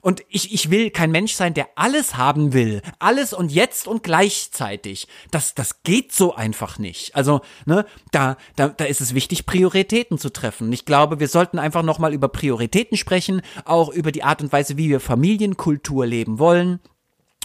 Und 0.00 0.22
ich, 0.28 0.52
ich 0.52 0.70
will 0.70 0.90
kein 0.90 1.10
Mensch 1.10 1.32
sein, 1.32 1.54
der 1.54 1.68
alles 1.74 2.16
haben 2.16 2.52
will. 2.52 2.82
Alles 2.98 3.32
und 3.32 3.52
jetzt 3.52 3.88
und 3.88 4.02
gleichzeitig. 4.02 5.08
Das, 5.30 5.54
das 5.54 5.82
geht 5.82 6.12
so 6.12 6.34
einfach 6.34 6.78
nicht. 6.78 7.14
Also, 7.14 7.40
ne, 7.66 7.84
da, 8.12 8.36
da, 8.56 8.68
da 8.68 8.84
ist 8.84 9.00
es 9.00 9.14
wichtig, 9.14 9.46
Prioritäten 9.46 10.18
zu 10.18 10.30
treffen. 10.30 10.72
Ich 10.72 10.84
glaube, 10.84 11.20
wir 11.20 11.28
sollten 11.28 11.58
einfach 11.58 11.82
nochmal 11.82 12.14
über 12.14 12.28
Prioritäten 12.28 12.96
sprechen, 12.96 13.42
auch 13.64 13.90
über 13.90 14.12
die 14.12 14.22
Art 14.22 14.42
und 14.42 14.52
Weise, 14.52 14.76
wie 14.76 14.88
wir 14.88 15.00
Familienkultur 15.00 16.06
leben 16.06 16.38
wollen. 16.38 16.80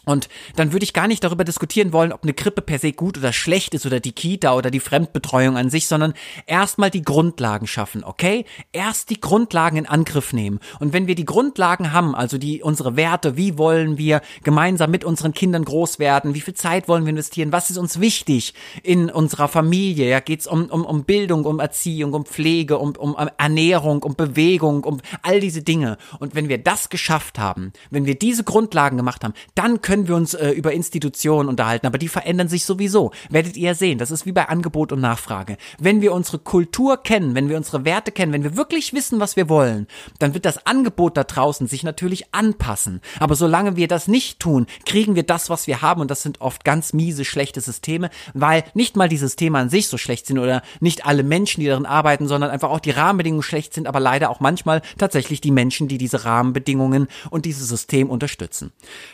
Und 0.06 0.28
dann 0.56 0.74
würde 0.74 0.84
ich 0.84 0.94
gar 0.94 1.08
nicht 1.08 1.24
darüber 1.24 1.44
diskutieren 1.44 1.94
wollen, 1.94 2.12
ob 2.12 2.24
eine 2.24 2.34
Krippe 2.34 2.62
per 2.62 2.80
se 2.80 2.92
gut 2.92 3.18
oder 3.18 3.32
schlecht 3.32 3.74
ist 3.74 3.86
oder 3.86 4.00
die 4.00 4.12
Kita 4.12 4.54
oder 4.56 4.70
die 4.70 4.82
Fremdbetreuung 4.82 5.58
an 5.58 5.70
sich, 5.70 5.88
sondern 5.88 6.13
erstmal 6.46 6.89
die 6.89 7.04
Grundlagen 7.04 7.68
schaffen, 7.68 8.04
okay? 8.04 8.46
Erst 8.74 9.10
die 9.10 9.22
Grundlagen 9.22 9.78
in 9.78 9.86
Angriff 9.86 10.34
nehmen. 10.34 10.60
Und 10.80 10.92
wenn 10.92 11.08
wir 11.08 11.16
die 11.16 11.26
Grundlagen 11.26 11.94
haben, 11.94 12.16
also 12.16 12.38
die, 12.38 12.62
unsere 12.62 12.96
Werte, 12.96 13.38
wie 13.38 13.58
wollen 13.58 13.98
wir 13.98 14.22
gemeinsam 14.44 14.92
mit 14.92 15.06
unseren 15.06 15.34
Kindern 15.34 15.63
groß 15.63 16.00
werden, 16.00 16.36
wie 16.36 16.42
viel 16.42 16.54
Zeit 16.54 16.88
wollen 16.88 17.06
wir 17.06 17.12
investieren, 17.12 17.52
was 17.52 17.70
ist 17.70 17.78
uns 17.78 18.00
wichtig 18.00 18.54
in 18.84 19.10
unserer 19.10 19.48
Familie, 19.48 20.10
ja, 20.10 20.20
geht's 20.20 20.48
um, 20.48 20.66
um, 20.66 20.86
um 20.86 21.06
Bildung, 21.06 21.46
um 21.46 21.60
Erziehung, 21.60 22.13
um 22.13 22.26
Pflege, 22.26 22.78
um, 22.78 22.96
um 22.98 23.16
Ernährung, 23.38 24.04
um 24.04 24.16
Bewegung, 24.16 24.84
um 24.84 25.00
all 25.22 25.39
diese 25.39 25.62
Dinge. 25.62 25.98
Und 26.20 26.36
wenn 26.36 26.50
wir 26.50 26.58
das 26.58 26.89
geschafft 26.89 27.39
haben, 27.39 27.72
wenn 27.89 28.06
wir 28.06 28.16
diese 28.16 28.44
Grundlagen 28.44 28.98
gemacht 28.98 29.24
haben, 29.24 29.34
dann 29.56 29.82
können 29.82 29.92
können 29.93 30.08
wir 30.08 30.15
uns 30.15 30.34
äh, 30.34 30.49
über 30.49 30.73
Institutionen 30.73 31.47
unterhalten, 31.47 31.86
aber 31.86 31.99
die 31.99 32.08
verändern 32.08 32.47
sich 32.47 32.65
sowieso. 32.65 33.12
Werdet 33.29 33.56
ihr 33.58 33.75
sehen, 33.75 33.99
das 33.99 34.10
ist 34.10 34.25
wie 34.25 34.32
bei 34.32 34.49
Angebot 34.49 34.91
und 34.91 35.01
Nachfrage. 35.01 35.56
Wenn 35.77 36.01
wir 36.01 36.13
unsere 36.13 36.39
Kultur 36.39 36.97
kennen, 36.97 37.36
wenn 37.36 37.47
wir 37.47 37.58
unsere 37.58 37.86
Werte 37.86 38.12
kennen, 38.12 38.34
wenn 38.34 38.43
wir 38.43 38.58
wirklich 38.58 38.93
wissen, 38.93 39.19
was 39.19 39.36
wir 39.36 39.49
wollen, 39.49 39.86
dann 40.17 40.34
wird 40.34 40.45
das 40.45 40.65
Angebot 40.65 41.15
da 41.15 41.23
draußen 41.23 41.67
sich 41.67 41.84
natürlich 41.84 42.34
anpassen. 42.34 43.01
Aber 43.19 43.36
solange 43.36 43.75
wir 43.75 43.88
das 43.88 44.08
nicht 44.08 44.39
tun, 44.39 44.65
kriegen 44.88 45.13
wir 45.13 45.21
das, 45.21 45.51
was 45.51 45.67
wir 45.67 45.84
haben 45.84 46.01
und 46.01 46.10
das 46.10 46.23
sind 46.23 46.41
oft 46.41 46.65
ganz 46.65 46.93
miese, 46.93 47.23
schlechte 47.23 47.62
Systeme, 47.62 48.10
weil 48.34 48.63
nicht 48.73 48.95
mal 48.95 49.10
die 49.10 49.17
Systeme 49.17 49.60
an 49.60 49.69
sich 49.69 49.89
so 49.89 49.99
schlecht 49.99 50.25
sind 50.25 50.39
oder 50.39 50.63
nicht 50.79 51.06
alle 51.06 51.21
Menschen, 51.21 51.62
die 51.62 51.67
darin 51.67 51.86
arbeiten, 51.86 52.27
sondern 52.27 52.49
einfach 52.49 52.71
auch 52.71 52.79
die 52.79 52.89
Rahmenbedingungen 52.89 53.43
schlecht 53.43 53.75
sind, 53.75 53.86
aber 53.86 53.99
leider 53.99 54.32
auch 54.32 54.39
manchmal 54.39 54.82
tatsächlich 54.97 55.39
die 55.39 55.51
Menschen, 55.51 55.88
die 55.88 55.99
diese 55.99 56.25
Rahmenbedingungen 56.25 57.10
und 57.29 57.45
dieses 57.45 57.67
System 57.67 58.10
unterstützen. 58.10 58.71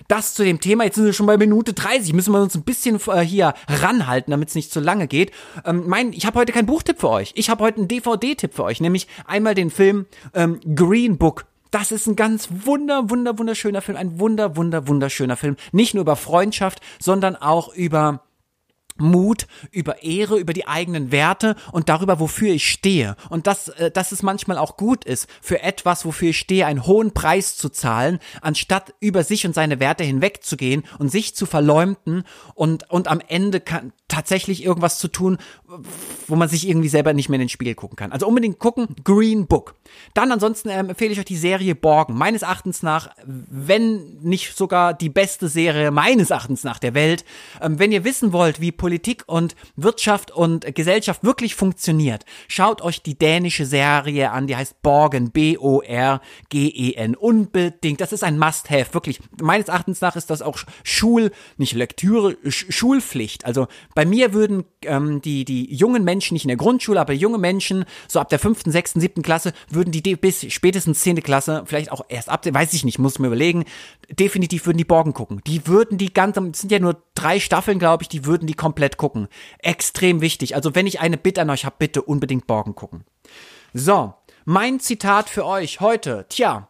Das 0.07 0.35
zu 0.35 0.45
dem 0.45 0.61
Thema 0.61 0.68
Thema. 0.69 0.83
Jetzt 0.83 0.97
sind 0.97 1.05
wir 1.05 1.13
schon 1.13 1.25
bei 1.25 1.35
Minute 1.35 1.73
30. 1.73 2.13
Müssen 2.13 2.31
wir 2.31 2.43
uns 2.43 2.53
ein 2.53 2.61
bisschen 2.61 2.99
äh, 3.07 3.21
hier 3.21 3.55
ranhalten, 3.67 4.29
damit 4.29 4.49
es 4.49 4.55
nicht 4.55 4.71
zu 4.71 4.79
lange 4.79 5.07
geht. 5.07 5.31
Ähm, 5.65 5.85
mein, 5.87 6.13
ich 6.13 6.27
habe 6.27 6.37
heute 6.37 6.51
keinen 6.51 6.67
Buchtipp 6.67 6.99
für 6.99 7.09
euch. 7.09 7.31
Ich 7.33 7.49
habe 7.49 7.63
heute 7.63 7.77
einen 7.77 7.87
DVD-Tipp 7.87 8.53
für 8.53 8.65
euch, 8.65 8.79
nämlich 8.79 9.07
einmal 9.25 9.55
den 9.55 9.71
Film 9.71 10.05
ähm, 10.35 10.59
Green 10.75 11.17
Book. 11.17 11.47
Das 11.71 11.91
ist 11.91 12.05
ein 12.05 12.15
ganz 12.15 12.49
wunder, 12.51 13.09
wunder, 13.09 13.39
wunderschöner 13.39 13.81
Film. 13.81 13.97
Ein 13.97 14.19
wunder, 14.19 14.57
wunder, 14.57 14.87
wunderschöner 14.87 15.37
Film. 15.37 15.55
Nicht 15.71 15.95
nur 15.95 16.01
über 16.01 16.15
Freundschaft, 16.15 16.81
sondern 16.99 17.35
auch 17.35 17.73
über 17.73 18.21
Mut, 18.99 19.47
über 19.71 20.03
Ehre, 20.03 20.37
über 20.37 20.53
die 20.53 20.67
eigenen 20.67 21.11
Werte 21.11 21.55
und 21.71 21.89
darüber, 21.89 22.19
wofür 22.19 22.53
ich 22.53 22.69
stehe. 22.69 23.15
Und 23.29 23.47
dass, 23.47 23.69
äh, 23.69 23.91
dass 23.91 24.11
es 24.11 24.23
manchmal 24.23 24.57
auch 24.57 24.77
gut 24.77 25.05
ist, 25.05 25.27
für 25.41 25.61
etwas, 25.61 26.05
wofür 26.05 26.29
ich 26.29 26.39
stehe, 26.39 26.65
einen 26.65 26.85
hohen 26.85 27.13
Preis 27.13 27.57
zu 27.57 27.69
zahlen, 27.69 28.19
anstatt 28.41 28.93
über 28.99 29.23
sich 29.23 29.45
und 29.45 29.53
seine 29.53 29.79
Werte 29.79 30.03
hinwegzugehen 30.03 30.83
und 30.97 31.09
sich 31.09 31.35
zu 31.35 31.45
verleumden 31.45 32.23
und, 32.55 32.89
und 32.89 33.07
am 33.07 33.21
Ende 33.27 33.59
kann, 33.59 33.93
tatsächlich 34.09 34.63
irgendwas 34.63 34.99
zu 34.99 35.07
tun, 35.07 35.37
wo 36.27 36.35
man 36.35 36.49
sich 36.49 36.67
irgendwie 36.67 36.89
selber 36.89 37.13
nicht 37.13 37.29
mehr 37.29 37.35
in 37.35 37.45
den 37.45 37.49
Spiegel 37.49 37.75
gucken 37.75 37.95
kann. 37.95 38.11
Also 38.11 38.27
unbedingt 38.27 38.59
gucken, 38.59 38.87
Green 39.03 39.47
Book. 39.47 39.75
Dann 40.13 40.31
ansonsten 40.31 40.69
ähm, 40.69 40.89
empfehle 40.89 41.11
ich 41.11 41.19
euch 41.19 41.25
die 41.25 41.37
Serie 41.37 41.75
Borgen. 41.75 42.15
Meines 42.15 42.41
Erachtens 42.41 42.83
nach, 42.83 43.09
wenn 43.25 44.17
nicht 44.21 44.57
sogar 44.57 44.93
die 44.93 45.09
beste 45.09 45.47
Serie 45.47 45.91
meines 45.91 46.31
Erachtens 46.31 46.63
nach 46.63 46.79
der 46.79 46.93
Welt. 46.93 47.23
Ähm, 47.61 47.79
wenn 47.79 47.91
ihr 47.91 48.03
wissen 48.03 48.33
wollt, 48.33 48.59
wie 48.59 48.71
Politik 48.71 49.23
und 49.27 49.55
Wirtschaft 49.75 50.31
und 50.31 50.75
Gesellschaft 50.75 51.23
wirklich 51.23 51.55
funktioniert, 51.55 52.25
schaut 52.47 52.81
euch 52.81 53.01
die 53.01 53.17
dänische 53.17 53.65
Serie 53.65 54.31
an, 54.31 54.47
die 54.47 54.55
heißt 54.55 54.81
Borgen, 54.81 55.31
B-O-R-G-E-N. 55.31 57.15
Unbedingt. 57.15 58.01
Das 58.01 58.11
ist 58.11 58.23
ein 58.23 58.39
Must-Have, 58.39 58.93
wirklich. 58.93 59.19
Meines 59.41 59.67
Erachtens 59.67 60.01
nach 60.01 60.15
ist 60.15 60.29
das 60.29 60.41
auch 60.41 60.57
Schul, 60.83 61.31
nicht 61.57 61.73
Lektüre, 61.73 62.37
Sch 62.47 62.65
Schulpflicht. 62.69 63.45
Also 63.45 63.67
bei 63.99 64.05
mir 64.05 64.31
würden 64.31 64.63
ähm, 64.83 65.21
die, 65.21 65.43
die 65.43 65.75
jungen 65.75 66.05
Menschen, 66.05 66.33
nicht 66.33 66.45
in 66.45 66.47
der 66.47 66.55
Grundschule, 66.55 67.01
aber 67.01 67.11
junge 67.11 67.37
Menschen, 67.37 67.83
so 68.07 68.21
ab 68.21 68.29
der 68.29 68.39
fünften, 68.39 68.71
sechsten, 68.71 69.01
siebten 69.01 69.23
Klasse, 69.23 69.51
würden 69.67 69.91
die 69.91 70.15
bis 70.15 70.49
spätestens 70.53 71.01
zehnte 71.01 71.21
Klasse, 71.21 71.63
vielleicht 71.65 71.91
auch 71.91 72.05
erst 72.07 72.29
ab, 72.29 72.45
weiß 72.49 72.71
ich 72.71 72.85
nicht, 72.85 72.97
muss 72.97 73.19
mir 73.19 73.27
überlegen, 73.27 73.65
definitiv 74.09 74.65
würden 74.65 74.77
die 74.77 74.85
Borgen 74.85 75.11
gucken. 75.11 75.41
Die 75.45 75.67
würden 75.67 75.97
die 75.97 76.13
ganze, 76.13 76.39
sind 76.53 76.71
ja 76.71 76.79
nur 76.79 77.03
drei 77.13 77.41
Staffeln, 77.41 77.77
glaube 77.77 78.03
ich, 78.03 78.07
die 78.07 78.23
würden 78.23 78.47
die 78.47 78.53
komplett 78.53 78.95
gucken. 78.95 79.27
Extrem 79.57 80.21
wichtig. 80.21 80.55
Also 80.55 80.75
wenn 80.75 80.87
ich 80.87 81.01
eine 81.01 81.17
Bitte 81.17 81.41
an 81.41 81.49
euch 81.49 81.65
habe, 81.65 81.75
bitte 81.77 82.01
unbedingt 82.01 82.47
Borgen 82.47 82.75
gucken. 82.75 83.03
So, 83.73 84.13
mein 84.45 84.79
Zitat 84.79 85.29
für 85.29 85.45
euch 85.45 85.81
heute, 85.81 86.25
tja, 86.29 86.69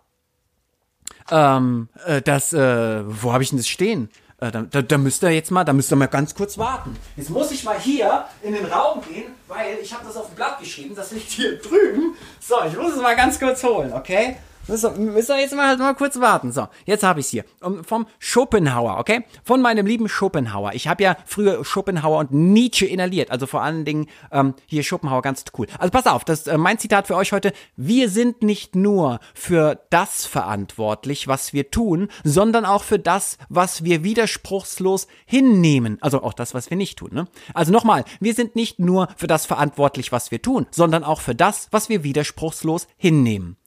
ähm, 1.30 1.90
äh, 2.08 2.24
das, 2.24 2.54
äh, 2.54 3.04
wo 3.06 3.34
habe 3.34 3.44
ich 3.44 3.50
denn 3.50 3.60
das 3.60 3.68
stehen? 3.68 4.10
Äh, 4.42 4.52
da, 4.52 4.62
da, 4.62 4.82
da 4.82 4.98
müsst 4.98 5.24
ihr 5.24 5.32
jetzt 5.32 5.52
mal, 5.52 5.64
da 5.64 5.74
müsst 5.74 5.92
ihr 5.92 5.96
mal 5.96 6.08
ganz 6.08 6.34
kurz 6.34 6.58
warten. 6.58 6.96
Jetzt 7.18 7.30
muss 7.30 7.52
ich 7.52 7.64
mal 7.64 7.80
hier 7.80 8.26
in 8.42 8.54
den 8.54 8.66
Raum 8.66 9.02
gehen, 9.02 9.34
weil 9.48 9.78
ich 9.82 9.94
habe 9.94 10.06
das 10.06 10.16
auf 10.16 10.28
dem 10.28 10.36
Blatt 10.36 10.60
geschrieben, 10.60 10.96
das 10.96 11.12
liegt 11.12 11.30
hier 11.30 11.58
drüben. 11.62 12.16
So, 12.40 12.56
ich 12.66 12.78
muss 12.78 12.94
es 12.94 13.02
mal 13.02 13.16
ganz 13.16 13.40
kurz 13.40 13.64
holen, 13.64 13.92
okay? 13.94 14.38
Müssen 14.70 15.10
wir 15.36 15.40
jetzt 15.40 15.56
mal, 15.56 15.76
mal 15.78 15.96
kurz 15.96 16.20
warten. 16.20 16.52
So, 16.52 16.68
jetzt 16.86 17.04
habe 17.04 17.20
ich 17.20 17.26
es 17.26 17.32
hier. 17.32 17.46
Vom 17.84 18.06
Schopenhauer, 18.20 18.98
okay? 19.00 19.26
Von 19.44 19.62
meinem 19.62 19.86
lieben 19.86 20.08
Schopenhauer. 20.08 20.74
Ich 20.74 20.88
habe 20.88 21.04
ja 21.04 21.18
früher 21.26 21.66
Schopenhauer 21.66 22.20
und 22.20 22.32
Nietzsche 22.32 22.86
inhaliert. 22.86 23.32
Also 23.32 23.48
vor 23.48 23.62
allen 23.62 23.84
Dingen 23.84 24.08
ähm, 24.32 24.54
hier 24.68 24.84
Schopenhauer 24.84 25.22
ganz 25.24 25.44
cool. 25.58 25.68
Also 25.80 25.92
pass 25.92 26.06
auf, 26.06 26.24
das 26.24 26.48
äh, 26.48 26.58
mein 26.58 26.78
Zitat 26.78 27.08
für 27.08 27.16
euch 27.16 27.32
heute. 27.32 27.52
Wir 27.76 28.10
sind 28.10 28.44
nicht 28.44 28.76
nur 28.76 29.20
für 29.34 29.82
das 29.90 30.26
verantwortlich, 30.26 31.28
was 31.28 31.52
wir 31.52 31.72
tun, 31.72 32.10
sondern 32.24 32.66
auch 32.66 32.84
für 32.84 33.00
das, 33.00 33.38
was 33.50 33.84
wir 33.84 34.04
widerspruchslos 34.04 35.08
hinnehmen. 35.26 35.98
Also 36.02 36.22
auch 36.22 36.34
das, 36.34 36.54
was 36.54 36.70
wir 36.70 36.78
nicht 36.78 37.00
tun. 37.00 37.10
Ne? 37.12 37.28
Also 37.54 37.72
nochmal, 37.72 38.06
wir 38.20 38.36
sind 38.36 38.56
nicht 38.56 38.80
nur 38.80 39.08
für 39.18 39.28
das 39.28 39.48
verantwortlich, 39.48 40.12
was 40.12 40.30
wir 40.30 40.42
tun, 40.42 40.68
sondern 40.70 41.04
auch 41.04 41.22
für 41.22 41.36
das, 41.36 41.68
was 41.72 41.90
wir 41.90 42.04
widerspruchslos 42.04 42.88
hinnehmen. 42.98 43.58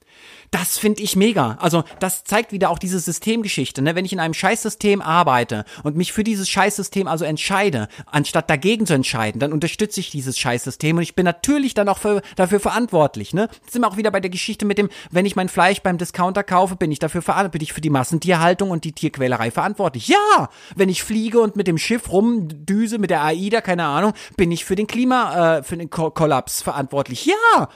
Das 0.51 0.79
finde 0.79 1.03
ich 1.03 1.17
mega. 1.17 1.57
Also 1.61 1.83
das 1.99 2.25
zeigt 2.25 2.53
wieder 2.53 2.69
auch 2.71 2.79
diese 2.79 2.99
Systemgeschichte. 2.99 3.81
Ne? 3.81 3.95
Wenn 3.95 4.05
ich 4.05 4.13
in 4.13 4.21
einem 4.21 4.35
Scheißsystem 4.35 5.01
arbeite 5.01 5.65
und 5.83 5.97
mich 5.97 6.13
für 6.13 6.25
dieses 6.25 6.49
Scheißsystem 6.51 7.09
also 7.09 7.25
entscheide, 7.25 7.89
anstatt 8.07 8.51
dagegen 8.51 8.87
zu 8.87 8.93
entscheiden, 8.93 9.39
dann 9.39 9.53
unterstütze 9.53 10.01
ich 10.01 10.11
dieses 10.11 10.39
Scheißsystem 10.39 10.97
und 10.97 11.03
ich 11.03 11.15
bin 11.15 11.25
natürlich 11.25 11.73
dann 11.73 11.89
auch 11.89 11.99
für, 11.99 12.21
dafür 12.37 12.61
verantwortlich. 12.61 13.33
Ne? 13.33 13.49
Jetzt 13.63 13.73
sind 13.73 13.83
wir 13.83 13.89
auch 13.89 13.97
wieder 13.97 14.11
bei 14.11 14.21
der 14.21 14.31
Geschichte 14.31 14.67
mit 14.67 14.77
dem, 14.77 14.91
wenn 15.11 15.25
ich 15.25 15.37
mein 15.37 15.49
Fleisch 15.49 15.81
beim 15.81 15.97
Discounter 15.97 16.43
kaufe, 16.43 16.77
bin 16.77 16.93
ich 16.93 16.99
dafür 16.99 17.23
verantwortlich, 17.23 17.53
bin 17.53 17.63
ich 17.63 17.73
für 17.73 17.81
die 17.81 17.91
Massentierhaltung 17.91 18.71
und 18.71 18.85
die 18.85 18.93
Tierquälerei 18.93 19.51
verantwortlich. 19.51 20.09
Ja, 20.09 20.51
wenn 20.77 20.89
ich 20.89 21.03
fliege 21.03 21.41
und 21.41 21.57
mit 21.57 21.67
dem 21.67 21.79
Schiff 21.79 22.11
rumdüse, 22.13 22.99
mit 22.99 23.11
der 23.11 23.23
AIDA, 23.23 23.63
keine 23.63 23.85
Ahnung, 23.85 24.13
bin 24.37 24.53
ich 24.53 24.65
für 24.65 24.77
den 24.77 24.87
Klima, 24.87 25.59
äh, 25.59 25.63
für 25.63 25.77
den 25.77 25.89
Kollaps 25.91 26.63
verantwortlich. 26.63 27.27
Ja, 27.27 27.69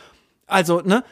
also, 0.46 0.80
ne? 0.80 1.02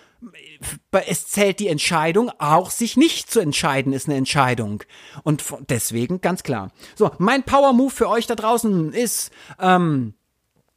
Es 1.06 1.26
zählt 1.26 1.60
die 1.60 1.68
Entscheidung, 1.68 2.30
auch 2.38 2.70
sich 2.70 2.96
nicht 2.96 3.30
zu 3.30 3.40
entscheiden 3.40 3.92
ist 3.92 4.08
eine 4.08 4.16
Entscheidung. 4.16 4.82
Und 5.22 5.42
deswegen 5.68 6.20
ganz 6.20 6.42
klar. 6.42 6.72
So, 6.94 7.10
mein 7.18 7.42
Power 7.42 7.72
Move 7.72 7.90
für 7.90 8.08
euch 8.08 8.26
da 8.26 8.34
draußen 8.34 8.92
ist, 8.92 9.30
ähm, 9.60 10.14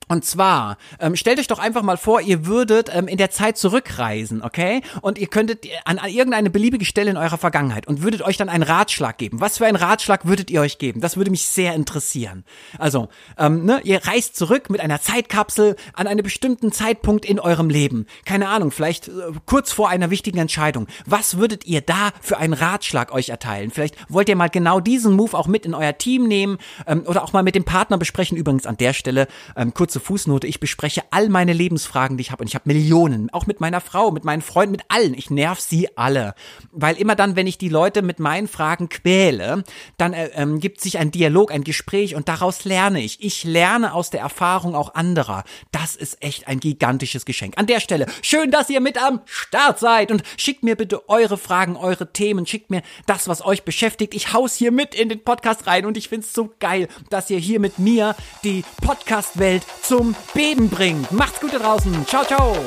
Und 0.08 0.24
zwar, 0.24 0.78
ähm, 1.00 1.16
stellt 1.16 1.40
euch 1.40 1.48
doch 1.48 1.60
einfach 1.60 1.82
mal 1.82 1.98
vor, 1.98 2.22
ihr 2.22 2.46
würdet 2.46 2.90
ähm, 2.94 3.08
in 3.08 3.18
der 3.18 3.30
Zeit 3.30 3.58
zurückreisen, 3.58 4.42
okay? 4.42 4.82
Und 5.02 5.18
ihr 5.18 5.28
könntet 5.28 5.68
an, 5.84 6.00
an 6.00 6.10
irgendeine 6.10 6.50
beliebige 6.50 6.86
Stelle 6.86 7.12
in 7.12 7.18
eurer 7.18 7.38
Vergangenheit 7.38 7.88
und 7.88 8.02
würdet 8.02 8.22
euch 8.22 8.38
dann 8.38 8.50
einen 8.50 8.64
Ratschlag 8.64 9.18
geben. 9.18 9.42
Was 9.42 9.58
für 9.58 9.66
einen 9.66 9.76
Ratschlag 9.76 10.26
würdet 10.26 10.50
ihr 10.50 10.62
euch 10.62 10.78
geben? 10.78 11.02
Das 11.02 11.18
würde 11.18 11.32
mich 11.32 11.46
sehr 11.46 11.74
interessieren. 11.74 12.46
Also, 12.78 13.10
ähm, 13.38 13.66
ne, 13.66 13.82
ihr 13.84 14.06
reist 14.06 14.38
zurück 14.38 14.70
mit 14.70 14.80
einer 14.80 15.02
Zeitkapsel 15.02 15.76
an 15.94 16.08
einen 16.08 16.24
bestimmten 16.24 16.72
Zeitpunkt 16.72 17.26
in 17.26 17.40
eurem 17.40 17.70
Leben. 17.70 18.06
Keine 18.26 18.48
Ahnung, 18.48 18.72
vielleicht 18.72 19.10
äh, 19.10 19.12
kurz 19.46 19.74
vor 19.74 19.90
einer 19.90 20.10
wichtigen 20.10 20.38
Entscheidung. 20.38 20.88
Was 21.06 21.38
würdet 21.38 21.66
ihr 21.66 21.82
da 21.82 22.12
für 22.22 22.38
einen 22.38 22.54
Ratschlag 22.54 23.12
euch 23.14 23.30
erteilen? 23.30 23.72
Vielleicht 23.72 23.96
wollt 24.10 24.30
ihr 24.30 24.36
mal 24.38 24.50
genau 24.50 24.80
diesen 24.80 25.14
Move 25.14 25.38
auch 25.38 25.48
mit 25.48 25.66
in 25.66 25.74
euer 25.74 25.98
Team 25.98 26.28
nehmen 26.28 26.58
ähm, 26.86 27.04
oder 27.06 27.24
auch 27.24 27.34
mal 27.34 27.44
mit 27.44 27.56
dem 27.56 27.66
Partner 27.66 27.98
besprechen. 27.98 28.38
Übrigens 28.38 28.66
an 28.66 28.78
der 28.78 28.94
Stelle 28.94 29.28
ähm, 29.56 29.74
kurze 29.74 29.97
kurze 29.98 30.00
Fußnote, 30.00 30.48
ich 30.48 30.60
bespreche 30.60 31.04
all 31.12 31.30
meine 31.30 31.54
Lebensfragen, 31.54 32.18
die 32.18 32.22
ich 32.22 32.32
habe 32.32 32.42
und 32.42 32.48
ich 32.48 32.56
habe 32.56 32.68
Millionen, 32.68 33.30
auch 33.32 33.48
mit 33.48 33.60
meiner 33.60 33.82
Frau, 33.82 34.12
mit 34.12 34.24
meinen 34.24 34.42
Freunden, 34.42 34.72
mit 34.72 34.84
allen. 34.90 35.14
Ich 35.14 35.30
nerv 35.30 35.60
sie 35.60 35.98
alle, 35.98 36.34
weil 36.72 36.96
immer 36.98 37.16
dann, 37.16 37.36
wenn 37.36 37.48
ich 37.48 37.58
die 37.58 37.70
Leute 37.70 38.02
mit 38.02 38.20
meinen 38.20 38.48
Fragen 38.48 38.90
quäle, 38.90 39.64
dann 39.98 40.14
äh, 40.14 40.30
ähm, 40.36 40.60
gibt 40.60 40.82
sich 40.82 40.98
ein 40.98 41.12
Dialog, 41.12 41.52
ein 41.52 41.64
Gespräch 41.64 42.16
und 42.16 42.28
daraus 42.28 42.66
lerne 42.66 43.02
ich. 43.02 43.24
Ich 43.24 43.44
lerne 43.44 43.94
aus 43.94 44.10
der 44.10 44.22
Erfahrung 44.22 44.76
auch 44.76 44.94
anderer. 44.94 45.44
Das 45.72 45.96
ist 45.96 46.22
echt 46.22 46.48
ein 46.48 46.60
gigantisches 46.60 47.26
Geschenk. 47.26 47.58
An 47.58 47.66
der 47.66 47.80
Stelle, 47.80 48.06
schön, 48.22 48.52
dass 48.52 48.70
ihr 48.70 48.82
mit 48.82 49.02
am 49.02 49.22
Start 49.26 49.80
seid 49.80 50.12
und 50.12 50.24
schickt 50.38 50.64
mir 50.64 50.76
bitte 50.76 51.10
eure 51.10 51.38
Fragen, 51.38 51.76
eure 51.76 52.12
Themen, 52.12 52.46
schickt 52.46 52.70
mir 52.70 52.82
das, 53.06 53.28
was 53.28 53.44
euch 53.44 53.64
beschäftigt. 53.64 54.14
Ich 54.14 54.34
haus 54.34 54.56
hier 54.56 54.72
mit 54.72 54.96
in 54.96 55.10
den 55.10 55.24
Podcast 55.24 55.68
rein 55.68 55.86
und 55.86 55.98
ich 55.98 56.10
find's 56.10 56.34
so 56.34 56.54
geil, 56.60 56.88
dass 57.10 57.30
ihr 57.30 57.40
hier 57.40 57.60
mit 57.60 57.80
mir 57.80 58.16
die 58.44 58.64
Podcast-Welt 58.82 59.64
zum 59.88 60.16
Beben 60.34 60.70
bringt. 60.70 61.12
Macht's 61.14 61.40
gut 61.40 61.54
da 61.54 61.60
draußen. 61.60 62.06
Ciao, 62.08 62.26
ciao. 62.26 62.58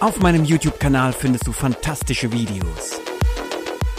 Auf 0.00 0.18
meinem 0.18 0.44
YouTube-Kanal 0.44 1.12
findest 1.12 1.46
du 1.46 1.52
fantastische 1.52 2.32
Videos. 2.32 3.00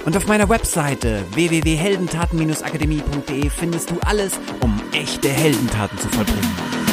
Und 0.04 0.18
auf 0.18 0.28
meiner 0.28 0.50
Webseite 0.50 1.24
www.heldentaten-akademie.de 1.32 3.50
findest 3.50 3.92
du 3.92 4.00
alles, 4.04 4.34
um 4.60 4.78
echte 4.92 5.30
Heldentaten 5.30 5.98
zu 5.98 6.10
vollbringen. 6.10 6.91